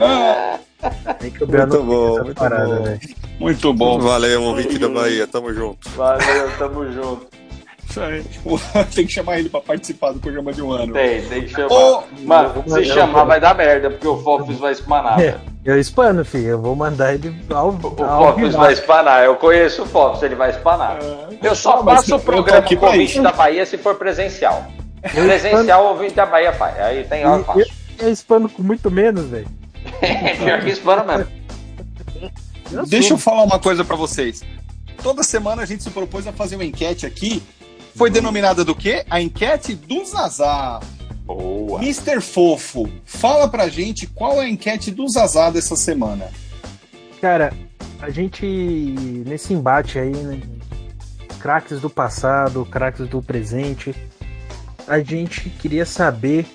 Ah, 0.00 0.58
Tem 1.18 1.30
que 1.30 1.44
o 1.44 1.46
Bel 1.46 1.66
Muito 1.66 1.82
bom, 1.82 2.22
muito 2.22 2.34
parada, 2.34 2.66
bom. 2.76 2.82
velho. 2.84 3.00
muito 3.38 3.72
bom. 3.74 3.98
Valeu, 3.98 4.42
ouvinte 4.42 4.78
da 4.78 4.88
Bahia. 4.88 5.26
Tamo 5.26 5.52
junto. 5.52 5.88
Valeu, 5.90 6.50
tamo 6.58 6.90
junto. 6.92 7.26
Aí. 7.96 8.24
Tem 8.94 9.06
que 9.06 9.12
chamar 9.12 9.38
ele 9.38 9.48
pra 9.48 9.60
participar 9.60 10.12
do 10.12 10.18
programa 10.18 10.52
de 10.52 10.60
um 10.62 10.72
ano. 10.72 10.92
Tem, 10.92 11.22
tem 11.28 11.42
que 11.42 11.48
chamar. 11.50 11.72
Ô, 11.72 12.02
Mano, 12.24 12.64
se 12.66 12.84
chamar 12.86 13.24
vai 13.24 13.38
dar 13.40 13.54
merda, 13.54 13.90
porque 13.90 14.08
o 14.08 14.16
Fofs 14.22 14.58
vai 14.58 14.72
espanar. 14.72 15.20
É, 15.20 15.32
velho. 15.32 15.53
Eu 15.64 15.78
espano, 15.78 16.24
filho. 16.24 16.48
Eu 16.48 16.60
vou 16.60 16.76
mandar 16.76 17.14
ele 17.14 17.34
ao, 17.50 17.70
O 17.70 18.04
ao 18.04 18.36
vivo. 18.36 18.52
vai 18.52 18.72
espanar. 18.72 19.24
Eu 19.24 19.36
conheço 19.36 19.82
o 19.82 19.86
Fofs, 19.86 20.22
ele 20.22 20.34
vai 20.34 20.50
espanar. 20.50 20.98
Eu 21.42 21.54
só 21.54 21.82
mas 21.82 22.00
faço 22.00 22.12
eu 22.12 22.16
o 22.16 22.20
programa 22.20 22.58
aqui 22.60 22.76
com 22.76 22.86
ouvinte 22.86 23.20
da 23.20 23.32
Bahia 23.32 23.64
se 23.64 23.78
for 23.78 23.94
presencial. 23.94 24.66
Presencial, 25.02 25.86
ouvinte 25.86 26.14
da 26.14 26.26
Bahia 26.26 26.52
faz. 26.52 26.78
Aí 26.80 27.04
tem 27.04 27.26
hora 27.26 27.42
que 27.42 27.60
Eu, 27.60 27.66
eu 28.00 28.12
espano 28.12 28.48
com 28.48 28.62
muito 28.62 28.90
menos, 28.90 29.26
velho. 29.26 29.48
Pior 30.38 30.60
que 30.60 30.70
espana 30.70 31.04
mesmo. 31.04 31.32
Eu 32.72 32.86
Deixa 32.86 33.12
eu 33.12 33.18
falar 33.18 33.42
uma 33.42 33.58
coisa 33.58 33.84
pra 33.84 33.96
vocês. 33.96 34.42
Toda 35.02 35.22
semana 35.22 35.62
a 35.62 35.66
gente 35.66 35.82
se 35.82 35.90
propôs 35.90 36.26
a 36.26 36.32
fazer 36.32 36.56
uma 36.56 36.64
enquete 36.64 37.04
aqui. 37.06 37.42
Foi 37.94 38.10
denominada 38.10 38.64
do 38.64 38.74
quê? 38.74 39.04
A 39.08 39.20
enquete 39.20 39.74
do 39.74 40.04
Zazá. 40.04 40.80
Boa. 41.24 41.80
Mr. 41.82 42.20
Fofo, 42.20 42.88
fala 43.04 43.48
pra 43.48 43.68
gente 43.68 44.06
qual 44.06 44.40
é 44.42 44.44
a 44.44 44.48
enquete 44.48 44.90
do 44.90 45.08
Zazá 45.08 45.50
dessa 45.50 45.74
semana. 45.76 46.30
Cara, 47.20 47.52
a 48.00 48.10
gente, 48.10 48.44
nesse 49.26 49.54
embate 49.54 49.98
aí, 49.98 50.12
né? 50.12 50.40
Craques 51.40 51.80
do 51.80 51.88
passado, 51.90 52.64
craques 52.66 53.08
do 53.08 53.22
presente, 53.22 53.94
a 54.86 54.98
gente 55.00 55.48
queria 55.50 55.84
saber 55.86 56.46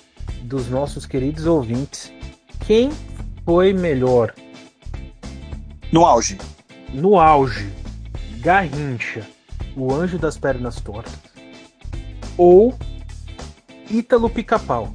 dos 0.43 0.67
nossos 0.70 1.05
queridos 1.05 1.45
ouvintes 1.45 2.11
quem 2.65 2.89
foi 3.45 3.74
melhor 3.74 4.34
No 5.91 6.05
auge. 6.05 6.38
no 6.93 7.20
auge, 7.20 7.72
Garrincha, 8.39 9.28
o 9.76 9.93
anjo 9.93 10.17
das 10.17 10.38
pernas 10.38 10.80
tortas, 10.82 11.13
ou 12.38 12.76
Ítalo 13.89 14.29
Pica-Pau, 14.29 14.93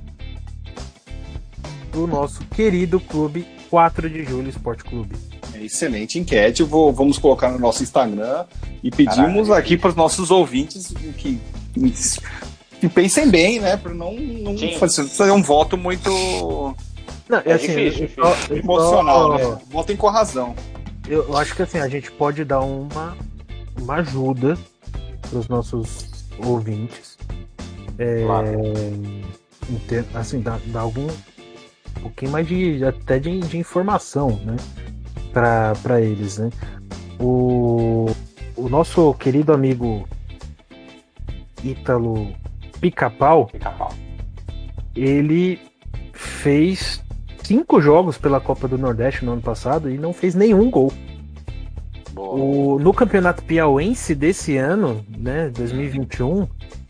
do 1.92 2.06
nosso 2.06 2.40
querido 2.46 3.00
clube 3.00 3.46
4 3.70 4.08
de 4.08 4.24
Julho 4.24 4.48
Esporte 4.48 4.84
Clube. 4.84 5.16
É 5.52 5.62
excelente 5.64 6.18
enquete. 6.18 6.62
Vou- 6.62 6.92
vamos 6.92 7.18
colocar 7.18 7.50
no 7.50 7.58
nosso 7.58 7.82
Instagram 7.82 8.44
e 8.82 8.90
pedimos 8.90 9.48
Caralho. 9.48 9.54
aqui 9.54 9.76
para 9.76 9.90
os 9.90 9.96
nossos 9.96 10.30
ouvintes 10.30 10.92
que, 11.18 11.40
que 12.80 12.88
pensem 12.88 13.28
bem, 13.28 13.60
né? 13.60 13.76
Para 13.76 13.94
não, 13.94 14.12
não 14.14 14.56
fazer, 14.78 15.04
fazer 15.08 15.30
um 15.30 15.42
voto 15.42 15.76
muito 15.76 16.10
Não, 17.28 17.38
É 17.44 17.52
assim, 17.54 17.68
difícil, 17.68 18.10
eu 18.16 18.24
só- 18.24 18.54
emocional, 18.54 19.38
só- 19.38 19.54
né? 19.54 19.60
Votem 19.70 19.96
com 19.96 20.08
razão. 20.08 20.54
eu, 21.08 21.22
eu 21.28 21.36
acho 21.36 21.54
que 21.54 21.62
assim, 21.62 21.78
a 21.78 21.88
gente 21.88 22.10
pode 22.12 22.44
dar 22.44 22.60
uma, 22.60 23.16
uma 23.80 23.94
ajuda 23.96 24.58
para 25.22 25.38
os 25.38 25.48
nossos 25.48 26.06
ouvintes. 26.44 27.13
É, 27.98 28.24
ter- 29.88 30.04
assim, 30.14 30.40
dar, 30.40 30.58
dar 30.66 30.80
algum 30.80 31.06
um 31.06 32.00
pouquinho 32.02 32.32
mais 32.32 32.46
de 32.46 32.84
até 32.84 33.18
de, 33.18 33.40
de 33.40 33.58
informação, 33.58 34.40
né? 34.44 34.56
Para 35.32 36.00
eles, 36.00 36.38
né? 36.38 36.50
O, 37.18 38.06
o 38.56 38.68
nosso 38.68 39.14
querido 39.14 39.52
amigo 39.52 40.06
Ítalo 41.62 42.32
Pica-Pau, 42.80 43.46
Pica-pau. 43.46 43.92
ele 44.94 45.58
fez 46.12 47.02
cinco 47.42 47.80
jogos 47.80 48.18
pela 48.18 48.40
Copa 48.40 48.68
do 48.68 48.76
Nordeste 48.78 49.24
no 49.24 49.32
ano 49.32 49.42
passado 49.42 49.90
e 49.90 49.98
não 49.98 50.12
fez 50.12 50.34
nenhum 50.34 50.70
gol. 50.70 50.92
O, 52.16 52.78
no 52.78 52.92
campeonato 52.92 53.42
piauense 53.42 54.14
desse 54.14 54.56
ano, 54.56 55.04
né, 55.16 55.48
2021, 55.50 56.46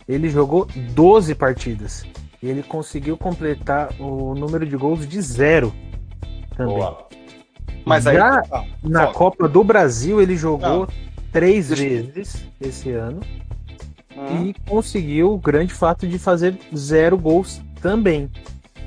ele 0.08 0.28
jogou 0.28 0.66
12 0.74 1.34
partidas. 1.34 2.04
E 2.42 2.48
ele 2.48 2.62
conseguiu 2.62 3.16
completar 3.16 3.88
o 3.98 4.34
número 4.34 4.66
de 4.66 4.76
gols 4.76 5.08
de 5.08 5.20
zero 5.22 5.72
também. 6.56 6.74
Boa. 6.76 7.08
Mas 7.84 8.06
aí. 8.06 8.16
Já 8.16 8.42
ah, 8.52 8.64
Na 8.82 9.06
foca. 9.06 9.12
Copa 9.14 9.48
do 9.48 9.64
Brasil, 9.64 10.20
ele 10.20 10.36
jogou 10.36 10.80
Não. 10.80 10.88
três 11.32 11.68
Deixa- 11.68 11.82
vezes 11.82 12.46
esse 12.60 12.90
ano 12.90 13.20
Hum. 14.16 14.46
e 14.46 14.54
conseguiu 14.68 15.32
o 15.32 15.38
grande 15.38 15.72
fato 15.74 16.06
de 16.06 16.18
fazer 16.18 16.56
zero 16.76 17.16
gols 17.18 17.60
também. 17.80 18.30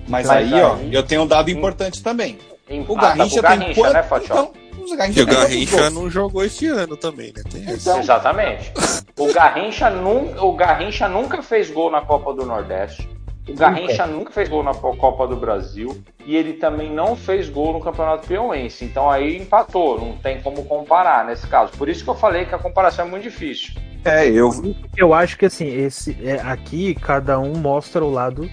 Mas 0.07 0.30
aí, 0.30 0.53
ó, 0.53 0.76
aí- 0.76 0.93
eu 0.93 1.03
tenho 1.03 1.24
um 1.24 1.28
dado 1.28 1.49
importante 1.51 2.01
também. 2.01 2.38
Em- 2.70 2.82
O 2.88 2.93
ah, 2.97 3.01
tá, 3.01 3.15
Garrincha 3.15 3.39
o 3.39 3.41
tem 3.41 3.59
Garrincha, 3.59 3.82
quanto? 3.82 3.93
né, 3.93 4.03
Fatió? 4.03 4.47
O 4.90 4.96
Garrincha 4.96 5.20
E 5.20 5.24
o 5.24 5.26
Garrincha 5.26 5.90
não 5.90 6.10
jogou 6.10 6.44
este 6.44 6.68
ano 6.68 6.96
também, 6.96 7.34
né? 7.36 7.44
Então. 7.68 8.00
Exatamente. 8.00 8.72
O 9.18 9.34
Garrincha, 9.34 9.90
nunca, 9.90 10.42
o 10.44 10.54
Garrincha 10.56 11.08
nunca 11.10 11.42
fez 11.42 11.70
gol 11.70 11.92
na 11.92 12.02
Copa 12.02 12.34
do 12.34 12.46
Nordeste. 12.46 13.10
O 13.50 13.54
Garrincha 13.54 14.06
nunca 14.06 14.32
fez 14.32 14.50
gol 14.50 14.62
na 14.64 14.74
Copa 14.74 15.26
do 15.28 15.36
Brasil. 15.36 16.02
E 16.26 16.36
ele 16.36 16.54
também 16.54 16.92
não 16.94 17.16
fez 17.16 17.50
gol 17.50 17.74
no 17.74 17.80
Campeonato 17.80 18.28
Piauense. 18.28 18.84
Então 18.86 19.10
aí 19.10 19.38
empatou. 19.38 20.00
Não 20.00 20.18
tem 20.18 20.42
como 20.42 20.64
comparar 20.66 21.26
nesse 21.26 21.48
caso. 21.48 21.72
Por 21.78 21.88
isso 21.90 22.04
que 22.04 22.10
eu 22.10 22.16
falei 22.16 22.46
que 22.46 22.54
a 22.56 22.60
comparação 22.60 23.06
é 23.06 23.10
muito 23.10 23.24
difícil. 23.24 23.74
É, 24.06 24.28
eu. 24.30 24.50
Eu 24.96 25.14
acho 25.14 25.38
que 25.38 25.46
assim, 25.46 25.68
esse 25.68 26.18
é, 26.24 26.36
aqui 26.42 26.94
cada 26.96 27.40
um 27.40 27.54
mostra 27.58 28.04
o 28.04 28.12
lado 28.12 28.50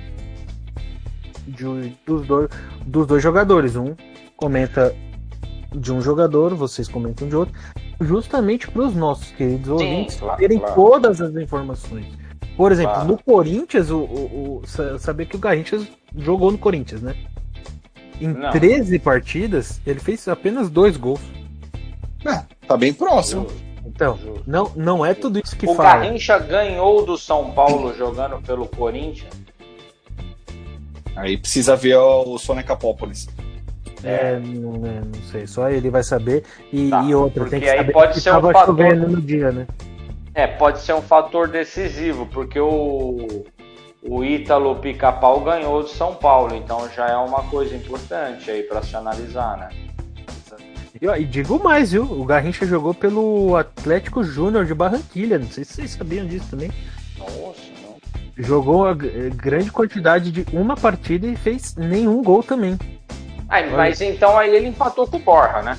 de- 1.47 1.97
dos, 2.07 2.27
dois, 2.27 2.49
dos 2.87 3.07
dois 3.07 3.23
jogadores. 3.23 3.77
Um 3.77 3.95
comenta 4.37 4.95
de 5.75 5.93
um 5.93 6.01
jogador, 6.01 6.55
vocês 6.55 6.89
comentam 6.89 7.29
de 7.29 7.37
outro, 7.37 7.55
justamente 8.01 8.71
para 8.71 8.83
os 8.83 8.95
nossos 8.95 9.31
queridos 9.33 9.69
ouvintes 9.69 10.17
claro, 10.17 10.39
terem 10.39 10.59
claro. 10.59 10.75
todas 10.75 11.21
as 11.21 11.35
informações. 11.37 12.07
Por 12.57 12.71
exemplo, 12.71 12.93
Claro. 12.95 13.09
no 13.09 13.19
Corinthians, 13.23 13.91
o, 13.91 13.99
o, 13.99 14.61
o- 14.63 14.67
sa- 14.67 14.99
saber 14.99 15.27
que 15.27 15.35
o 15.37 15.39
Garrincha 15.41 15.81
jogou 16.17 16.53
no 16.53 16.59
Corinthians, 16.59 17.03
né? 17.03 17.17
Em 18.21 18.29
Não. 18.29 18.51
13 18.53 18.99
partidas, 19.01 19.81
ele 19.85 19.99
fez 19.99 20.29
apenas 20.29 20.71
dois 20.71 20.97
gols. 20.97 21.21
Tá 22.67 22.77
bem 22.77 22.93
próximo. 22.95 23.47
Então, 23.85 24.19
não, 24.47 24.73
não 24.75 25.05
é 25.05 25.13
tudo 25.13 25.39
isso 25.39 25.55
que 25.57 25.67
o 25.67 25.75
fala. 25.75 25.99
Garrincha 25.99 26.39
ganhou 26.39 27.05
do 27.05 27.19
São 27.19 27.51
Paulo 27.51 27.93
jogando 27.95 28.41
pelo 28.41 28.67
Corinthians. 28.69 29.31
Aí 31.17 31.37
precisa 31.37 31.77
ver 31.77 31.97
o 31.97 32.39
Sonecapópolis. 32.39 33.29
É, 34.05 34.39
não, 34.39 34.75
é, 34.87 35.01
não 35.01 35.23
sei, 35.31 35.47
só 35.47 35.69
ele 35.71 35.91
vai 35.91 36.03
saber. 36.03 36.45
E, 36.73 36.91
Tá, 36.91 37.03
e 37.03 37.15
outra, 37.15 37.45
tem 37.47 37.61
que 37.61 37.69
aí 37.69 37.79
saber 37.79 37.93
pode 37.93 38.13
que 38.15 38.21
ser 38.21 38.31
um 38.35 38.41
fator- 38.53 38.97
no 38.97 39.21
dia, 39.21 39.51
né? 39.53 39.67
É, 40.35 40.47
pode 40.47 40.81
ser 40.81 40.95
um 40.95 41.03
fator 41.03 41.49
decisivo, 41.49 42.27
porque 42.27 42.59
o, 42.59 43.45
o 44.03 44.25
Ítalo 44.25 44.77
Pica-Pau 44.77 45.41
ganhou 45.41 45.83
do 45.83 45.89
São 45.89 46.15
Paulo, 46.15 46.55
então 46.55 46.89
já 46.95 47.07
é 47.09 47.17
uma 47.17 47.43
coisa 47.45 47.75
importante 47.75 48.51
aí 48.51 48.63
para 48.65 48.83
se 48.83 48.97
analisar, 48.97 49.57
né? 49.57 49.69
E, 51.01 51.07
e 51.07 51.25
digo 51.25 51.63
mais, 51.63 51.93
viu? 51.93 52.05
O 52.05 52.25
Garrincha 52.25 52.65
jogou 52.67 52.95
pelo 52.95 53.57
Atlético 53.57 54.23
Júnior 54.23 54.65
de 54.65 54.75
Barranquilha. 54.75 55.39
Não 55.39 55.47
sei 55.49 55.65
se 55.65 55.75
vocês 55.75 55.91
sabiam 55.91 56.27
disso 56.27 56.47
também. 56.51 56.71
Nossa, 57.19 57.61
não. 57.83 57.97
Jogou 58.37 58.87
a 58.87 58.95
grande 58.95 59.71
quantidade 59.71 60.31
de 60.31 60.47
uma 60.53 60.77
partida 60.77 61.27
e 61.27 61.37
fez 61.37 61.75
nenhum 61.77 62.23
gol 62.23 62.43
também. 62.43 62.79
Ah, 63.55 63.77
mas 63.77 64.01
então 64.01 64.37
aí 64.37 64.55
ele 64.55 64.69
empatou 64.69 65.07
com 65.07 65.17
o 65.17 65.21
Borja, 65.21 65.63
né? 65.63 65.79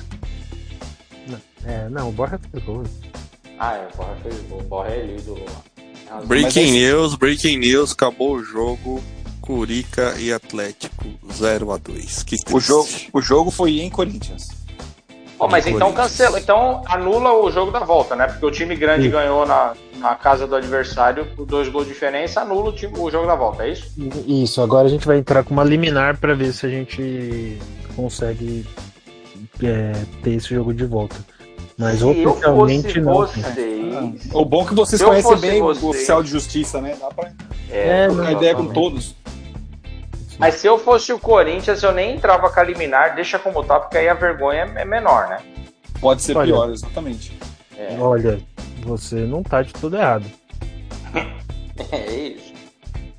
É, 1.64 1.88
não, 1.90 2.08
o 2.08 2.12
Borja 2.12 2.38
fez 2.50 2.64
gol. 2.64 2.84
Ah, 3.58 3.74
é, 3.74 3.88
o 3.92 3.96
Borja 3.96 4.16
fez 4.22 4.40
gol. 4.48 4.60
O 4.60 4.62
Borja 4.62 4.94
é 4.94 5.16
ídolo 5.16 5.44
lá. 5.44 6.22
Breaking 6.24 6.62
Mas 6.62 6.72
news, 6.72 7.14
breaking 7.16 7.58
news, 7.58 7.92
acabou 7.92 8.36
o 8.36 8.42
jogo. 8.42 9.02
Curica 9.40 10.14
e 10.18 10.32
Atlético 10.32 11.04
0 11.32 11.70
a 11.70 11.76
2 11.76 12.24
Que 12.24 12.36
O 12.50 12.58
jogo, 12.58 12.88
o 13.12 13.20
jogo 13.20 13.50
foi 13.50 13.80
em 13.80 13.90
Corinthians. 13.90 14.48
Pô, 15.38 15.46
mas 15.48 15.66
então 15.66 15.92
cancela, 15.92 16.38
então 16.40 16.82
anula 16.86 17.32
o 17.32 17.50
jogo 17.50 17.70
da 17.70 17.80
volta, 17.80 18.16
né? 18.16 18.26
Porque 18.26 18.46
o 18.46 18.50
time 18.50 18.74
grande 18.74 19.08
ganhou 19.08 19.44
na, 19.46 19.74
na 19.98 20.14
casa 20.14 20.46
do 20.46 20.56
adversário 20.56 21.26
por 21.36 21.44
dois 21.44 21.68
gols 21.68 21.86
de 21.86 21.92
diferença, 21.92 22.40
anula 22.40 22.70
o, 22.70 22.72
time, 22.72 22.94
o 22.98 23.10
jogo 23.10 23.26
da 23.26 23.34
volta, 23.34 23.64
é 23.64 23.70
isso? 23.72 23.92
Isso, 24.26 24.62
agora 24.62 24.86
a 24.86 24.90
gente 24.90 25.06
vai 25.06 25.18
entrar 25.18 25.44
com 25.44 25.52
uma 25.52 25.62
liminar 25.64 26.16
pra 26.18 26.32
ver 26.34 26.52
se 26.54 26.64
a 26.64 26.68
gente 26.70 27.58
consegue 27.94 28.66
é, 29.62 29.92
ter 30.22 30.30
esse 30.30 30.54
jogo 30.54 30.72
de 30.72 30.84
volta. 30.86 31.16
Mas 31.78 31.98
Se 31.98 32.04
oficialmente 32.04 33.00
não. 33.00 33.12
vocês. 33.12 34.30
O 34.32 34.44
bom 34.46 34.62
é 34.62 34.64
que 34.66 34.74
vocês 34.74 35.02
conhecem 35.02 35.36
bem 35.36 35.60
o 35.62 35.66
você- 35.66 35.84
oficial 35.86 36.22
de 36.22 36.30
justiça, 36.30 36.80
né? 36.80 36.96
Dá 36.98 37.08
pra 37.08 37.30
É, 37.70 38.06
trocar 38.06 38.22
não, 38.22 38.32
ideia 38.32 38.54
com 38.54 38.66
todos. 38.68 39.14
Mas 40.38 40.56
se 40.56 40.66
eu 40.66 40.78
fosse 40.78 41.12
o 41.12 41.18
Corinthians, 41.18 41.82
eu 41.82 41.92
nem 41.92 42.14
entrava 42.16 42.50
com 42.50 42.60
a 42.60 42.62
liminar, 42.62 43.14
deixa 43.14 43.38
como 43.38 43.64
tá, 43.64 43.80
porque 43.80 43.98
aí 43.98 44.08
a 44.08 44.14
vergonha 44.14 44.70
é 44.76 44.84
menor, 44.84 45.28
né? 45.28 45.38
Pode 46.00 46.22
ser 46.22 46.36
Olha. 46.36 46.52
pior, 46.52 46.70
exatamente. 46.70 47.36
É, 47.76 47.96
Olha, 47.98 48.38
você 48.80 49.16
não 49.16 49.42
tá 49.42 49.62
de 49.62 49.72
tudo 49.72 49.96
errado. 49.96 50.26
é 51.92 52.12
isso. 52.12 52.54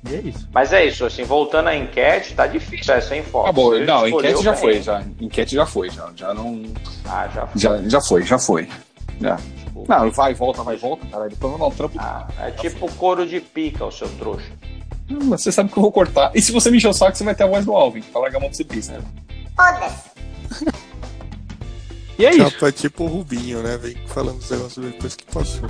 E 0.08 0.14
é 0.14 0.18
isso. 0.20 0.48
Mas 0.52 0.72
é 0.72 0.84
isso, 0.84 1.04
assim, 1.04 1.24
voltando 1.24 1.68
à 1.68 1.76
enquete, 1.76 2.34
tá 2.34 2.46
difícil 2.46 2.94
essa, 2.94 3.16
hein, 3.16 3.22
Fox? 3.22 3.44
Acabou. 3.46 3.72
Você 3.72 3.84
Não, 3.84 4.06
enquete 4.06 4.42
já 4.42 4.52
bem. 4.52 4.60
foi, 4.60 4.82
já. 4.82 5.02
Enquete 5.20 5.54
já 5.54 5.66
foi, 5.66 5.90
já. 5.90 6.10
Já 6.14 6.32
não. 6.34 6.62
Ah, 7.04 7.28
já 7.34 7.46
foi. 7.46 7.60
Já, 7.60 7.88
já 7.88 8.00
foi, 8.00 8.22
já 8.22 8.38
foi. 8.38 8.68
Já. 9.20 9.36
Não, 9.88 10.10
vai, 10.10 10.34
volta, 10.34 10.62
vai, 10.62 10.76
volta, 10.76 11.06
caralho. 11.06 11.30
Depois 11.30 11.52
eu 11.52 11.58
vou 11.58 11.68
dar 11.68 11.74
um 11.74 11.76
trampo. 11.76 11.96
Ah, 11.98 12.26
é 12.40 12.50
tipo 12.52 12.92
couro 12.94 13.26
de 13.26 13.40
pica, 13.40 13.84
o 13.84 13.90
seu 13.92 14.08
trouxa. 14.16 14.50
Hum, 15.10 15.30
você 15.30 15.50
sabe 15.50 15.70
que 15.70 15.78
eu 15.78 15.82
vou 15.82 15.92
cortar. 15.92 16.30
E 16.34 16.42
se 16.42 16.52
você 16.52 16.70
me 16.70 16.76
encher 16.76 16.88
o 16.88 16.92
saco, 16.92 17.16
você 17.16 17.24
vai 17.24 17.34
ter 17.34 17.44
a 17.44 17.46
voz 17.46 17.64
do 17.64 17.72
Alvin. 17.74 18.02
Pra 18.02 18.20
largar 18.20 18.38
a 18.38 18.40
mão 18.40 18.50
de 18.50 18.56
ciclista. 18.56 19.02
Foda-se. 19.56 20.08
E 22.18 22.26
é 22.26 22.34
isso. 22.34 22.66
É 22.66 22.72
tipo 22.72 23.04
o 23.04 23.06
Rubinho, 23.06 23.62
né? 23.62 23.78
Vem 23.78 23.96
falando 24.06 24.38
os 24.38 24.50
negócios 24.50 24.84
depois 24.84 25.14
que 25.14 25.24
passou. 25.26 25.68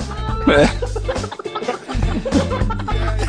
É. 0.49 0.67